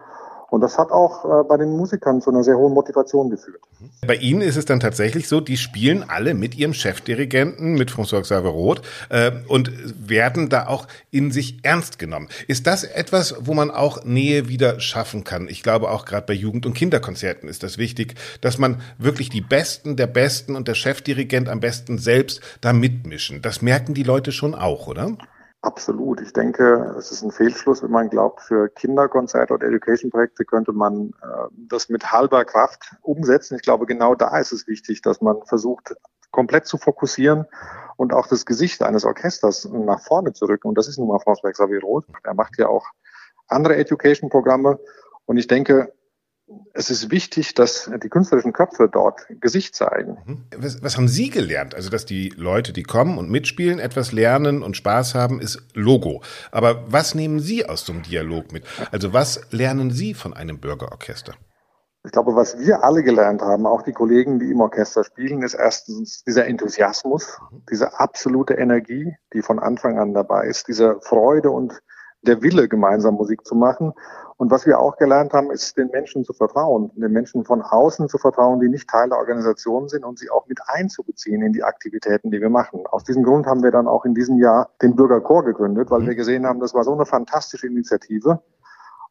Und 0.51 0.59
das 0.59 0.77
hat 0.77 0.91
auch 0.91 1.23
äh, 1.23 1.43
bei 1.45 1.55
den 1.55 1.69
Musikern 1.77 2.21
zu 2.21 2.29
einer 2.29 2.43
sehr 2.43 2.57
hohen 2.57 2.73
Motivation 2.73 3.29
geführt. 3.29 3.61
Bei 4.05 4.15
Ihnen 4.15 4.41
ist 4.41 4.57
es 4.57 4.65
dann 4.65 4.81
tatsächlich 4.81 5.29
so, 5.29 5.39
die 5.39 5.55
spielen 5.55 6.03
alle 6.05 6.33
mit 6.33 6.55
ihrem 6.55 6.73
Chefdirigenten, 6.73 7.75
mit 7.75 7.89
François 7.89 8.21
Xavier 8.21 8.49
Roth, 8.49 8.81
äh, 9.07 9.31
und 9.47 9.71
werden 10.09 10.49
da 10.49 10.67
auch 10.67 10.87
in 11.09 11.31
sich 11.31 11.59
ernst 11.63 11.99
genommen. 11.99 12.27
Ist 12.49 12.67
das 12.67 12.83
etwas, 12.83 13.33
wo 13.39 13.53
man 13.53 13.71
auch 13.71 14.03
Nähe 14.03 14.49
wieder 14.49 14.81
schaffen 14.81 15.23
kann? 15.23 15.47
Ich 15.47 15.63
glaube 15.63 15.89
auch 15.89 16.03
gerade 16.03 16.25
bei 16.25 16.33
Jugend- 16.33 16.65
und 16.65 16.73
Kinderkonzerten 16.73 17.47
ist 17.47 17.63
das 17.63 17.77
wichtig, 17.77 18.15
dass 18.41 18.57
man 18.57 18.81
wirklich 18.97 19.29
die 19.29 19.39
Besten 19.39 19.95
der 19.95 20.07
Besten 20.07 20.57
und 20.57 20.67
der 20.67 20.75
Chefdirigent 20.75 21.47
am 21.47 21.61
besten 21.61 21.97
selbst 21.97 22.41
da 22.59 22.73
mitmischen. 22.73 23.41
Das 23.41 23.61
merken 23.61 23.93
die 23.93 24.03
Leute 24.03 24.33
schon 24.33 24.53
auch, 24.53 24.87
oder? 24.87 25.15
Absolut. 25.63 26.21
Ich 26.21 26.33
denke, 26.33 26.95
es 26.97 27.11
ist 27.11 27.21
ein 27.21 27.31
Fehlschluss, 27.31 27.83
wenn 27.83 27.91
man 27.91 28.09
glaubt, 28.09 28.41
für 28.41 28.67
Kinderkonzerte 28.69 29.53
oder 29.53 29.67
Education-Projekte 29.67 30.43
könnte 30.43 30.73
man 30.73 31.13
äh, 31.21 31.47
das 31.69 31.87
mit 31.87 32.11
halber 32.11 32.45
Kraft 32.45 32.95
umsetzen. 33.03 33.55
Ich 33.55 33.61
glaube, 33.61 33.85
genau 33.85 34.15
da 34.15 34.39
ist 34.39 34.53
es 34.53 34.65
wichtig, 34.65 35.03
dass 35.03 35.21
man 35.21 35.43
versucht, 35.45 35.93
komplett 36.31 36.65
zu 36.65 36.77
fokussieren 36.77 37.45
und 37.95 38.11
auch 38.13 38.25
das 38.25 38.45
Gesicht 38.47 38.81
eines 38.81 39.05
Orchesters 39.05 39.69
nach 39.71 39.99
vorne 40.01 40.33
zu 40.33 40.45
rücken. 40.45 40.67
Und 40.67 40.77
das 40.79 40.87
ist 40.87 40.97
nun 40.97 41.09
mal 41.09 41.17
François 41.17 41.51
Xavier 41.51 41.81
Roth. 41.81 42.05
Er 42.23 42.33
macht 42.33 42.57
ja 42.57 42.67
auch 42.67 42.87
andere 43.47 43.75
Education-Programme. 43.75 44.79
Und 45.25 45.37
ich 45.37 45.45
denke, 45.45 45.93
es 46.73 46.89
ist 46.89 47.11
wichtig, 47.11 47.53
dass 47.53 47.89
die 48.03 48.09
künstlerischen 48.09 48.53
Köpfe 48.53 48.89
dort 48.91 49.27
Gesicht 49.39 49.75
zeigen. 49.75 50.17
Mhm. 50.25 50.43
Was, 50.57 50.81
was, 50.83 50.97
haben 50.97 51.07
Sie 51.07 51.29
gelernt? 51.29 51.75
Also, 51.75 51.89
dass 51.89 52.05
die 52.05 52.29
Leute, 52.35 52.73
die 52.73 52.83
kommen 52.83 53.17
und 53.17 53.29
mitspielen, 53.29 53.79
etwas 53.79 54.11
lernen 54.11 54.63
und 54.63 54.77
Spaß 54.77 55.15
haben, 55.15 55.41
ist 55.41 55.59
Logo. 55.73 56.21
Aber 56.51 56.83
was 56.91 57.15
nehmen 57.15 57.39
Sie 57.39 57.67
aus 57.67 57.85
so 57.85 57.93
einem 57.93 58.03
Dialog 58.03 58.51
mit? 58.51 58.63
Also, 58.91 59.13
was 59.13 59.41
lernen 59.51 59.91
Sie 59.91 60.13
von 60.13 60.33
einem 60.33 60.59
Bürgerorchester? 60.59 61.33
Ich 62.03 62.11
glaube, 62.11 62.35
was 62.35 62.57
wir 62.57 62.83
alle 62.83 63.03
gelernt 63.03 63.41
haben, 63.41 63.67
auch 63.67 63.83
die 63.83 63.91
Kollegen, 63.91 64.39
die 64.39 64.49
im 64.49 64.61
Orchester 64.61 65.03
spielen, 65.03 65.43
ist 65.43 65.53
erstens 65.53 66.23
dieser 66.23 66.47
Enthusiasmus, 66.47 67.37
mhm. 67.51 67.63
diese 67.69 67.99
absolute 67.99 68.55
Energie, 68.55 69.15
die 69.33 69.41
von 69.41 69.59
Anfang 69.59 69.99
an 69.99 70.13
dabei 70.13 70.47
ist, 70.47 70.67
diese 70.67 70.99
Freude 71.01 71.51
und 71.51 71.79
der 72.23 72.41
Wille, 72.41 72.67
gemeinsam 72.67 73.15
Musik 73.15 73.45
zu 73.45 73.55
machen. 73.55 73.93
Und 74.37 74.49
was 74.49 74.65
wir 74.65 74.79
auch 74.79 74.97
gelernt 74.97 75.33
haben, 75.33 75.51
ist, 75.51 75.77
den 75.77 75.89
Menschen 75.91 76.23
zu 76.23 76.33
vertrauen, 76.33 76.91
den 76.95 77.11
Menschen 77.11 77.45
von 77.45 77.61
außen 77.61 78.09
zu 78.09 78.17
vertrauen, 78.17 78.59
die 78.59 78.69
nicht 78.69 78.89
Teil 78.89 79.09
der 79.09 79.19
Organisation 79.19 79.87
sind 79.87 80.03
und 80.03 80.17
sie 80.17 80.31
auch 80.31 80.47
mit 80.47 80.59
einzubeziehen 80.65 81.43
in 81.43 81.53
die 81.53 81.63
Aktivitäten, 81.63 82.31
die 82.31 82.41
wir 82.41 82.49
machen. 82.49 82.85
Aus 82.87 83.03
diesem 83.03 83.23
Grund 83.23 83.45
haben 83.45 83.61
wir 83.61 83.71
dann 83.71 83.87
auch 83.87 84.03
in 84.03 84.15
diesem 84.15 84.39
Jahr 84.39 84.69
den 84.81 84.95
Bürgerchor 84.95 85.45
gegründet, 85.45 85.91
weil 85.91 86.01
mhm. 86.01 86.07
wir 86.07 86.15
gesehen 86.15 86.47
haben, 86.47 86.59
das 86.59 86.73
war 86.73 86.83
so 86.83 86.93
eine 86.93 87.05
fantastische 87.05 87.67
Initiative. 87.67 88.41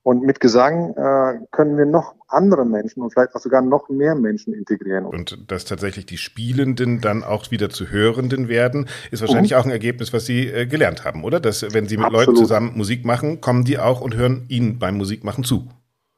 Und 0.03 0.23
mit 0.23 0.41
Gesang 0.41 0.95
äh, 0.95 1.47
können 1.51 1.77
wir 1.77 1.85
noch 1.85 2.15
andere 2.29 2.65
Menschen 2.65 3.03
und 3.03 3.13
vielleicht 3.13 3.35
auch 3.35 3.41
sogar 3.41 3.61
noch 3.61 3.91
mehr 3.91 4.15
Menschen 4.15 4.55
integrieren. 4.55 5.05
Und 5.05 5.51
dass 5.51 5.67
tatsächlich 5.67 6.07
die 6.07 6.17
Spielenden 6.17 7.03
dann 7.03 7.23
auch 7.23 7.51
wieder 7.51 7.69
zu 7.69 7.91
Hörenden 7.91 8.49
werden, 8.49 8.89
ist 9.11 9.21
wahrscheinlich 9.21 9.53
mhm. 9.53 9.59
auch 9.59 9.65
ein 9.67 9.71
Ergebnis, 9.71 10.13
was 10.13 10.25
Sie 10.25 10.49
äh, 10.49 10.67
gelernt 10.67 11.05
haben, 11.05 11.23
oder? 11.23 11.39
Dass 11.39 11.63
wenn 11.75 11.87
Sie 11.87 11.99
mit 11.99 12.07
Absolut. 12.07 12.29
Leuten 12.29 12.39
zusammen 12.39 12.77
Musik 12.77 13.05
machen, 13.05 13.43
kommen 13.43 13.65
die 13.65 13.79
auch 13.79 14.01
und 14.01 14.17
hören 14.17 14.47
Ihnen 14.49 14.79
beim 14.79 14.97
Musikmachen 14.97 15.45
zu. 15.45 15.69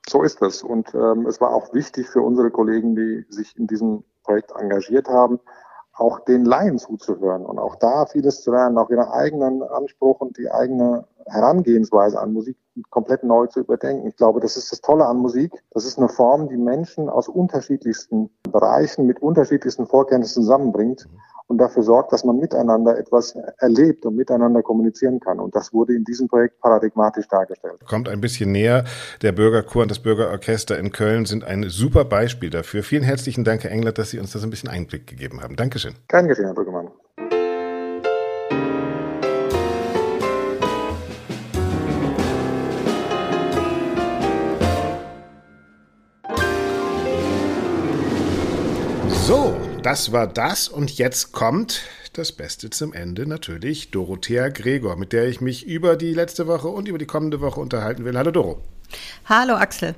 So 0.08 0.22
ist 0.22 0.40
es. 0.42 0.62
Und 0.62 0.94
ähm, 0.94 1.26
es 1.26 1.40
war 1.40 1.50
auch 1.50 1.74
wichtig 1.74 2.08
für 2.08 2.22
unsere 2.22 2.50
Kollegen, 2.50 2.94
die 2.94 3.24
sich 3.30 3.56
in 3.56 3.66
diesem 3.66 4.04
Projekt 4.22 4.52
engagiert 4.56 5.08
haben, 5.08 5.40
auch 5.94 6.20
den 6.20 6.44
Laien 6.44 6.78
zuzuhören 6.78 7.44
und 7.44 7.58
auch 7.58 7.76
da 7.76 8.06
vieles 8.06 8.42
zu 8.42 8.50
lernen, 8.50 8.78
auch 8.78 8.90
ihren 8.90 9.08
eigenen 9.08 9.62
Anspruch 9.62 10.20
und 10.20 10.38
die 10.38 10.50
eigene 10.50 11.04
Herangehensweise 11.26 12.20
an 12.20 12.32
Musik 12.32 12.56
komplett 12.90 13.22
neu 13.22 13.46
zu 13.46 13.60
überdenken. 13.60 14.06
Ich 14.06 14.16
glaube, 14.16 14.40
das 14.40 14.56
ist 14.56 14.72
das 14.72 14.80
Tolle 14.80 15.06
an 15.06 15.18
Musik. 15.18 15.52
Das 15.70 15.84
ist 15.84 15.98
eine 15.98 16.08
Form, 16.08 16.48
die 16.48 16.56
Menschen 16.56 17.08
aus 17.08 17.28
unterschiedlichsten 17.28 18.30
Bereichen 18.50 19.06
mit 19.06 19.20
unterschiedlichsten 19.20 19.86
Vorkenntnissen 19.86 20.42
zusammenbringt 20.42 21.06
und 21.52 21.58
dafür 21.58 21.82
sorgt, 21.82 22.12
dass 22.12 22.24
man 22.24 22.38
miteinander 22.38 22.98
etwas 22.98 23.36
erlebt 23.58 24.06
und 24.06 24.16
miteinander 24.16 24.62
kommunizieren 24.62 25.20
kann. 25.20 25.38
Und 25.38 25.54
das 25.54 25.72
wurde 25.72 25.94
in 25.94 26.04
diesem 26.04 26.26
Projekt 26.26 26.60
paradigmatisch 26.60 27.28
dargestellt. 27.28 27.78
Kommt 27.86 28.08
ein 28.08 28.22
bisschen 28.22 28.52
näher. 28.52 28.84
Der 29.20 29.32
Bürgerchor 29.32 29.82
und 29.82 29.90
das 29.90 29.98
Bürgerorchester 29.98 30.78
in 30.78 30.92
Köln 30.92 31.26
sind 31.26 31.44
ein 31.44 31.68
super 31.68 32.06
Beispiel 32.06 32.48
dafür. 32.48 32.82
Vielen 32.82 33.02
herzlichen 33.02 33.44
Dank, 33.44 33.64
Herr 33.64 33.70
Englert, 33.70 33.98
dass 33.98 34.10
Sie 34.10 34.18
uns 34.18 34.32
das 34.32 34.42
ein 34.42 34.50
bisschen 34.50 34.70
Einblick 34.70 35.06
gegeben 35.06 35.42
haben. 35.42 35.56
Dankeschön. 35.56 35.94
Kein 36.08 36.26
Geschehen, 36.26 36.46
Herr 36.46 36.54
Brüggemann. 36.54 36.90
Das 49.82 50.12
war 50.12 50.28
das 50.28 50.68
und 50.68 50.96
jetzt 50.96 51.32
kommt 51.32 51.82
das 52.12 52.32
Beste 52.32 52.70
zum 52.70 52.92
Ende 52.92 53.26
natürlich 53.26 53.90
Dorothea 53.90 54.48
Gregor, 54.48 54.96
mit 54.96 55.12
der 55.12 55.26
ich 55.26 55.40
mich 55.40 55.66
über 55.66 55.96
die 55.96 56.14
letzte 56.14 56.46
Woche 56.46 56.68
und 56.68 56.86
über 56.86 56.98
die 56.98 57.06
kommende 57.06 57.40
Woche 57.40 57.60
unterhalten 57.60 58.04
will. 58.04 58.16
Hallo 58.16 58.30
Doro. 58.30 58.62
Hallo 59.28 59.54
Axel. 59.54 59.94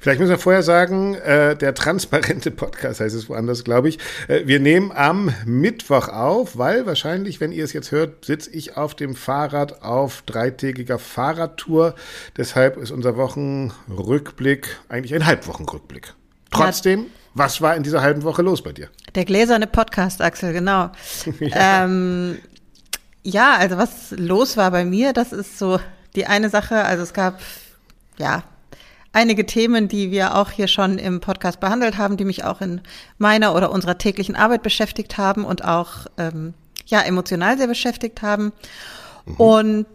Vielleicht 0.00 0.20
müssen 0.20 0.30
wir 0.30 0.38
vorher 0.38 0.62
sagen, 0.62 1.14
äh, 1.14 1.56
der 1.56 1.74
transparente 1.74 2.50
Podcast 2.50 3.00
heißt 3.00 3.16
es 3.16 3.28
woanders, 3.28 3.64
glaube 3.64 3.88
ich. 3.88 3.98
Äh, 4.28 4.46
wir 4.46 4.60
nehmen 4.60 4.92
am 4.92 5.34
Mittwoch 5.46 6.08
auf, 6.08 6.58
weil 6.58 6.86
wahrscheinlich, 6.86 7.40
wenn 7.40 7.52
ihr 7.52 7.64
es 7.64 7.72
jetzt 7.72 7.90
hört, 7.90 8.24
sitze 8.24 8.50
ich 8.50 8.76
auf 8.76 8.94
dem 8.94 9.16
Fahrrad 9.16 9.82
auf 9.82 10.22
dreitägiger 10.22 10.98
Fahrradtour. 10.98 11.94
Deshalb 12.36 12.76
ist 12.76 12.90
unser 12.90 13.16
Wochenrückblick 13.16 14.78
eigentlich 14.88 15.14
ein 15.14 15.26
Halbwochenrückblick. 15.26 16.14
Trotzdem. 16.50 17.06
Was 17.34 17.60
war 17.60 17.76
in 17.76 17.82
dieser 17.82 18.02
halben 18.02 18.22
Woche 18.22 18.42
los 18.42 18.62
bei 18.62 18.72
dir? 18.72 18.88
Der 19.14 19.24
gläserne 19.24 19.66
Podcast, 19.66 20.20
Axel, 20.20 20.52
genau. 20.52 20.90
ja. 21.40 21.84
Ähm, 21.84 22.38
ja, 23.22 23.56
also 23.56 23.78
was 23.78 24.10
los 24.10 24.56
war 24.56 24.70
bei 24.70 24.84
mir, 24.84 25.12
das 25.12 25.32
ist 25.32 25.58
so 25.58 25.78
die 26.16 26.26
eine 26.26 26.50
Sache. 26.50 26.84
Also 26.84 27.02
es 27.02 27.12
gab 27.12 27.40
ja 28.18 28.42
einige 29.12 29.46
Themen, 29.46 29.88
die 29.88 30.10
wir 30.10 30.34
auch 30.36 30.50
hier 30.50 30.68
schon 30.68 30.98
im 30.98 31.20
Podcast 31.20 31.60
behandelt 31.60 31.98
haben, 31.98 32.16
die 32.16 32.24
mich 32.24 32.44
auch 32.44 32.60
in 32.60 32.80
meiner 33.18 33.54
oder 33.54 33.70
unserer 33.70 33.98
täglichen 33.98 34.34
Arbeit 34.36 34.62
beschäftigt 34.62 35.18
haben 35.18 35.44
und 35.44 35.64
auch 35.64 36.06
ähm, 36.18 36.54
ja 36.86 37.00
emotional 37.00 37.56
sehr 37.58 37.66
beschäftigt 37.66 38.22
haben. 38.22 38.52
Mhm. 39.24 39.36
Und 39.36 39.86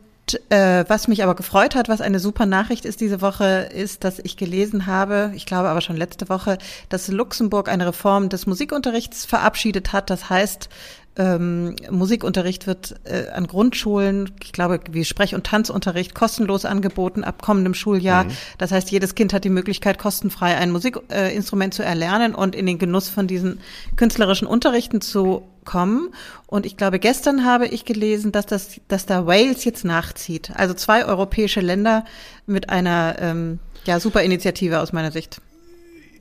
was 0.51 1.07
mich 1.07 1.23
aber 1.23 1.35
gefreut 1.35 1.75
hat, 1.75 1.89
was 1.89 2.01
eine 2.01 2.19
super 2.19 2.45
Nachricht 2.45 2.85
ist 2.85 3.01
diese 3.01 3.21
Woche, 3.21 3.69
ist, 3.73 4.03
dass 4.03 4.19
ich 4.19 4.35
gelesen 4.37 4.85
habe, 4.85 5.31
ich 5.35 5.45
glaube 5.45 5.69
aber 5.69 5.81
schon 5.81 5.95
letzte 5.95 6.29
Woche, 6.29 6.57
dass 6.89 7.07
Luxemburg 7.07 7.69
eine 7.69 7.87
Reform 7.87 8.29
des 8.29 8.45
Musikunterrichts 8.45 9.25
verabschiedet 9.25 9.93
hat. 9.93 10.09
Das 10.09 10.29
heißt, 10.29 10.69
ähm, 11.17 11.75
Musikunterricht 11.89 12.67
wird 12.67 12.95
äh, 13.03 13.29
an 13.29 13.47
Grundschulen, 13.47 14.31
ich 14.43 14.51
glaube, 14.51 14.79
wie 14.91 15.03
Sprech- 15.03 15.35
und 15.35 15.45
Tanzunterricht 15.45 16.13
kostenlos 16.13 16.65
angeboten 16.65 17.23
ab 17.23 17.41
kommendem 17.41 17.73
Schuljahr. 17.73 18.25
Mhm. 18.25 18.31
Das 18.57 18.71
heißt, 18.71 18.91
jedes 18.91 19.15
Kind 19.15 19.33
hat 19.33 19.43
die 19.43 19.49
Möglichkeit, 19.49 19.97
kostenfrei 19.97 20.55
ein 20.55 20.71
Musikinstrument 20.71 21.73
äh, 21.73 21.77
zu 21.77 21.83
erlernen 21.83 22.35
und 22.35 22.55
in 22.55 22.65
den 22.65 22.77
Genuss 22.77 23.09
von 23.09 23.27
diesen 23.27 23.59
künstlerischen 23.95 24.47
Unterrichten 24.47 25.01
zu 25.01 25.43
kommen. 25.65 26.09
Und 26.45 26.65
ich 26.65 26.77
glaube, 26.77 26.99
gestern 26.99 27.45
habe 27.45 27.67
ich 27.67 27.83
gelesen, 27.83 28.31
dass 28.31 28.45
das, 28.45 28.79
dass 28.87 29.05
da 29.05 29.25
Wales 29.25 29.65
jetzt 29.65 29.85
nachzieht. 29.85 30.51
Also 30.55 30.73
zwei 30.73 31.05
europäische 31.05 31.61
Länder 31.61 32.05
mit 32.45 32.69
einer 32.69 33.15
ähm, 33.19 33.59
ja 33.85 33.99
super 33.99 34.21
Initiative 34.21 34.79
aus 34.79 34.93
meiner 34.93 35.11
Sicht 35.11 35.41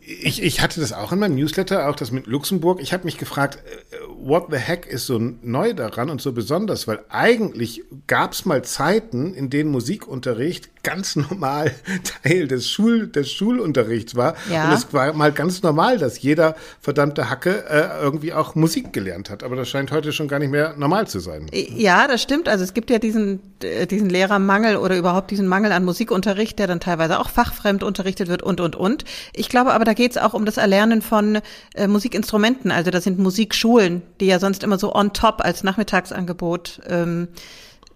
ich, 0.06 0.40
ich 0.40 0.60
hatte 0.60 0.80
das 0.80 0.92
auch 0.92 1.10
in 1.10 1.18
meinem 1.18 1.34
Newsletter, 1.34 1.88
auch 1.88 1.96
das 1.96 2.12
mit 2.12 2.28
Luxemburg. 2.28 2.80
Ich 2.80 2.92
habe 2.92 3.04
mich 3.04 3.18
gefragt, 3.18 3.58
äh, 3.90 3.96
what 4.16 4.46
the 4.50 4.56
heck 4.56 4.86
ist 4.86 5.06
so 5.06 5.18
neu 5.18 5.74
daran 5.74 6.10
und 6.10 6.22
so 6.22 6.32
besonders? 6.32 6.86
Weil 6.86 7.00
eigentlich 7.08 7.82
gab 8.06 8.32
es 8.32 8.44
mal 8.44 8.62
Zeiten, 8.62 9.34
in 9.34 9.50
denen 9.50 9.70
Musikunterricht 9.70 10.70
ganz 10.86 11.16
normal 11.16 11.74
Teil 12.22 12.46
des, 12.46 12.70
Schul, 12.70 13.08
des 13.08 13.30
Schulunterrichts 13.32 14.14
war. 14.14 14.36
Ja. 14.48 14.68
Und 14.68 14.74
es 14.74 14.92
war 14.92 15.12
mal 15.14 15.32
ganz 15.32 15.62
normal, 15.62 15.98
dass 15.98 16.22
jeder 16.22 16.54
verdammte 16.80 17.28
Hacke 17.28 17.64
äh, 17.68 18.00
irgendwie 18.00 18.32
auch 18.32 18.54
Musik 18.54 18.92
gelernt 18.92 19.28
hat. 19.28 19.42
Aber 19.42 19.56
das 19.56 19.68
scheint 19.68 19.90
heute 19.90 20.12
schon 20.12 20.28
gar 20.28 20.38
nicht 20.38 20.50
mehr 20.50 20.74
normal 20.78 21.08
zu 21.08 21.18
sein. 21.18 21.48
Äh, 21.50 21.72
ja, 21.74 22.06
das 22.06 22.22
stimmt. 22.22 22.48
Also 22.48 22.62
es 22.62 22.72
gibt 22.72 22.90
ja 22.90 23.00
diesen, 23.00 23.40
äh, 23.62 23.88
diesen 23.88 24.08
Lehrermangel 24.08 24.76
oder 24.76 24.96
überhaupt 24.96 25.32
diesen 25.32 25.48
Mangel 25.48 25.72
an 25.72 25.84
Musikunterricht, 25.84 26.56
der 26.60 26.68
dann 26.68 26.78
teilweise 26.78 27.18
auch 27.18 27.30
fachfremd 27.30 27.82
unterrichtet 27.82 28.28
wird 28.28 28.44
und, 28.44 28.60
und, 28.60 28.76
und. 28.76 29.04
Ich 29.32 29.48
glaube 29.48 29.72
aber, 29.72 29.84
da 29.84 29.92
geht 29.92 30.12
es 30.12 30.18
auch 30.18 30.34
um 30.34 30.44
das 30.44 30.56
Erlernen 30.56 31.02
von 31.02 31.40
äh, 31.74 31.88
Musikinstrumenten. 31.88 32.70
Also 32.70 32.92
das 32.92 33.02
sind 33.02 33.18
Musikschulen, 33.18 34.02
die 34.20 34.26
ja 34.26 34.38
sonst 34.38 34.62
immer 34.62 34.78
so 34.78 34.94
on 34.94 35.12
top 35.12 35.40
als 35.40 35.64
Nachmittagsangebot 35.64 36.80
ähm, 36.88 37.26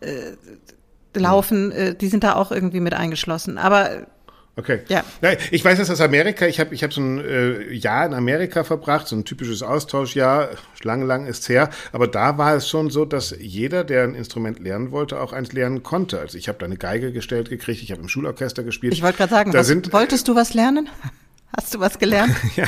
äh, 0.01 0.33
laufen, 1.15 1.73
äh, 1.73 1.95
die 1.95 2.09
sind 2.09 2.25
da 2.25 2.35
auch 2.35 2.53
irgendwie 2.53 2.81
mit 2.81 2.95
eingeschlossen. 2.95 3.59
Aber 3.59 4.07
Okay. 4.57 4.81
Ja. 4.89 5.05
ja. 5.23 5.31
Ich 5.51 5.65
weiß 5.65 5.79
das 5.79 5.91
aus 5.91 6.01
Amerika. 6.01 6.47
Ich 6.47 6.61
habe 6.61 6.75
ich 6.75 6.83
hab 6.83 6.93
so 6.93 7.01
ein 7.01 7.19
äh, 7.19 7.73
Jahr 7.73 8.05
in 8.05 8.13
Amerika 8.13 8.65
verbracht, 8.65 9.09
so 9.09 9.17
ein 9.17 9.25
typisches 9.25 9.63
Austauschjahr. 9.63 10.51
Lang, 10.83 11.03
lang 11.03 11.27
ist's 11.27 11.49
her. 11.49 11.71
Aber 11.93 12.09
da 12.09 12.37
war 12.37 12.55
es 12.57 12.69
schon 12.69 12.91
so, 12.91 13.05
dass 13.05 13.35
jeder, 13.39 13.85
der 13.85 14.05
ein 14.05 14.15
Instrument 14.15 14.59
lernen 14.59 14.91
wollte, 14.91 15.21
auch 15.21 15.33
eins 15.33 15.53
lernen 15.53 15.83
konnte. 15.83 16.19
Also 16.19 16.37
ich 16.37 16.49
habe 16.49 16.59
da 16.59 16.67
eine 16.67 16.77
Geige 16.77 17.13
gestellt 17.13 17.49
gekriegt, 17.49 17.83
ich 17.83 17.93
habe 17.93 18.03
im 18.03 18.09
Schulorchester 18.09 18.63
gespielt. 18.63 18.93
Ich 18.93 19.03
wollte 19.03 19.19
gerade 19.19 19.31
sagen, 19.31 19.55
was, 19.55 19.67
sind, 19.67 19.93
wolltest 19.93 20.29
du 20.29 20.35
was 20.35 20.53
lernen? 20.53 20.89
Hast 21.57 21.75
du 21.75 21.81
was 21.81 21.99
gelernt? 21.99 22.37
ja, 22.57 22.67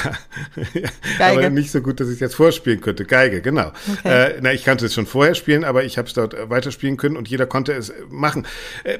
Geige. 1.18 1.38
aber 1.38 1.50
nicht 1.50 1.70
so 1.70 1.80
gut, 1.80 2.00
dass 2.00 2.08
ich 2.08 2.14
es 2.14 2.20
jetzt 2.20 2.34
vorspielen 2.34 2.80
könnte. 2.80 3.04
Geige, 3.04 3.40
genau. 3.40 3.72
Okay. 3.98 4.34
Äh, 4.34 4.38
na, 4.40 4.52
ich 4.52 4.64
kannte 4.64 4.86
es 4.86 4.94
schon 4.94 5.06
vorher 5.06 5.34
spielen, 5.34 5.62
aber 5.64 5.84
ich 5.84 5.98
habe 5.98 6.08
es 6.08 6.14
dort 6.14 6.34
weiterspielen 6.50 6.96
können 6.96 7.16
und 7.16 7.28
jeder 7.28 7.46
konnte 7.46 7.72
es 7.72 7.92
machen. 8.08 8.46
Äh, 8.82 8.98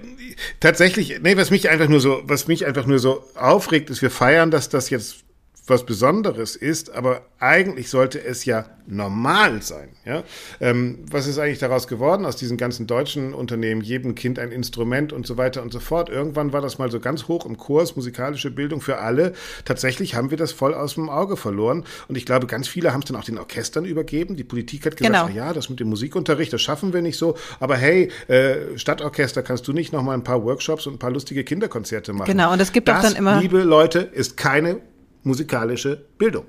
tatsächlich, 0.61 1.20
nee, 1.22 1.37
was 1.37 1.51
mich 1.51 1.68
einfach 1.68 1.89
nur 1.89 2.01
so, 2.01 2.22
was 2.24 2.47
mich 2.47 2.64
einfach 2.64 2.87
nur 2.87 3.01
so 3.01 3.24
aufregt, 3.35 3.91
ist, 3.91 4.03
wir 4.03 4.11
feiern, 4.11 4.51
dass 4.53 4.68
das 4.68 4.89
jetzt 4.91 5.24
was 5.67 5.87
Besonderes 5.87 6.57
ist, 6.57 6.91
aber 6.91 7.23
eigentlich 7.39 7.89
sollte 7.89 8.23
es 8.23 8.45
ja 8.45 8.65
normal 8.87 9.63
sein. 9.63 9.91
Ja? 10.05 10.25
Ähm, 10.61 11.05
was 11.09 11.29
ist 11.29 11.39
eigentlich 11.39 11.61
daraus 11.61 11.87
geworden 11.87 12.27
aus 12.27 12.35
diesen 12.35 12.57
ganzen 12.57 12.89
deutschen 12.89 13.33
Unternehmen, 13.33 13.81
jedem 13.81 14.17
Kind 14.17 14.41
ein 14.41 14.51
Instrument 14.51 15.13
und 15.13 15.25
so 15.25 15.37
weiter 15.37 15.63
und 15.63 15.73
so 15.73 15.79
fort? 15.79 16.09
Irgendwann 16.09 16.53
war 16.53 16.61
das 16.61 16.79
mal 16.79 16.91
so 16.91 16.99
ganz 16.99 17.29
hoch 17.29 17.47
im 17.47 17.57
Kurs, 17.57 17.95
musikalische 17.95 18.51
Bildung 18.51 18.81
für 18.81 18.99
alle. 18.99 19.35
Tatsächlich 19.65 20.17
haben 20.17 20.31
wir 20.31 20.37
das 20.37 20.51
voll 20.51 20.75
aus 20.75 20.95
dem 20.95 21.09
Auge 21.09 21.37
verloren 21.37 21.85
und 22.09 22.17
ich 22.17 22.27
glaube, 22.27 22.49
ganz 22.49 22.67
viele 22.67 22.93
haben 22.93 23.03
es 23.03 23.07
dann 23.07 23.17
auch 23.17 23.25
den 23.25 23.39
Orchestern 23.39 23.85
übergeben. 23.85 24.35
Die 24.35 24.45
Politik 24.45 24.85
hat 24.85 24.97
gesagt, 24.97 25.29
genau. 25.29 25.29
ja, 25.29 25.53
das 25.53 25.71
mit 25.71 25.79
dem 25.79 25.89
Musikunterricht, 25.89 26.53
das 26.53 26.61
schaffen 26.61 26.93
wir 26.93 27.03
nicht 27.03 27.17
so, 27.17 27.37
aber 27.61 27.77
hey, 27.77 28.11
äh, 28.27 28.77
Stadtorchester, 28.77 29.43
kannst 29.43 29.69
du 29.69 29.73
nicht 29.73 29.93
noch 29.93 30.03
mal 30.03 30.15
ein 30.15 30.25
paar 30.25 30.43
Workshops 30.43 30.89
und 30.89 30.95
ein 30.95 30.99
paar 30.99 31.13
lustige 31.13 31.45
Kinderkonzerte 31.45 32.13
machen? 32.13 32.31
Genau, 32.31 32.53
und 32.53 32.61
es 32.61 32.73
gibt 32.73 32.89
das, 32.89 32.99
auch 32.99 33.03
dann 33.03 33.17
immer 33.17 33.41
liebe 33.41 33.63
Leute, 33.63 34.01
ist 34.01 34.37
keine 34.37 34.81
musikalische 35.23 36.05
Bildung. 36.18 36.45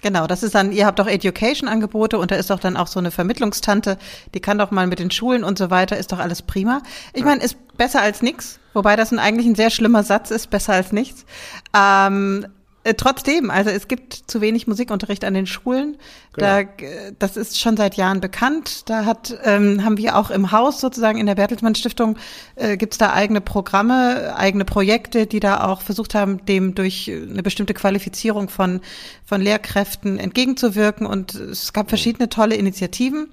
Genau, 0.00 0.26
das 0.26 0.42
ist 0.42 0.54
dann, 0.54 0.70
ihr 0.70 0.86
habt 0.86 1.00
auch 1.00 1.08
Education-Angebote 1.08 2.18
und 2.18 2.30
da 2.30 2.36
ist 2.36 2.50
doch 2.50 2.60
dann 2.60 2.76
auch 2.76 2.86
so 2.86 3.00
eine 3.00 3.10
Vermittlungstante, 3.10 3.98
die 4.32 4.40
kann 4.40 4.58
doch 4.58 4.70
mal 4.70 4.86
mit 4.86 5.00
den 5.00 5.10
Schulen 5.10 5.42
und 5.42 5.58
so 5.58 5.70
weiter, 5.70 5.96
ist 5.96 6.12
doch 6.12 6.20
alles 6.20 6.42
prima. 6.42 6.82
Ich 7.14 7.24
meine, 7.24 7.42
ist 7.42 7.56
besser 7.76 8.00
als 8.00 8.22
nichts, 8.22 8.60
wobei 8.74 8.94
das 8.94 9.12
ein, 9.12 9.18
eigentlich 9.18 9.46
ein 9.46 9.56
sehr 9.56 9.70
schlimmer 9.70 10.04
Satz 10.04 10.30
ist, 10.30 10.50
besser 10.50 10.74
als 10.74 10.92
nichts. 10.92 11.24
Ähm, 11.76 12.46
äh, 12.88 12.94
trotzdem, 12.94 13.50
also 13.50 13.70
es 13.70 13.86
gibt 13.88 14.14
zu 14.14 14.40
wenig 14.40 14.66
Musikunterricht 14.66 15.24
an 15.24 15.34
den 15.34 15.46
Schulen. 15.46 15.96
Genau. 16.32 16.62
Da, 16.62 16.64
das 17.18 17.36
ist 17.36 17.60
schon 17.60 17.76
seit 17.76 17.96
Jahren 17.96 18.20
bekannt. 18.20 18.88
Da 18.88 19.04
hat, 19.04 19.36
ähm, 19.44 19.84
haben 19.84 19.98
wir 19.98 20.16
auch 20.16 20.30
im 20.30 20.52
Haus 20.52 20.80
sozusagen 20.80 21.18
in 21.18 21.26
der 21.26 21.34
Bertelsmann 21.34 21.74
Stiftung 21.74 22.16
äh, 22.56 22.76
gibt 22.76 22.94
es 22.94 22.98
da 22.98 23.12
eigene 23.12 23.40
Programme, 23.40 24.34
eigene 24.36 24.64
Projekte, 24.64 25.26
die 25.26 25.40
da 25.40 25.64
auch 25.64 25.82
versucht 25.82 26.14
haben, 26.14 26.44
dem 26.46 26.74
durch 26.74 27.10
eine 27.10 27.42
bestimmte 27.42 27.74
Qualifizierung 27.74 28.48
von, 28.48 28.80
von 29.24 29.40
Lehrkräften 29.40 30.18
entgegenzuwirken. 30.18 31.06
Und 31.06 31.34
es 31.34 31.72
gab 31.72 31.90
verschiedene 31.90 32.28
tolle 32.28 32.54
Initiativen. 32.54 33.28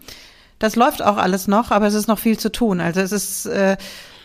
Das 0.59 0.75
läuft 0.75 1.01
auch 1.01 1.17
alles 1.17 1.47
noch, 1.47 1.71
aber 1.71 1.87
es 1.87 1.93
ist 1.93 2.07
noch 2.07 2.19
viel 2.19 2.37
zu 2.37 2.51
tun. 2.51 2.81
Also 2.81 3.01
es 3.01 3.11
ist 3.11 3.45
äh, 3.45 3.77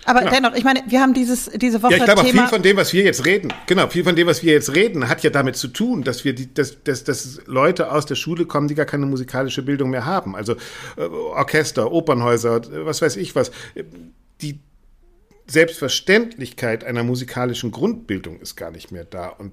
aber 0.05 0.21
genau. 0.21 0.33
dennoch, 0.33 0.55
ich 0.55 0.65
meine, 0.65 0.83
wir 0.87 1.01
haben 1.01 1.15
dieses, 1.15 1.51
diese 1.57 1.83
Woche. 1.83 1.93
Ja, 1.93 1.99
ich 1.99 2.05
glaube, 2.05 2.23
Thema 2.23 2.43
viel 2.43 2.49
von 2.49 2.63
dem, 2.63 2.77
was 2.77 2.93
wir 2.93 3.03
jetzt 3.05 3.25
reden, 3.25 3.53
genau, 3.67 3.89
viel 3.89 4.05
von 4.05 4.17
dem, 4.17 4.27
was 4.27 4.43
wir 4.43 4.53
jetzt 4.53 4.75
reden, 4.75 5.09
hat 5.09 5.23
ja 5.23 5.31
damit 5.31 5.57
zu 5.57 5.69
tun, 5.69 6.03
dass 6.03 6.25
wir 6.25 6.35
die, 6.35 6.53
dass, 6.53 6.83
dass, 6.83 7.05
dass 7.05 7.43
Leute 7.47 7.93
aus 7.93 8.07
der 8.07 8.15
Schule 8.15 8.47
kommen, 8.47 8.69
die 8.69 8.75
gar 8.75 8.87
keine 8.87 9.07
musikalische 9.07 9.63
Bildung 9.63 9.91
mehr 9.91 10.07
haben. 10.07 10.35
Also 10.35 10.55
äh, 10.97 11.03
Orchester, 11.03 11.93
Opernhäuser, 11.93 12.63
was 12.87 13.03
weiß 13.03 13.17
ich 13.17 13.35
was. 13.35 13.51
Die 14.41 14.61
Selbstverständlichkeit 15.47 16.85
einer 16.85 17.03
musikalischen 17.03 17.71
Grundbildung 17.71 18.41
ist 18.41 18.57
gar 18.57 18.71
nicht 18.71 18.93
mehr 18.93 19.05
da. 19.05 19.29
Und 19.29 19.53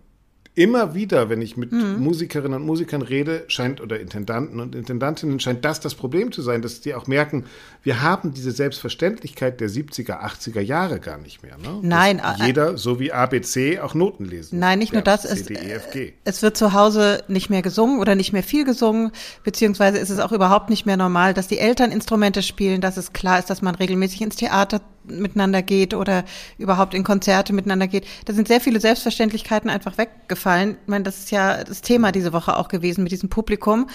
immer 0.58 0.96
wieder, 0.96 1.30
wenn 1.30 1.40
ich 1.40 1.56
mit 1.56 1.72
mhm. 1.72 2.00
Musikerinnen 2.00 2.60
und 2.60 2.66
Musikern 2.66 3.04
rede, 3.04 3.44
scheint 3.48 3.80
oder 3.80 4.00
Intendanten 4.00 4.60
und 4.60 4.74
Intendantinnen, 4.74 5.40
scheint 5.40 5.64
das 5.64 5.80
das 5.80 5.94
Problem 5.94 6.32
zu 6.32 6.42
sein, 6.42 6.64
dass 6.64 6.82
die 6.82 6.96
auch 6.96 7.06
merken, 7.06 7.46
wir 7.84 8.02
haben 8.02 8.34
diese 8.34 8.52
Selbstverständlichkeit 8.52 9.62
der 9.62 9.70
70er, 9.70 10.20
80er 10.20 10.60
Jahre 10.60 11.00
gar 11.00 11.20
nicht 11.20 11.44
mehr. 11.44 11.58
Ne? 11.60 11.80
Nein. 11.84 12.18
Dass 12.18 12.42
äh, 12.42 12.46
jeder, 12.48 12.78
so 12.78 13.00
wie 13.00 13.14
ABC, 13.14 13.80
auch 13.80 13.94
Noten 13.94 14.26
lesen. 14.26 14.58
Nein, 14.58 14.80
nicht 14.80 14.94
nur 14.94 15.04
das. 15.04 15.22
D, 15.22 15.54
e, 15.54 15.80
G. 15.94 16.14
Es 16.24 16.42
wird 16.42 16.58
zu 16.58 16.74
Hause 16.74 17.24
nicht 17.28 17.52
mehr 17.52 17.62
gesungen 17.62 18.00
oder 18.00 18.16
nicht 18.16 18.34
mehr 18.34 18.44
viel 18.44 18.66
gesungen, 18.66 19.12
beziehungsweise 19.44 20.00
ist 20.00 20.10
es 20.10 20.18
auch 20.20 20.32
überhaupt 20.32 20.72
nicht 20.72 20.88
mehr 20.88 20.98
normal, 20.98 21.36
dass 21.36 21.48
die 21.48 21.60
Eltern 21.60 21.92
Instrumente 21.92 22.42
spielen, 22.42 22.82
dass 22.82 22.98
es 22.98 23.14
klar 23.14 23.38
ist, 23.38 23.52
dass 23.52 23.62
man 23.62 23.76
regelmäßig 23.76 24.22
ins 24.24 24.36
Theater 24.38 24.82
miteinander 25.08 25.62
geht 25.62 25.94
oder 25.94 26.24
überhaupt 26.58 26.94
in 26.94 27.04
Konzerte 27.04 27.54
miteinander 27.54 27.88
geht. 27.88 28.06
Da 28.26 28.34
sind 28.34 28.48
sehr 28.48 28.62
viele 28.62 28.80
Selbstverständlichkeiten 28.80 29.70
einfach 29.70 29.98
weggefallen. 29.98 30.78
Ich 30.84 30.88
meine, 30.88 31.04
das 31.04 31.20
ist 31.20 31.32
ja 31.32 31.64
das 31.64 31.82
Thema 31.82 32.12
diese 32.12 32.34
Woche 32.34 32.58
auch 32.58 32.68
gewesen 32.68 33.04
mit 33.04 33.12
diesem 33.12 33.30
Publikum. 33.30 33.88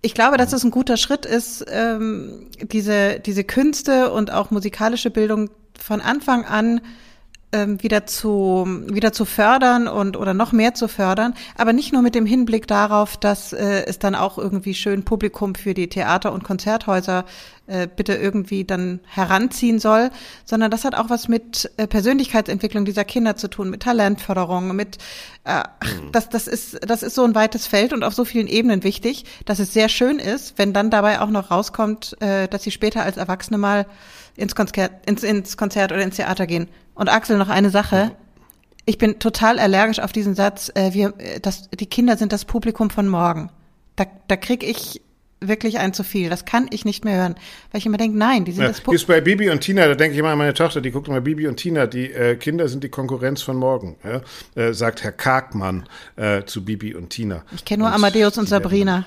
Ich 0.00 0.14
glaube, 0.14 0.36
dass 0.36 0.52
es 0.52 0.64
ein 0.64 0.70
guter 0.70 0.96
Schritt 0.96 1.26
ist, 1.26 1.64
ähm, 1.68 2.48
diese, 2.60 3.20
diese 3.20 3.44
Künste 3.44 4.12
und 4.12 4.32
auch 4.32 4.50
musikalische 4.50 5.10
Bildung 5.10 5.50
von 5.78 6.00
Anfang 6.00 6.44
an 6.44 6.80
ähm, 7.52 7.82
wieder 7.82 8.06
zu 8.06 8.66
wieder 8.86 9.12
zu 9.12 9.24
fördern 9.24 9.86
und 9.86 10.16
oder 10.16 10.34
noch 10.34 10.52
mehr 10.52 10.74
zu 10.74 10.88
fördern, 10.88 11.34
aber 11.56 11.72
nicht 11.72 11.92
nur 11.92 12.02
mit 12.02 12.14
dem 12.14 12.26
Hinblick 12.26 12.66
darauf, 12.66 13.16
dass 13.16 13.52
äh, 13.52 13.84
es 13.86 13.98
dann 13.98 14.14
auch 14.14 14.38
irgendwie 14.38 14.74
schön 14.74 15.04
Publikum 15.04 15.54
für 15.54 15.74
die 15.74 15.88
Theater 15.88 16.32
und 16.32 16.44
Konzerthäuser 16.44 17.24
äh, 17.66 17.86
bitte 17.86 18.14
irgendwie 18.14 18.64
dann 18.64 19.00
heranziehen 19.06 19.78
soll, 19.78 20.10
sondern 20.44 20.70
das 20.70 20.84
hat 20.84 20.94
auch 20.94 21.10
was 21.10 21.28
mit 21.28 21.70
äh, 21.76 21.86
Persönlichkeitsentwicklung 21.86 22.84
dieser 22.84 23.04
Kinder 23.04 23.36
zu 23.36 23.48
tun, 23.48 23.70
mit 23.70 23.82
Talentförderung, 23.82 24.74
mit 24.74 24.98
äh, 25.44 25.58
mhm. 25.58 26.12
das 26.12 26.28
das 26.28 26.46
ist 26.46 26.78
das 26.88 27.02
ist 27.02 27.14
so 27.14 27.24
ein 27.24 27.34
weites 27.34 27.66
Feld 27.66 27.92
und 27.92 28.02
auf 28.02 28.14
so 28.14 28.24
vielen 28.24 28.46
Ebenen 28.46 28.82
wichtig, 28.82 29.24
dass 29.44 29.58
es 29.58 29.72
sehr 29.72 29.88
schön 29.88 30.18
ist, 30.18 30.58
wenn 30.58 30.72
dann 30.72 30.90
dabei 30.90 31.20
auch 31.20 31.30
noch 31.30 31.50
rauskommt, 31.50 32.16
äh, 32.20 32.48
dass 32.48 32.62
sie 32.62 32.70
später 32.70 33.02
als 33.02 33.16
Erwachsene 33.16 33.58
mal 33.58 33.86
ins 34.36 34.54
Konzert, 34.54 34.92
ins, 35.06 35.22
ins 35.22 35.56
Konzert 35.56 35.92
oder 35.92 36.02
ins 36.02 36.16
Theater 36.16 36.46
gehen. 36.46 36.68
Und 36.94 37.08
Axel, 37.08 37.38
noch 37.38 37.48
eine 37.48 37.70
Sache. 37.70 38.12
Ich 38.84 38.98
bin 38.98 39.18
total 39.18 39.58
allergisch 39.58 40.00
auf 40.00 40.12
diesen 40.12 40.34
Satz, 40.34 40.70
äh, 40.74 40.92
wir, 40.92 41.14
äh, 41.18 41.40
das, 41.40 41.70
die 41.70 41.86
Kinder 41.86 42.16
sind 42.16 42.32
das 42.32 42.44
Publikum 42.44 42.90
von 42.90 43.06
morgen. 43.08 43.50
Da, 43.96 44.06
da 44.28 44.36
krieg 44.36 44.62
ich 44.62 45.00
wirklich 45.48 45.78
ein 45.78 45.92
zu 45.92 46.04
viel. 46.04 46.30
Das 46.30 46.44
kann 46.44 46.68
ich 46.70 46.84
nicht 46.84 47.04
mehr 47.04 47.16
hören. 47.16 47.34
Weil 47.70 47.80
ich 47.80 47.86
immer 47.86 47.96
denke, 47.96 48.16
nein, 48.16 48.44
die 48.44 48.52
sind 48.52 48.62
ja, 48.62 48.68
das 48.68 48.80
Publikum. 48.80 48.94
Ist 48.94 49.06
bei 49.06 49.20
Bibi 49.20 49.50
und 49.50 49.60
Tina, 49.60 49.86
da 49.86 49.94
denke 49.94 50.14
ich 50.14 50.18
immer 50.18 50.30
an 50.30 50.38
meine 50.38 50.54
Tochter, 50.54 50.80
die 50.80 50.90
guckt 50.90 51.08
immer 51.08 51.20
Bibi 51.20 51.48
und 51.48 51.56
Tina, 51.56 51.86
die 51.86 52.10
äh, 52.12 52.36
Kinder 52.36 52.68
sind 52.68 52.84
die 52.84 52.88
Konkurrenz 52.88 53.42
von 53.42 53.56
morgen, 53.56 53.96
ja? 54.04 54.22
äh, 54.60 54.72
sagt 54.72 55.02
Herr 55.02 55.12
Kargmann 55.12 55.88
äh, 56.16 56.44
zu 56.44 56.64
Bibi 56.64 56.94
und 56.94 57.10
Tina. 57.10 57.44
Ich 57.54 57.64
kenne 57.64 57.82
nur 57.82 57.88
und 57.88 57.94
Amadeus 57.94 58.38
und 58.38 58.48
Sabrina. 58.48 59.04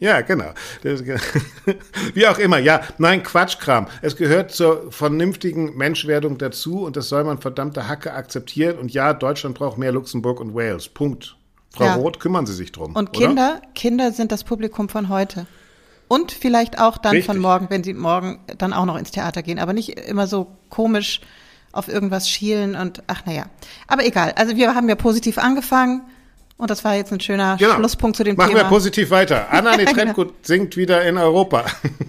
Ja, 0.00 0.22
genau. 0.22 0.52
Wie 2.14 2.26
auch 2.26 2.38
immer, 2.38 2.58
ja, 2.58 2.80
nein, 2.96 3.22
Quatschkram. 3.22 3.86
Es 4.00 4.16
gehört 4.16 4.50
zur 4.50 4.90
vernünftigen 4.90 5.76
Menschwerdung 5.76 6.38
dazu 6.38 6.84
und 6.84 6.96
das 6.96 7.10
soll 7.10 7.22
man 7.24 7.38
verdammte 7.38 7.86
Hacke 7.86 8.14
akzeptieren. 8.14 8.78
Und 8.78 8.92
ja, 8.92 9.12
Deutschland 9.12 9.56
braucht 9.56 9.76
mehr 9.76 9.92
Luxemburg 9.92 10.40
und 10.40 10.54
Wales. 10.54 10.88
Punkt. 10.88 11.36
Frau 11.70 11.84
ja. 11.84 11.94
Roth, 11.94 12.18
kümmern 12.18 12.46
Sie 12.46 12.54
sich 12.54 12.72
drum. 12.72 12.96
Und 12.96 13.12
Kinder, 13.12 13.58
oder? 13.58 13.62
Kinder 13.74 14.10
sind 14.12 14.32
das 14.32 14.42
Publikum 14.42 14.88
von 14.88 15.10
heute. 15.10 15.46
Und 16.08 16.32
vielleicht 16.32 16.80
auch 16.80 16.98
dann 16.98 17.12
Richtig. 17.12 17.26
von 17.26 17.38
morgen, 17.38 17.68
wenn 17.70 17.84
sie 17.84 17.94
morgen 17.94 18.40
dann 18.58 18.72
auch 18.72 18.86
noch 18.86 18.96
ins 18.96 19.12
Theater 19.12 19.42
gehen. 19.42 19.58
Aber 19.58 19.74
nicht 19.74 19.90
immer 19.90 20.26
so 20.26 20.56
komisch 20.70 21.20
auf 21.72 21.88
irgendwas 21.88 22.28
schielen 22.28 22.74
und 22.74 23.02
ach 23.06 23.26
naja. 23.26 23.44
Aber 23.86 24.04
egal. 24.04 24.32
Also 24.34 24.56
wir 24.56 24.74
haben 24.74 24.88
ja 24.88 24.96
positiv 24.96 25.38
angefangen. 25.38 26.02
Und 26.60 26.70
das 26.70 26.84
war 26.84 26.94
jetzt 26.94 27.10
ein 27.10 27.20
schöner 27.20 27.56
genau. 27.56 27.76
Schlusspunkt 27.76 28.18
zu 28.18 28.22
dem 28.22 28.36
Machen 28.36 28.50
Thema. 28.50 28.60
Machen 28.60 28.70
wir 28.70 28.76
positiv 28.76 29.10
weiter. 29.10 29.46
Anna 29.50 29.76
Netrebko 29.78 30.24
genau. 30.24 30.36
singt 30.42 30.76
wieder 30.76 31.02
in 31.06 31.16
Europa. 31.16 31.64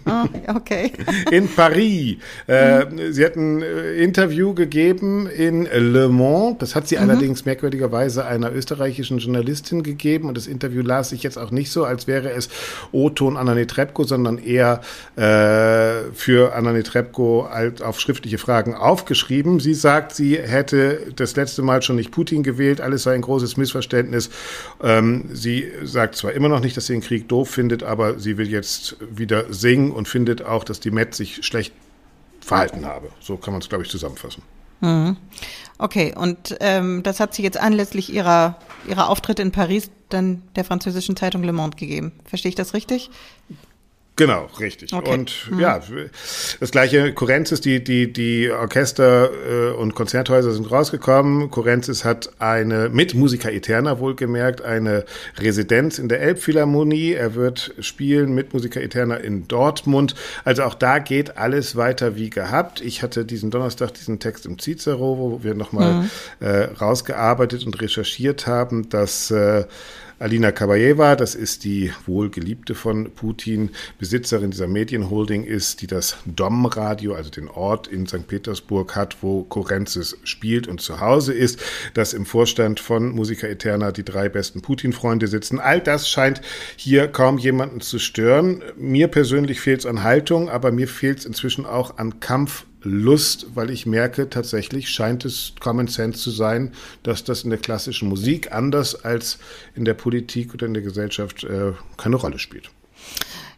Oh, 0.06 0.54
okay. 0.54 0.92
in 1.32 1.48
Paris. 1.48 2.18
Äh, 2.50 2.84
mhm. 2.84 3.14
Sie 3.14 3.24
hat 3.24 3.38
ein 3.38 3.62
äh, 3.62 3.94
Interview 3.94 4.54
gegeben 4.54 5.28
in 5.28 5.70
Le 5.72 6.10
Monde. 6.10 6.58
Das 6.60 6.76
hat 6.76 6.90
sie 6.90 6.98
mhm. 6.98 7.04
allerdings 7.04 7.46
merkwürdigerweise 7.46 8.26
einer 8.26 8.52
österreichischen 8.52 9.20
Journalistin 9.20 9.84
gegeben. 9.84 10.28
Und 10.28 10.36
das 10.36 10.48
Interview 10.48 10.82
las 10.82 11.14
ich 11.14 11.24
jetzt 11.24 11.38
auch 11.38 11.52
nicht 11.52 11.72
so, 11.72 11.86
als 11.86 12.08
wäre 12.08 12.32
es 12.32 12.50
O-Ton 12.92 13.38
Anna 13.38 13.56
Netrebko, 13.56 14.04
sondern 14.04 14.38
eher 14.38 14.82
äh, 15.16 16.12
für 16.14 16.54
Anna 16.56 16.74
Netrebko 16.74 17.48
halt 17.50 17.82
auf 17.82 18.02
schriftliche 18.02 18.38
Fragen 18.38 18.76
aufgeschrieben. 18.76 19.62
Sie 19.62 19.76
sagt, 19.76 20.14
sie 20.14 20.38
hätte 20.38 21.14
das 21.16 21.38
letzte 21.38 21.62
Mal 21.62 21.82
schon 21.82 21.96
nicht 21.96 22.12
Putin 22.12 22.44
gewählt. 22.44 22.82
Alles 22.82 23.04
sei 23.04 23.14
ein 23.14 23.22
großes 23.22 23.56
Missverständnis. 23.56 24.30
Ähm, 24.82 25.30
sie 25.32 25.72
sagt 25.84 26.16
zwar 26.16 26.34
immer 26.34 26.50
noch 26.50 26.60
nicht, 26.60 26.76
dass 26.78 26.88
sie 26.88 26.94
den 26.94 27.02
Krieg 27.02 27.28
doof 27.28 27.50
findet, 27.50 27.84
aber 27.84 28.20
sie 28.20 28.38
will 28.38 28.50
jetzt 28.50 28.98
wieder 29.00 29.52
singen 29.54 29.92
und 29.92 30.08
findet 30.08 30.44
auch, 30.44 30.64
dass 30.64 30.80
die 30.80 30.92
Met 30.92 31.16
sich 31.16 31.46
schlecht 31.46 31.74
verhalten 32.40 32.86
habe. 32.86 33.10
So 33.20 33.38
kann 33.38 33.54
man 33.54 33.62
es, 33.62 33.70
glaube 33.70 33.84
ich, 33.84 33.90
zusammenfassen. 33.90 34.44
Mhm. 34.82 35.18
Okay, 35.78 36.14
und 36.16 36.58
ähm, 36.60 37.04
das 37.04 37.20
hat 37.20 37.34
sie 37.34 37.44
jetzt 37.44 37.60
anlässlich 37.60 38.12
ihrer, 38.12 38.58
ihrer 38.88 39.10
Auftritte 39.10 39.42
in 39.42 39.52
Paris 39.52 39.90
dann 40.10 40.42
der 40.56 40.66
französischen 40.66 41.16
Zeitung 41.16 41.44
Le 41.44 41.54
Monde 41.54 41.78
gegeben. 41.78 42.12
Verstehe 42.26 42.50
ich 42.50 42.56
das 42.56 42.74
richtig? 42.74 43.10
Genau, 44.22 44.48
richtig. 44.60 44.94
Okay. 44.94 45.12
Und 45.12 45.50
mhm. 45.50 45.60
ja, 45.60 45.82
das 46.60 46.70
gleiche 46.70 47.12
Korenzis, 47.12 47.60
die, 47.60 47.84
die, 47.84 48.14
die 48.14 48.52
Orchester 48.52 49.32
äh, 49.32 49.72
und 49.72 49.96
Konzerthäuser 49.96 50.52
sind 50.52 50.70
rausgekommen. 50.70 51.50
Korenzis 51.50 52.06
hat 52.06 52.30
eine, 52.38 52.90
mit 52.90 53.16
Musica 53.16 53.50
Eterna 53.50 53.98
wohlgemerkt, 53.98 54.62
eine 54.62 55.06
Residenz 55.40 55.98
in 55.98 56.08
der 56.08 56.22
Elbphilharmonie. 56.22 57.14
Er 57.14 57.34
wird 57.34 57.74
spielen 57.80 58.36
mit 58.36 58.54
Musica 58.54 58.80
Eterna 58.80 59.16
in 59.16 59.48
Dortmund. 59.48 60.14
Also 60.44 60.66
auch 60.66 60.76
da 60.76 61.00
geht 61.00 61.38
alles 61.38 61.76
weiter 61.76 62.16
wie 62.16 62.30
gehabt. 62.30 62.80
Ich 62.80 63.02
hatte 63.02 63.26
diesen 63.26 63.50
Donnerstag 63.50 63.96
diesen 63.96 64.20
Text 64.20 64.46
im 64.46 64.60
Cicero, 64.60 65.18
wo 65.18 65.44
wir 65.44 65.56
nochmal 65.56 65.94
mhm. 65.94 66.10
äh, 66.42 66.66
rausgearbeitet 66.80 67.66
und 67.66 67.82
recherchiert 67.82 68.46
haben, 68.46 68.88
dass 68.88 69.32
äh, 69.32 69.64
Alina 70.22 70.52
Kabayeva, 70.52 71.16
das 71.16 71.34
ist 71.34 71.64
die 71.64 71.92
wohlgeliebte 72.06 72.76
von 72.76 73.10
Putin, 73.12 73.72
Besitzerin 73.98 74.52
dieser 74.52 74.68
Medienholding 74.68 75.44
ist, 75.44 75.82
die 75.82 75.88
das 75.88 76.18
Dom-Radio, 76.28 77.16
also 77.16 77.32
den 77.32 77.48
Ort 77.48 77.88
in 77.88 78.06
St. 78.06 78.28
Petersburg 78.28 78.96
hat, 78.96 79.18
wo 79.22 79.42
Korenzis 79.42 80.16
spielt 80.24 80.68
und 80.68 80.80
zu 80.80 81.00
Hause 81.00 81.34
ist, 81.34 81.60
dass 81.96 82.14
im 82.14 82.28
Vorstand 82.28 82.80
von 82.80 83.10
Musica 83.10 83.48
Eterna 83.48 83.92
die 83.92 84.06
drei 84.06 84.30
besten 84.30 84.62
Putin-Freunde 84.62 85.26
sitzen. 85.26 85.60
All 85.60 85.82
das 85.82 86.08
scheint 86.08 86.42
hier 86.76 87.08
kaum 87.08 87.40
jemanden 87.40 87.82
zu 87.82 87.98
stören. 87.98 88.62
Mir 88.78 89.08
persönlich 89.08 89.60
fehlt 89.60 89.80
es 89.80 89.86
an 89.88 90.04
Haltung, 90.04 90.52
aber 90.52 90.72
mir 90.72 90.88
fehlt 90.88 91.18
es 91.18 91.26
inzwischen 91.26 91.66
auch 91.66 91.98
an 91.98 92.20
Kampf 92.20 92.68
Lust, 92.84 93.48
weil 93.54 93.70
ich 93.70 93.86
merke, 93.86 94.30
tatsächlich 94.30 94.90
scheint 94.90 95.26
es 95.26 95.54
Common 95.60 95.88
Sense 95.88 96.20
zu 96.20 96.32
sein, 96.32 96.72
dass 97.04 97.24
das 97.24 97.44
in 97.44 97.50
der 97.50 97.60
klassischen 97.60 98.10
Musik 98.10 98.52
anders 98.52 99.06
als 99.06 99.38
in 99.76 99.86
der 99.86 99.94
Politik 99.94 100.54
oder 100.54 100.66
in 100.66 100.74
der 100.74 100.84
Gesellschaft 100.84 101.44
äh, 101.44 101.74
keine 101.98 102.16
Rolle 102.16 102.40
spielt. 102.40 102.72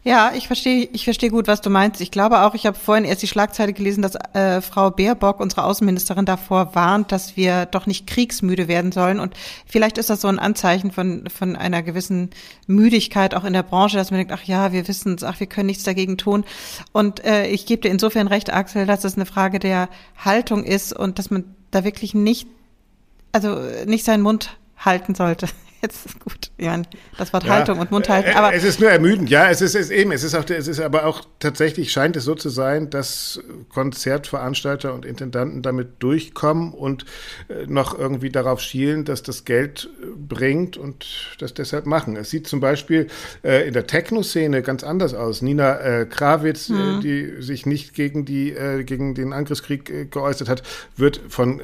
Ja, 0.06 0.34
ich 0.36 0.48
verstehe, 0.48 0.90
ich 0.92 1.06
verstehe 1.06 1.30
gut, 1.30 1.48
was 1.48 1.62
du 1.62 1.70
meinst. 1.70 2.02
Ich 2.02 2.12
glaube 2.12 2.42
auch, 2.42 2.56
ich 2.56 2.66
habe 2.66 2.78
vorhin 2.78 3.06
erst 3.06 3.22
die 3.22 3.28
Schlagzeile 3.28 3.72
gelesen, 3.72 4.02
dass 4.02 4.16
äh, 4.34 4.60
Frau 4.60 4.92
Baerbock, 4.92 5.40
unsere 5.40 5.64
Außenministerin, 5.64 6.26
davor 6.26 6.76
warnt, 6.76 7.14
dass 7.14 7.38
wir 7.38 7.66
doch 7.68 7.86
nicht 7.86 8.06
kriegsmüde 8.06 8.68
werden 8.68 8.92
sollen. 8.92 9.22
Und 9.22 9.34
vielleicht 9.66 9.98
ist 9.98 10.10
das 10.10 10.20
so 10.20 10.28
ein 10.28 10.40
Anzeichen 10.40 10.92
von 10.92 11.30
von 11.30 11.56
einer 11.56 11.82
gewissen 11.84 12.32
Müdigkeit 12.68 13.34
auch 13.34 13.46
in 13.46 13.54
der 13.54 13.64
Branche, 13.64 13.96
dass 13.96 14.12
man 14.12 14.18
denkt, 14.18 14.34
ach 14.34 14.44
ja, 14.44 14.74
wir 14.74 14.90
wissen 14.90 15.16
es, 15.16 15.24
ach, 15.24 15.40
wir 15.40 15.48
können 15.48 15.68
nichts 15.68 15.86
dagegen 15.86 16.18
tun. 16.18 16.44
Und 16.92 17.24
äh, 17.24 17.48
ich 17.48 17.66
gebe 17.66 17.84
dir 17.84 17.90
insofern 17.90 18.28
recht, 18.28 18.52
Axel, 18.52 18.86
dass 18.86 19.06
es 19.06 19.16
eine 19.16 19.26
Frage 19.26 19.60
der 19.60 19.88
Haltung 20.18 20.66
ist 20.66 20.92
und 20.92 21.18
dass 21.18 21.32
man 21.32 21.46
da 21.72 21.86
wirklich 21.86 22.14
nicht, 22.14 22.46
also 23.32 23.58
nicht 23.86 24.04
seinen 24.04 24.22
Mund 24.22 24.58
halten 24.78 25.16
sollte. 25.16 25.48
Jetzt 25.84 26.06
ist 26.06 26.20
gut, 26.22 26.50
Jan. 26.58 26.88
Das 27.18 27.34
Wort 27.34 27.44
ja, 27.44 27.56
Haltung 27.56 27.78
und 27.78 27.92
Mund 27.92 28.08
halten. 28.08 28.38
Aber 28.38 28.54
es 28.54 28.64
ist 28.64 28.80
nur 28.80 28.90
ermüdend, 28.90 29.30
ja. 29.30 29.50
Es 29.50 29.60
ist, 29.60 29.76
es 29.76 29.88
ist 29.88 29.92
eben, 29.92 30.14
es 30.14 30.24
ist 30.24 30.34
auch, 30.34 30.50
es 30.50 30.70
ist 30.70 30.80
aber 30.80 31.06
auch 31.06 31.26
tatsächlich 31.40 31.92
scheint 31.92 32.16
es 32.16 32.24
so 32.24 32.36
zu 32.36 32.48
sein, 32.48 32.90
dass 32.90 33.42
Konzertveranstalter 33.68 34.94
und 34.94 35.06
Intendanten 35.06 35.62
damit 35.62 36.02
durchkommen 36.02 36.72
und 36.72 37.04
äh, 37.50 37.66
noch 37.68 38.00
irgendwie 38.00 38.30
darauf 38.30 38.62
schielen, 38.62 39.04
dass 39.04 39.24
das 39.24 39.44
Geld 39.44 39.90
äh, 40.02 40.06
bringt 40.18 40.78
und 40.78 41.36
das 41.40 41.54
deshalb 41.54 41.86
machen. 41.86 42.16
Es 42.16 42.30
sieht 42.30 42.48
zum 42.48 42.62
Beispiel 42.62 43.08
äh, 43.44 43.68
in 43.68 43.74
der 43.74 43.86
Techno-Szene 43.86 44.62
ganz 44.62 44.86
anders 44.86 45.14
aus. 45.14 45.42
Nina 45.42 45.82
äh, 45.82 46.06
Krawitz, 46.06 46.70
mhm. 46.70 46.78
äh, 46.78 47.02
die 47.02 47.42
sich 47.42 47.66
nicht 47.66 47.94
gegen 47.94 48.24
die 48.24 48.54
äh, 48.54 48.86
gegen 48.86 49.16
den 49.16 49.34
Angriffskrieg 49.34 49.90
äh, 49.90 50.06
geäußert 50.06 50.48
hat, 50.48 50.64
wird 50.96 51.20
von 51.28 51.60
äh, 51.60 51.64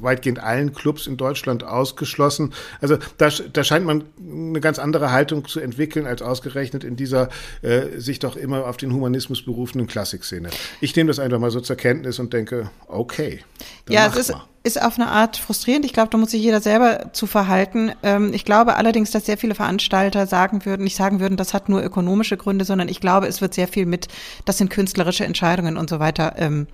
weitgehend 0.00 0.40
allen 0.40 0.72
Clubs 0.72 1.06
in 1.06 1.16
Deutschland 1.16 1.62
ausgeschlossen. 1.62 2.52
Also 2.80 2.98
da 3.16 3.27
da, 3.30 3.64
scheint 3.64 3.84
man 3.84 4.04
eine 4.18 4.60
ganz 4.60 4.78
andere 4.78 5.12
Haltung 5.12 5.46
zu 5.46 5.60
entwickeln, 5.60 6.06
als 6.06 6.22
ausgerechnet 6.22 6.84
in 6.84 6.96
dieser 6.96 7.28
äh, 7.62 7.98
sich 7.98 8.18
doch 8.18 8.36
immer 8.36 8.66
auf 8.66 8.76
den 8.76 8.92
Humanismus 8.92 9.42
berufenen 9.42 9.86
Klassikszene. 9.86 10.50
Ich 10.80 10.94
nehme 10.96 11.08
das 11.08 11.18
einfach 11.18 11.38
mal 11.38 11.50
so 11.50 11.60
zur 11.60 11.76
Kenntnis 11.76 12.18
und 12.18 12.32
denke, 12.32 12.70
okay. 12.86 13.40
Ja, 13.88 14.06
es 14.06 14.16
ist, 14.16 14.34
ist 14.62 14.82
auf 14.82 14.98
eine 14.98 15.08
Art 15.08 15.36
frustrierend. 15.36 15.84
Ich 15.84 15.92
glaube, 15.92 16.10
da 16.10 16.18
muss 16.18 16.30
sich 16.30 16.42
jeder 16.42 16.60
selber 16.60 17.10
zu 17.12 17.26
verhalten. 17.26 17.92
Ähm, 18.02 18.32
ich 18.34 18.44
glaube 18.44 18.76
allerdings, 18.76 19.10
dass 19.10 19.26
sehr 19.26 19.38
viele 19.38 19.54
Veranstalter 19.54 20.26
sagen 20.26 20.64
würden, 20.64 20.84
nicht 20.84 20.96
sagen 20.96 21.20
würden, 21.20 21.36
das 21.36 21.54
hat 21.54 21.68
nur 21.68 21.82
ökonomische 21.82 22.36
Gründe, 22.36 22.64
sondern 22.64 22.88
ich 22.88 23.00
glaube, 23.00 23.26
es 23.26 23.40
wird 23.40 23.54
sehr 23.54 23.68
viel 23.68 23.86
mit, 23.86 24.08
das 24.44 24.58
sind 24.58 24.70
künstlerische 24.70 25.24
Entscheidungen 25.24 25.76
und 25.76 25.90
so 25.90 25.98
weiter. 25.98 26.34
Ähm, 26.36 26.66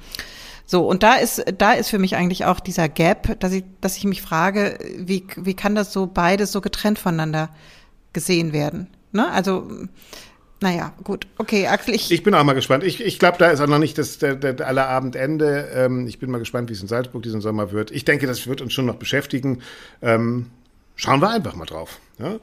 so, 0.67 0.89
und 0.89 1.03
da 1.03 1.17
ist, 1.17 1.45
da 1.59 1.73
ist 1.73 1.91
für 1.91 1.99
mich 1.99 2.17
eigentlich 2.17 2.45
auch 2.47 2.61
dieser 2.61 2.89
Gap, 2.89 3.39
dass 3.41 3.53
ich, 3.53 3.65
dass 3.81 3.97
ich 3.97 4.05
mich 4.05 4.23
frage, 4.23 4.79
wie, 4.99 5.27
wie 5.37 5.55
kann 5.55 5.75
das 5.75 5.93
so 5.93 6.07
beides 6.07 6.53
so 6.53 6.61
getrennt 6.61 6.99
voneinander 6.99 7.51
gesehen 8.12 8.53
werden? 8.53 8.89
Ne? 9.12 9.31
Also, 9.31 9.69
naja, 10.61 10.95
gut. 11.05 11.27
Okay, 11.37 11.67
Axel, 11.67 11.95
ich. 11.95 12.11
Ich 12.11 12.23
bin 12.23 12.35
auch 12.35 12.45
mal 12.45 12.55
gespannt. 12.55 12.85
Ich, 12.85 13.05
ich 13.05 13.19
glaube, 13.19 13.37
da 13.39 13.51
ist 13.51 13.61
auch 13.61 13.67
noch 13.67 13.79
nicht 13.79 13.99
das 13.99 14.19
der, 14.19 14.37
der 14.37 14.67
aller 14.67 14.89
Abendende. 14.89 15.69
Ähm, 15.75 16.07
ich 16.07 16.19
bin 16.19 16.31
mal 16.31 16.39
gespannt, 16.39 16.71
wie 16.71 16.73
es 16.73 16.81
in 16.81 16.89
Salzburg 16.89 17.23
diesen 17.23 17.43
Sommer 17.43 17.73
wird. 17.73 17.91
Ich 17.91 18.07
denke, 18.07 18.27
das 18.27 18.47
wird 18.47 18.62
uns 18.62 18.73
schon 18.73 18.87
noch 18.87 18.97
beschäftigen. 18.97 19.61
Ähm, 20.01 20.47
schauen 20.97 21.21
wir 21.21 21.29
einfach 21.29 21.55
mal 21.55 21.67
drauf. 21.67 21.99
Ja? 22.19 22.37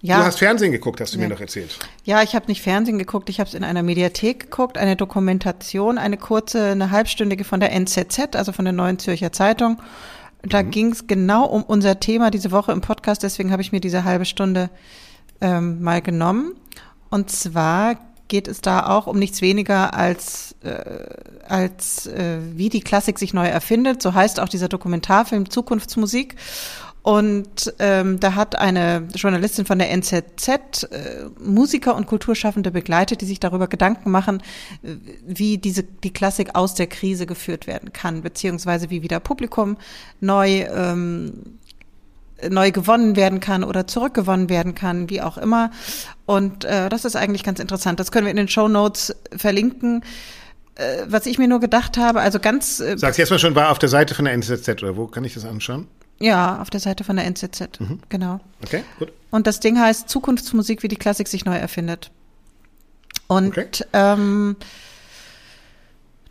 Ja. 0.00 0.18
Du 0.18 0.24
hast 0.24 0.38
Fernsehen 0.38 0.72
geguckt, 0.72 1.00
hast 1.00 1.14
du 1.14 1.18
ja. 1.18 1.24
mir 1.24 1.32
noch 1.32 1.40
erzählt. 1.40 1.78
Ja, 2.04 2.22
ich 2.22 2.34
habe 2.34 2.46
nicht 2.46 2.60
Fernsehen 2.60 2.98
geguckt, 2.98 3.28
ich 3.28 3.38
habe 3.38 3.48
es 3.48 3.54
in 3.54 3.62
einer 3.62 3.82
Mediathek 3.82 4.40
geguckt, 4.40 4.76
eine 4.76 4.96
Dokumentation, 4.96 5.98
eine 5.98 6.16
kurze, 6.16 6.70
eine 6.70 6.90
halbstündige 6.90 7.44
von 7.44 7.60
der 7.60 7.72
NZZ, 7.72 8.34
also 8.34 8.52
von 8.52 8.64
der 8.64 8.72
Neuen 8.72 8.98
Zürcher 8.98 9.32
Zeitung. 9.32 9.80
Da 10.42 10.62
mhm. 10.62 10.70
ging 10.70 10.92
es 10.92 11.06
genau 11.06 11.44
um 11.44 11.62
unser 11.62 12.00
Thema 12.00 12.30
diese 12.30 12.50
Woche 12.50 12.72
im 12.72 12.80
Podcast, 12.80 13.22
deswegen 13.22 13.52
habe 13.52 13.62
ich 13.62 13.70
mir 13.70 13.80
diese 13.80 14.02
halbe 14.02 14.24
Stunde 14.24 14.70
ähm, 15.40 15.80
mal 15.82 16.02
genommen. 16.02 16.54
Und 17.10 17.30
zwar 17.30 17.96
geht 18.28 18.48
es 18.48 18.60
da 18.62 18.86
auch 18.86 19.06
um 19.06 19.18
nichts 19.18 19.42
weniger 19.42 19.94
als, 19.94 20.56
äh, 20.64 21.44
als 21.46 22.06
äh, 22.06 22.38
wie 22.54 22.70
die 22.70 22.80
Klassik 22.80 23.18
sich 23.18 23.34
neu 23.34 23.46
erfindet. 23.46 24.02
So 24.02 24.14
heißt 24.14 24.40
auch 24.40 24.48
dieser 24.48 24.68
Dokumentarfilm 24.68 25.50
Zukunftsmusik. 25.50 26.36
Und 27.02 27.74
ähm, 27.80 28.20
da 28.20 28.36
hat 28.36 28.56
eine 28.56 29.08
Journalistin 29.14 29.66
von 29.66 29.78
der 29.78 29.90
NZZ 29.90 30.48
äh, 30.48 31.24
Musiker 31.40 31.96
und 31.96 32.06
Kulturschaffende 32.06 32.70
begleitet, 32.70 33.20
die 33.20 33.26
sich 33.26 33.40
darüber 33.40 33.66
Gedanken 33.66 34.12
machen, 34.12 34.40
äh, 34.84 34.94
wie 35.26 35.58
diese 35.58 35.82
die 35.82 36.12
Klassik 36.12 36.54
aus 36.54 36.74
der 36.74 36.86
Krise 36.86 37.26
geführt 37.26 37.66
werden 37.66 37.92
kann, 37.92 38.22
beziehungsweise 38.22 38.88
wie 38.90 39.02
wieder 39.02 39.18
Publikum 39.18 39.78
neu 40.20 40.62
ähm, 40.72 41.58
neu 42.48 42.70
gewonnen 42.72 43.16
werden 43.16 43.40
kann 43.40 43.64
oder 43.64 43.86
zurückgewonnen 43.86 44.48
werden 44.48 44.74
kann, 44.74 45.10
wie 45.10 45.22
auch 45.22 45.38
immer. 45.38 45.70
Und 46.26 46.64
äh, 46.64 46.88
das 46.88 47.04
ist 47.04 47.16
eigentlich 47.16 47.44
ganz 47.44 47.60
interessant. 47.60 48.00
Das 48.00 48.10
können 48.10 48.26
wir 48.26 48.30
in 48.30 48.36
den 48.36 48.48
Show 48.48 48.68
Notes 48.68 49.14
verlinken. 49.36 50.04
Äh, 50.74 51.04
was 51.06 51.26
ich 51.26 51.38
mir 51.38 51.48
nur 51.48 51.60
gedacht 51.60 51.98
habe, 51.98 52.20
also 52.20 52.40
ganz. 52.40 52.80
Äh, 52.80 52.96
Sagst 52.96 53.18
du 53.18 53.22
erstmal 53.22 53.38
schon, 53.38 53.54
war 53.54 53.70
auf 53.70 53.78
der 53.78 53.88
Seite 53.88 54.14
von 54.14 54.24
der 54.24 54.34
NZZ 54.34 54.68
oder 54.82 54.96
wo 54.96 55.06
kann 55.06 55.24
ich 55.24 55.34
das 55.34 55.44
anschauen? 55.44 55.86
Ja, 56.18 56.60
auf 56.60 56.70
der 56.70 56.80
Seite 56.80 57.04
von 57.04 57.16
der 57.16 57.26
NZZ. 57.26 57.80
Mhm. 57.80 58.00
Genau. 58.08 58.40
Okay, 58.62 58.84
gut. 58.98 59.12
Und 59.30 59.46
das 59.46 59.60
Ding 59.60 59.78
heißt 59.78 60.08
Zukunftsmusik, 60.08 60.82
wie 60.82 60.88
die 60.88 60.96
Klassik 60.96 61.26
sich 61.26 61.44
neu 61.44 61.56
erfindet. 61.56 62.10
Und 63.26 63.56
okay. 63.58 63.66
ähm, 63.92 64.56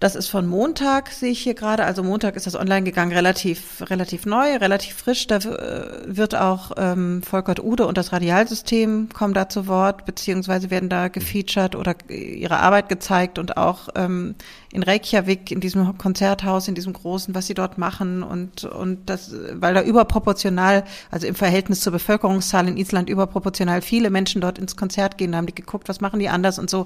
das 0.01 0.15
ist 0.15 0.29
von 0.29 0.47
Montag, 0.47 1.11
sehe 1.11 1.29
ich 1.29 1.41
hier 1.41 1.53
gerade. 1.53 1.83
Also 1.85 2.01
Montag 2.01 2.35
ist 2.35 2.47
das 2.47 2.55
online 2.55 2.83
gegangen, 2.83 3.11
relativ, 3.11 3.87
relativ 3.87 4.25
neu, 4.25 4.55
relativ 4.57 4.95
frisch. 4.95 5.27
Da 5.27 5.37
äh, 5.37 6.01
wird 6.07 6.33
auch 6.33 6.71
ähm, 6.77 7.21
Volkert 7.21 7.63
Ude 7.63 7.85
und 7.85 7.99
das 7.99 8.11
Radialsystem 8.11 9.09
kommen 9.13 9.35
da 9.35 9.47
zu 9.47 9.67
Wort, 9.67 10.05
beziehungsweise 10.05 10.71
werden 10.71 10.89
da 10.89 11.07
gefeatured 11.07 11.75
oder 11.75 11.93
ihre 12.09 12.57
Arbeit 12.61 12.89
gezeigt 12.89 13.37
und 13.37 13.57
auch 13.57 13.89
ähm, 13.93 14.33
in 14.71 14.83
Reykjavik, 14.83 15.51
in 15.51 15.59
diesem 15.59 15.97
Konzerthaus, 15.97 16.67
in 16.67 16.75
diesem 16.75 16.93
großen, 16.93 17.35
was 17.35 17.47
sie 17.47 17.53
dort 17.53 17.77
machen 17.77 18.23
und, 18.23 18.63
und 18.63 19.09
das, 19.09 19.33
weil 19.53 19.73
da 19.73 19.81
überproportional, 19.81 20.83
also 21.09 21.27
im 21.27 21.35
Verhältnis 21.35 21.81
zur 21.81 21.91
Bevölkerungszahl 21.91 22.67
in 22.67 22.77
Island 22.77 23.09
überproportional 23.09 23.81
viele 23.81 24.09
Menschen 24.09 24.41
dort 24.41 24.57
ins 24.59 24.75
Konzert 24.75 25.17
gehen, 25.17 25.33
da 25.33 25.39
haben 25.39 25.47
die 25.47 25.55
geguckt, 25.55 25.89
was 25.89 25.99
machen 25.99 26.19
die 26.19 26.29
anders 26.29 26.57
und 26.57 26.69
so. 26.69 26.85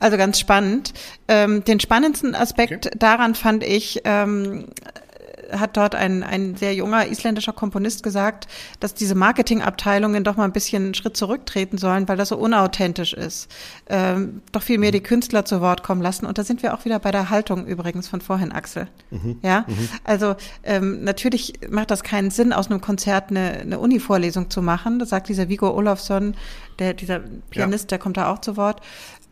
Also 0.00 0.16
ganz 0.16 0.38
spannend. 0.40 0.92
Ähm, 1.28 1.64
den 1.64 1.78
spannendsten 1.78 2.34
Aspekt 2.34 2.86
okay. 2.86 2.96
daran 2.98 3.34
fand 3.34 3.62
ich, 3.62 4.00
ähm, 4.04 4.66
hat 5.52 5.76
dort 5.76 5.94
ein, 5.94 6.22
ein 6.22 6.56
sehr 6.56 6.74
junger 6.74 7.06
isländischer 7.06 7.52
Komponist 7.52 8.02
gesagt, 8.02 8.48
dass 8.80 8.94
diese 8.94 9.14
Marketingabteilungen 9.14 10.24
doch 10.24 10.36
mal 10.36 10.44
ein 10.44 10.52
bisschen 10.52 10.84
einen 10.84 10.94
Schritt 10.94 11.16
zurücktreten 11.16 11.78
sollen, 11.78 12.08
weil 12.08 12.16
das 12.16 12.30
so 12.30 12.36
unauthentisch 12.36 13.12
ist. 13.12 13.50
Ähm, 13.88 14.42
doch 14.52 14.62
viel 14.62 14.78
mehr 14.78 14.90
die 14.90 15.02
Künstler 15.02 15.44
zu 15.44 15.60
Wort 15.60 15.82
kommen 15.82 16.02
lassen. 16.02 16.26
Und 16.26 16.38
da 16.38 16.44
sind 16.44 16.62
wir 16.62 16.74
auch 16.74 16.84
wieder 16.84 16.98
bei 16.98 17.10
der 17.10 17.30
Haltung 17.30 17.66
übrigens 17.66 18.08
von 18.08 18.20
vorhin, 18.20 18.52
Axel. 18.52 18.88
Mhm. 19.10 19.38
Ja, 19.42 19.64
mhm. 19.66 19.88
also 20.04 20.36
ähm, 20.62 21.04
natürlich 21.04 21.54
macht 21.70 21.90
das 21.90 22.02
keinen 22.02 22.30
Sinn, 22.30 22.52
aus 22.52 22.70
einem 22.70 22.80
Konzert 22.80 23.30
eine, 23.30 23.60
eine 23.60 23.78
Uni-Vorlesung 23.78 24.50
zu 24.50 24.62
machen. 24.62 24.98
Das 24.98 25.10
sagt 25.10 25.28
dieser 25.28 25.48
Vigo 25.48 25.70
Olofsson, 25.70 26.34
der, 26.78 26.94
dieser 26.94 27.20
Pianist, 27.50 27.84
ja. 27.84 27.88
der 27.88 27.98
kommt 27.98 28.16
da 28.16 28.32
auch 28.32 28.40
zu 28.40 28.56
Wort. 28.56 28.80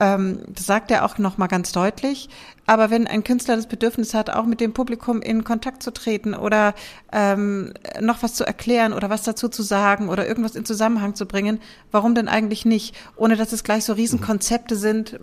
Ähm, 0.01 0.40
das 0.48 0.64
sagt 0.64 0.90
er 0.90 1.05
auch 1.05 1.18
nochmal 1.18 1.48
ganz 1.48 1.72
deutlich. 1.72 2.30
Aber 2.66 2.90
wenn 2.90 3.07
ein 3.07 3.22
Künstler 3.22 3.57
das 3.57 3.66
Bedürfnis 3.66 4.14
hat, 4.14 4.30
auch 4.30 4.46
mit 4.46 4.61
dem 4.61 4.72
Publikum 4.72 5.20
in 5.20 5.44
Kontakt 5.44 5.82
zu 5.82 5.92
treten 5.92 6.34
oder 6.34 6.74
ähm, 7.12 7.74
noch 8.01 8.22
was 8.22 8.34
zu 8.34 8.46
erklären 8.46 8.92
oder 8.92 9.11
was 9.11 9.22
dazu 9.22 9.48
zu 9.48 9.62
sagen 9.62 10.09
oder 10.09 10.26
irgendwas 10.26 10.55
in 10.55 10.64
Zusammenhang 10.64 11.14
zu 11.14 11.26
bringen, 11.26 11.61
warum 11.90 12.14
denn 12.14 12.28
eigentlich 12.28 12.64
nicht? 12.64 12.94
Ohne 13.16 13.36
dass 13.36 13.53
es 13.53 13.64
gleich 13.64 13.84
so 13.84 13.92
Riesenkonzepte 13.92 14.76
sind, 14.76 15.14
äh, 15.14 15.18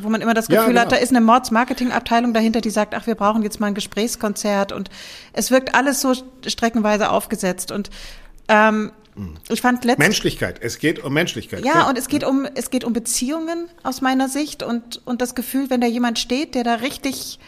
wo 0.00 0.08
man 0.08 0.22
immer 0.22 0.34
das 0.34 0.46
Gefühl 0.46 0.62
ja, 0.62 0.68
genau. 0.68 0.80
hat, 0.82 0.92
da 0.92 0.96
ist 0.96 1.10
eine 1.10 1.20
Mords-Marketing-Abteilung 1.20 2.32
dahinter, 2.32 2.60
die 2.60 2.70
sagt, 2.70 2.94
ach, 2.94 3.06
wir 3.06 3.16
brauchen 3.16 3.42
jetzt 3.42 3.60
mal 3.60 3.66
ein 3.66 3.74
Gesprächskonzert 3.74 4.72
und 4.72 4.88
es 5.32 5.50
wirkt 5.50 5.74
alles 5.74 6.00
so 6.00 6.14
streckenweise 6.46 7.10
aufgesetzt 7.10 7.70
und 7.72 7.90
ähm, 8.48 8.92
ich 9.48 9.60
fand 9.60 9.84
letzt 9.84 9.98
Menschlichkeit. 9.98 10.58
Es 10.62 10.78
geht 10.78 11.02
um 11.02 11.12
Menschlichkeit. 11.12 11.64
Ja, 11.64 11.72
klar. 11.72 11.88
und 11.88 11.98
es 11.98 12.08
geht 12.08 12.24
um 12.24 12.46
es 12.54 12.70
geht 12.70 12.84
um 12.84 12.92
Beziehungen 12.92 13.68
aus 13.82 14.00
meiner 14.00 14.28
Sicht 14.28 14.62
und 14.62 15.00
und 15.04 15.20
das 15.20 15.34
Gefühl, 15.34 15.70
wenn 15.70 15.80
da 15.80 15.86
jemand 15.86 16.18
steht, 16.18 16.54
der 16.54 16.64
da 16.64 16.74
richtig 16.74 17.38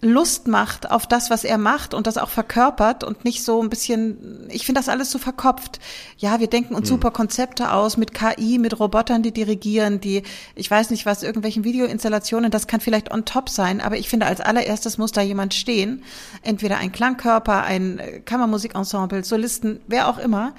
Lust 0.00 0.46
macht 0.46 0.88
auf 0.88 1.08
das, 1.08 1.28
was 1.28 1.42
er 1.42 1.58
macht 1.58 1.92
und 1.92 2.06
das 2.06 2.18
auch 2.18 2.28
verkörpert 2.28 3.02
und 3.02 3.24
nicht 3.24 3.42
so 3.42 3.60
ein 3.60 3.68
bisschen, 3.68 4.46
ich 4.48 4.64
finde 4.64 4.78
das 4.78 4.88
alles 4.88 5.10
so 5.10 5.18
verkopft. 5.18 5.80
Ja, 6.18 6.38
wir 6.38 6.46
denken 6.46 6.76
uns 6.76 6.88
hm. 6.88 6.96
super 6.96 7.10
Konzepte 7.10 7.72
aus 7.72 7.96
mit 7.96 8.14
KI, 8.14 8.58
mit 8.58 8.78
Robotern, 8.78 9.24
die 9.24 9.32
dirigieren, 9.32 10.00
die, 10.00 10.22
ich 10.54 10.70
weiß 10.70 10.90
nicht 10.90 11.04
was, 11.04 11.24
irgendwelchen 11.24 11.64
Videoinstallationen, 11.64 12.52
das 12.52 12.68
kann 12.68 12.80
vielleicht 12.80 13.10
on 13.10 13.24
top 13.24 13.48
sein, 13.48 13.80
aber 13.80 13.96
ich 13.96 14.08
finde 14.08 14.26
als 14.26 14.40
allererstes 14.40 14.98
muss 14.98 15.10
da 15.10 15.20
jemand 15.20 15.52
stehen, 15.52 16.04
entweder 16.42 16.78
ein 16.78 16.92
Klangkörper, 16.92 17.64
ein 17.64 18.22
Kammermusikensemble, 18.24 19.24
Solisten, 19.24 19.80
wer 19.88 20.08
auch 20.08 20.18
immer, 20.18 20.54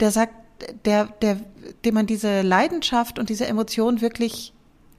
der 0.00 0.10
sagt, 0.10 0.34
der, 0.84 1.06
der, 1.22 1.38
dem 1.84 1.94
man 1.94 2.06
diese 2.06 2.42
Leidenschaft 2.42 3.18
und 3.18 3.28
diese 3.28 3.46
Emotion 3.46 4.00
wirklich 4.00 4.52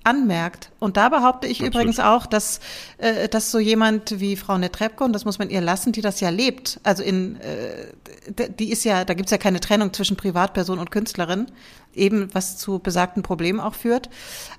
anmerkt. 0.03 0.71
Und 0.79 0.97
da 0.97 1.09
behaupte 1.09 1.47
ich 1.47 1.59
Absolut. 1.59 1.75
übrigens 1.75 1.99
auch, 1.99 2.25
dass, 2.25 2.59
äh, 2.97 3.27
dass 3.27 3.51
so 3.51 3.59
jemand 3.59 4.19
wie 4.19 4.35
Frau 4.35 4.57
Netrebko, 4.57 5.03
und 5.03 5.13
das 5.13 5.25
muss 5.25 5.39
man 5.39 5.49
ihr 5.49 5.61
lassen, 5.61 5.91
die 5.91 6.01
das 6.01 6.19
ja 6.19 6.29
lebt, 6.29 6.79
also 6.83 7.03
in, 7.03 7.35
äh, 7.41 8.47
die 8.57 8.71
ist 8.71 8.85
ja, 8.85 9.03
da 9.05 9.13
gibt's 9.13 9.31
ja 9.31 9.37
keine 9.37 9.59
Trennung 9.59 9.93
zwischen 9.93 10.15
Privatperson 10.15 10.79
und 10.79 10.91
Künstlerin, 10.91 11.47
eben 11.93 12.33
was 12.33 12.57
zu 12.57 12.79
besagten 12.79 13.23
Problemen 13.23 13.59
auch 13.59 13.75
führt. 13.75 14.09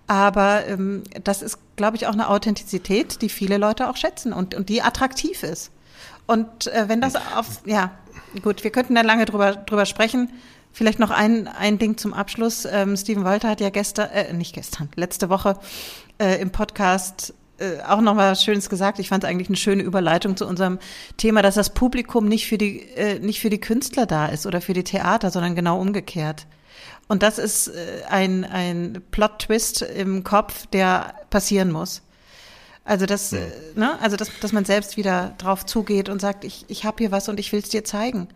Aber 0.06 0.66
ähm, 0.66 1.04
das 1.24 1.42
ist, 1.42 1.58
glaube 1.76 1.96
ich, 1.96 2.06
auch 2.06 2.12
eine 2.12 2.28
Authentizität, 2.28 3.22
die 3.22 3.28
viele 3.28 3.56
Leute 3.56 3.88
auch 3.88 3.96
schätzen 3.96 4.32
und, 4.32 4.54
und 4.54 4.68
die 4.68 4.82
attraktiv 4.82 5.42
ist. 5.42 5.70
Und 6.30 6.66
äh, 6.68 6.88
wenn 6.88 7.00
das 7.00 7.16
auf, 7.16 7.62
ja, 7.66 7.90
Gut, 8.42 8.62
wir 8.62 8.70
könnten 8.70 8.94
da 8.94 9.02
lange 9.02 9.24
drüber, 9.24 9.56
drüber 9.56 9.86
sprechen. 9.86 10.30
Vielleicht 10.72 11.00
noch 11.00 11.10
ein, 11.10 11.48
ein 11.48 11.78
Ding 11.78 11.96
zum 11.96 12.14
Abschluss. 12.14 12.64
Ähm, 12.64 12.96
Steven 12.96 13.24
Walter 13.24 13.48
hat 13.48 13.60
ja 13.60 13.70
gestern, 13.70 14.08
äh, 14.10 14.32
nicht 14.32 14.54
gestern, 14.54 14.88
letzte 14.94 15.28
Woche 15.28 15.58
äh, 16.18 16.40
im 16.40 16.52
Podcast 16.52 17.34
äh, 17.58 17.82
auch 17.82 18.00
noch 18.00 18.14
mal 18.14 18.30
was 18.30 18.44
Schönes 18.44 18.70
gesagt. 18.70 19.00
Ich 19.00 19.08
fand 19.08 19.24
es 19.24 19.30
eigentlich 19.30 19.48
eine 19.48 19.56
schöne 19.56 19.82
Überleitung 19.82 20.36
zu 20.36 20.46
unserem 20.46 20.78
Thema, 21.16 21.42
dass 21.42 21.56
das 21.56 21.70
Publikum 21.70 22.26
nicht 22.26 22.46
für 22.46 22.56
die, 22.56 22.82
äh, 22.94 23.18
nicht 23.18 23.40
für 23.40 23.50
die 23.50 23.60
Künstler 23.60 24.06
da 24.06 24.26
ist 24.26 24.46
oder 24.46 24.60
für 24.60 24.74
die 24.74 24.84
Theater, 24.84 25.32
sondern 25.32 25.56
genau 25.56 25.80
umgekehrt. 25.80 26.46
Und 27.08 27.24
das 27.24 27.38
ist 27.38 27.66
äh, 27.66 28.02
ein, 28.08 28.44
ein 28.44 29.02
Plot-Twist 29.10 29.82
im 29.82 30.22
Kopf, 30.22 30.66
der 30.66 31.14
passieren 31.30 31.72
muss. 31.72 32.02
Also 32.84 33.06
das, 33.06 33.30
ja. 33.30 33.38
Ne, 33.74 34.00
also 34.00 34.16
dass, 34.16 34.30
dass 34.40 34.52
man 34.52 34.64
selbst 34.64 34.96
wieder 34.96 35.34
drauf 35.38 35.66
zugeht 35.66 36.08
und 36.08 36.20
sagt, 36.20 36.44
ich, 36.44 36.64
ich 36.68 36.84
habe 36.84 36.96
hier 36.98 37.12
was 37.12 37.28
und 37.28 37.38
ich 37.38 37.52
will 37.52 37.60
es 37.60 37.68
dir 37.68 37.84
zeigen. 37.84 38.28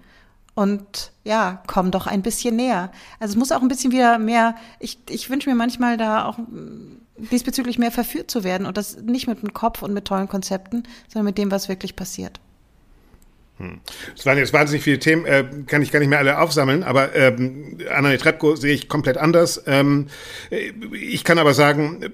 Und 0.54 1.12
ja, 1.24 1.62
komm 1.66 1.90
doch 1.90 2.06
ein 2.06 2.22
bisschen 2.22 2.54
näher. 2.56 2.92
Also 3.18 3.32
es 3.32 3.36
muss 3.36 3.50
auch 3.50 3.62
ein 3.62 3.68
bisschen 3.68 3.90
wieder 3.90 4.18
mehr, 4.18 4.54
ich, 4.78 4.98
ich 5.10 5.28
wünsche 5.28 5.48
mir 5.50 5.56
manchmal 5.56 5.96
da 5.96 6.26
auch 6.26 6.38
mm, 6.38 7.00
diesbezüglich 7.16 7.78
mehr 7.78 7.90
verführt 7.90 8.30
zu 8.30 8.44
werden 8.44 8.66
und 8.66 8.76
das 8.76 8.96
nicht 8.98 9.26
mit 9.26 9.42
dem 9.42 9.52
Kopf 9.52 9.82
und 9.82 9.92
mit 9.92 10.04
tollen 10.04 10.28
Konzepten, 10.28 10.84
sondern 11.08 11.26
mit 11.26 11.38
dem, 11.38 11.50
was 11.50 11.68
wirklich 11.68 11.96
passiert. 11.96 12.40
Hm. 13.58 13.80
Es 14.16 14.26
waren 14.26 14.38
jetzt 14.38 14.52
wahnsinnig 14.52 14.82
viele 14.82 14.98
Themen, 14.98 15.26
äh, 15.26 15.44
kann 15.66 15.82
ich 15.82 15.92
gar 15.92 16.00
nicht 16.00 16.08
mehr 16.08 16.18
alle 16.18 16.38
aufsammeln, 16.38 16.82
aber 16.82 17.14
ähm, 17.14 17.78
Anna 17.92 18.16
Trepko 18.16 18.56
sehe 18.56 18.74
ich 18.74 18.88
komplett 18.88 19.16
anders. 19.16 19.62
Ähm, 19.66 20.08
äh, 20.50 20.72
ich 20.92 21.22
kann 21.24 21.38
aber 21.38 21.54
sagen, 21.54 22.12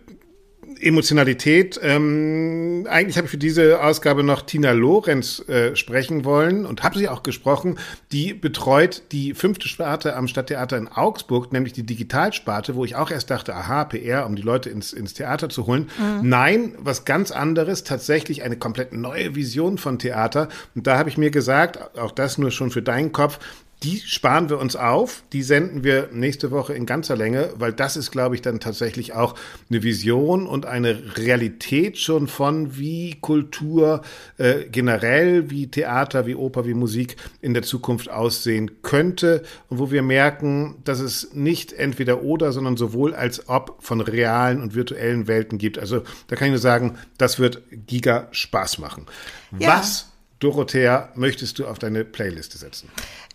Emotionalität. 0.80 1.78
Ähm, 1.82 2.86
eigentlich 2.88 3.16
habe 3.16 3.26
ich 3.26 3.30
für 3.30 3.38
diese 3.38 3.82
Ausgabe 3.82 4.22
noch 4.22 4.42
Tina 4.42 4.72
Lorenz 4.72 5.40
äh, 5.48 5.76
sprechen 5.76 6.24
wollen 6.24 6.66
und 6.66 6.82
habe 6.82 6.98
sie 6.98 7.08
auch 7.08 7.22
gesprochen. 7.22 7.78
Die 8.12 8.34
betreut 8.34 9.02
die 9.12 9.34
fünfte 9.34 9.68
Sparte 9.68 10.16
am 10.16 10.28
Stadttheater 10.28 10.76
in 10.78 10.88
Augsburg, 10.88 11.52
nämlich 11.52 11.72
die 11.72 11.84
Digitalsparte, 11.84 12.74
wo 12.74 12.84
ich 12.84 12.96
auch 12.96 13.10
erst 13.10 13.30
dachte, 13.30 13.54
aha, 13.54 13.84
PR, 13.84 14.26
um 14.26 14.36
die 14.36 14.42
Leute 14.42 14.70
ins, 14.70 14.92
ins 14.92 15.14
Theater 15.14 15.48
zu 15.48 15.66
holen. 15.66 15.90
Mhm. 15.98 16.28
Nein, 16.28 16.74
was 16.78 17.04
ganz 17.04 17.30
anderes, 17.30 17.84
tatsächlich 17.84 18.42
eine 18.42 18.56
komplett 18.56 18.92
neue 18.92 19.34
Vision 19.34 19.78
von 19.78 19.98
Theater. 19.98 20.48
Und 20.74 20.86
da 20.86 20.98
habe 20.98 21.08
ich 21.08 21.18
mir 21.18 21.30
gesagt, 21.30 21.98
auch 21.98 22.12
das 22.12 22.38
nur 22.38 22.50
schon 22.50 22.70
für 22.70 22.82
deinen 22.82 23.12
Kopf, 23.12 23.38
die 23.82 23.98
sparen 23.98 24.50
wir 24.50 24.58
uns 24.58 24.76
auf, 24.76 25.22
die 25.32 25.42
senden 25.42 25.84
wir 25.84 26.10
nächste 26.12 26.50
Woche 26.50 26.74
in 26.74 26.84
ganzer 26.84 27.16
Länge, 27.16 27.54
weil 27.56 27.72
das 27.72 27.96
ist, 27.96 28.10
glaube 28.10 28.34
ich, 28.34 28.42
dann 28.42 28.60
tatsächlich 28.60 29.14
auch 29.14 29.34
eine 29.70 29.82
Vision 29.82 30.46
und 30.46 30.66
eine 30.66 31.16
Realität 31.16 31.96
schon 31.96 32.28
von, 32.28 32.76
wie 32.76 33.16
Kultur 33.20 34.02
äh, 34.36 34.66
generell, 34.70 35.50
wie 35.50 35.68
Theater, 35.68 36.26
wie 36.26 36.34
Oper, 36.34 36.66
wie 36.66 36.74
Musik 36.74 37.16
in 37.40 37.54
der 37.54 37.62
Zukunft 37.62 38.10
aussehen 38.10 38.82
könnte 38.82 39.42
und 39.70 39.78
wo 39.78 39.90
wir 39.90 40.02
merken, 40.02 40.76
dass 40.84 41.00
es 41.00 41.32
nicht 41.32 41.72
entweder 41.72 42.22
oder, 42.22 42.52
sondern 42.52 42.76
sowohl 42.76 43.14
als 43.14 43.48
ob 43.48 43.78
von 43.80 44.02
realen 44.02 44.60
und 44.60 44.74
virtuellen 44.74 45.26
Welten 45.26 45.56
gibt. 45.56 45.78
Also 45.78 46.02
da 46.26 46.36
kann 46.36 46.48
ich 46.48 46.52
nur 46.52 46.58
sagen, 46.58 46.98
das 47.16 47.38
wird 47.38 47.62
giga 47.70 48.28
Spaß 48.30 48.78
machen. 48.78 49.06
Ja. 49.58 49.78
Was, 49.78 50.10
Dorothea, 50.38 51.10
möchtest 51.14 51.58
du 51.58 51.66
auf 51.66 51.78
deine 51.78 52.04
Playliste 52.04 52.58
setzen? 52.58 52.90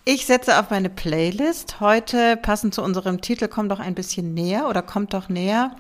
Ich 0.08 0.28
setze 0.28 0.60
auf 0.60 0.70
meine 0.70 0.92
Playlist. 0.92 1.80
Heute, 1.80 2.38
passend 2.38 2.76
zu 2.76 2.84
unserem 2.84 3.22
Titel, 3.22 3.48
kommt 3.48 3.72
doch 3.72 3.80
ein 3.80 3.96
bisschen 3.96 4.36
näher 4.36 4.70
oder 4.70 4.84
kommt 4.84 5.16
doch 5.16 5.30
näher. 5.30 5.76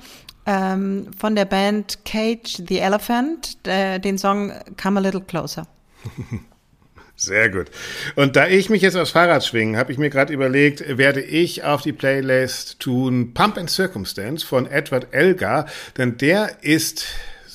Ähm, 0.47 1.11
von 1.15 1.35
der 1.35 1.45
Band 1.45 2.03
Cage 2.05 2.63
the 2.67 2.79
Elephant, 2.79 3.59
äh, 3.67 3.99
den 3.99 4.17
Song 4.17 4.51
Come 4.81 4.99
a 4.99 5.03
Little 5.03 5.21
Closer. 5.21 5.67
Sehr 7.15 7.51
gut. 7.51 7.67
Und 8.15 8.35
da 8.35 8.47
ich 8.47 8.71
mich 8.71 8.81
jetzt 8.81 8.97
aufs 8.97 9.11
Fahrrad 9.11 9.45
schwingen, 9.45 9.77
habe 9.77 9.91
ich 9.91 9.99
mir 9.99 10.09
gerade 10.09 10.33
überlegt, 10.33 10.97
werde 10.97 11.21
ich 11.21 11.63
auf 11.63 11.83
die 11.83 11.93
Playlist 11.93 12.79
tun 12.79 13.35
Pump 13.35 13.59
and 13.59 13.69
Circumstance 13.69 14.43
von 14.43 14.65
Edward 14.65 15.13
Elgar, 15.13 15.67
denn 15.97 16.17
der 16.17 16.63
ist 16.63 17.05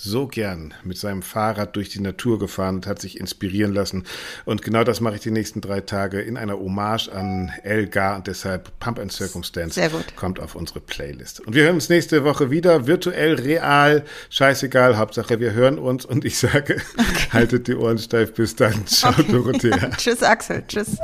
so 0.02 0.26
gern 0.26 0.74
mit 0.82 0.98
seinem 0.98 1.22
Fahrrad 1.22 1.76
durch 1.76 1.88
die 1.88 2.00
Natur 2.00 2.38
gefahren 2.38 2.76
und 2.76 2.86
hat 2.86 3.00
sich 3.00 3.18
inspirieren 3.20 3.72
lassen. 3.72 4.04
Und 4.44 4.62
genau 4.62 4.84
das 4.84 5.00
mache 5.00 5.16
ich 5.16 5.20
die 5.20 5.30
nächsten 5.30 5.60
drei 5.60 5.80
Tage 5.80 6.20
in 6.20 6.36
einer 6.36 6.58
Hommage 6.58 7.08
an 7.08 7.52
Elgar 7.62 8.16
und 8.16 8.26
deshalb 8.26 8.78
Pump 8.80 8.98
and 8.98 9.12
Circumstance 9.12 9.74
Sehr 9.74 9.90
gut. 9.90 10.16
kommt 10.16 10.40
auf 10.40 10.54
unsere 10.54 10.80
Playlist. 10.80 11.40
Und 11.40 11.54
wir 11.54 11.64
hören 11.64 11.74
uns 11.74 11.88
nächste 11.88 12.24
Woche 12.24 12.50
wieder, 12.50 12.86
virtuell, 12.86 13.34
real, 13.34 14.04
scheißegal, 14.30 14.96
Hauptsache 14.96 15.40
wir 15.40 15.52
hören 15.52 15.78
uns 15.78 16.04
und 16.04 16.24
ich 16.24 16.38
sage, 16.38 16.76
okay. 16.96 17.28
haltet 17.32 17.68
die 17.68 17.74
Ohren 17.74 17.98
steif, 17.98 18.32
bis 18.34 18.56
dann. 18.56 18.86
Ciao, 18.86 19.12
okay. 19.12 19.32
Dorothea. 19.32 19.90
Tschüss, 19.96 20.22
Axel. 20.22 20.64
Tschüss. 20.66 20.96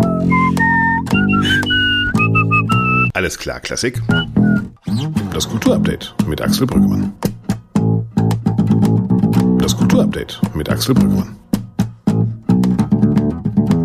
Alles 3.14 3.38
klar, 3.38 3.60
Klassik. 3.60 4.00
Das 5.32 5.48
Kulturupdate 5.48 6.14
mit 6.26 6.40
Axel 6.40 6.66
Brüggemann. 6.66 7.12
Das 9.66 9.76
Kulturupdate 9.76 10.38
mit 10.54 10.70
Axel 10.70 10.94
Brüggemann. 10.94 11.34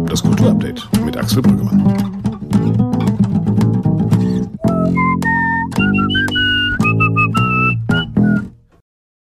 Das 0.05 0.21
Kulturupdate 0.21 0.87
mit 1.03 1.17
Axel 1.17 1.41
Brüggemann. 1.41 2.20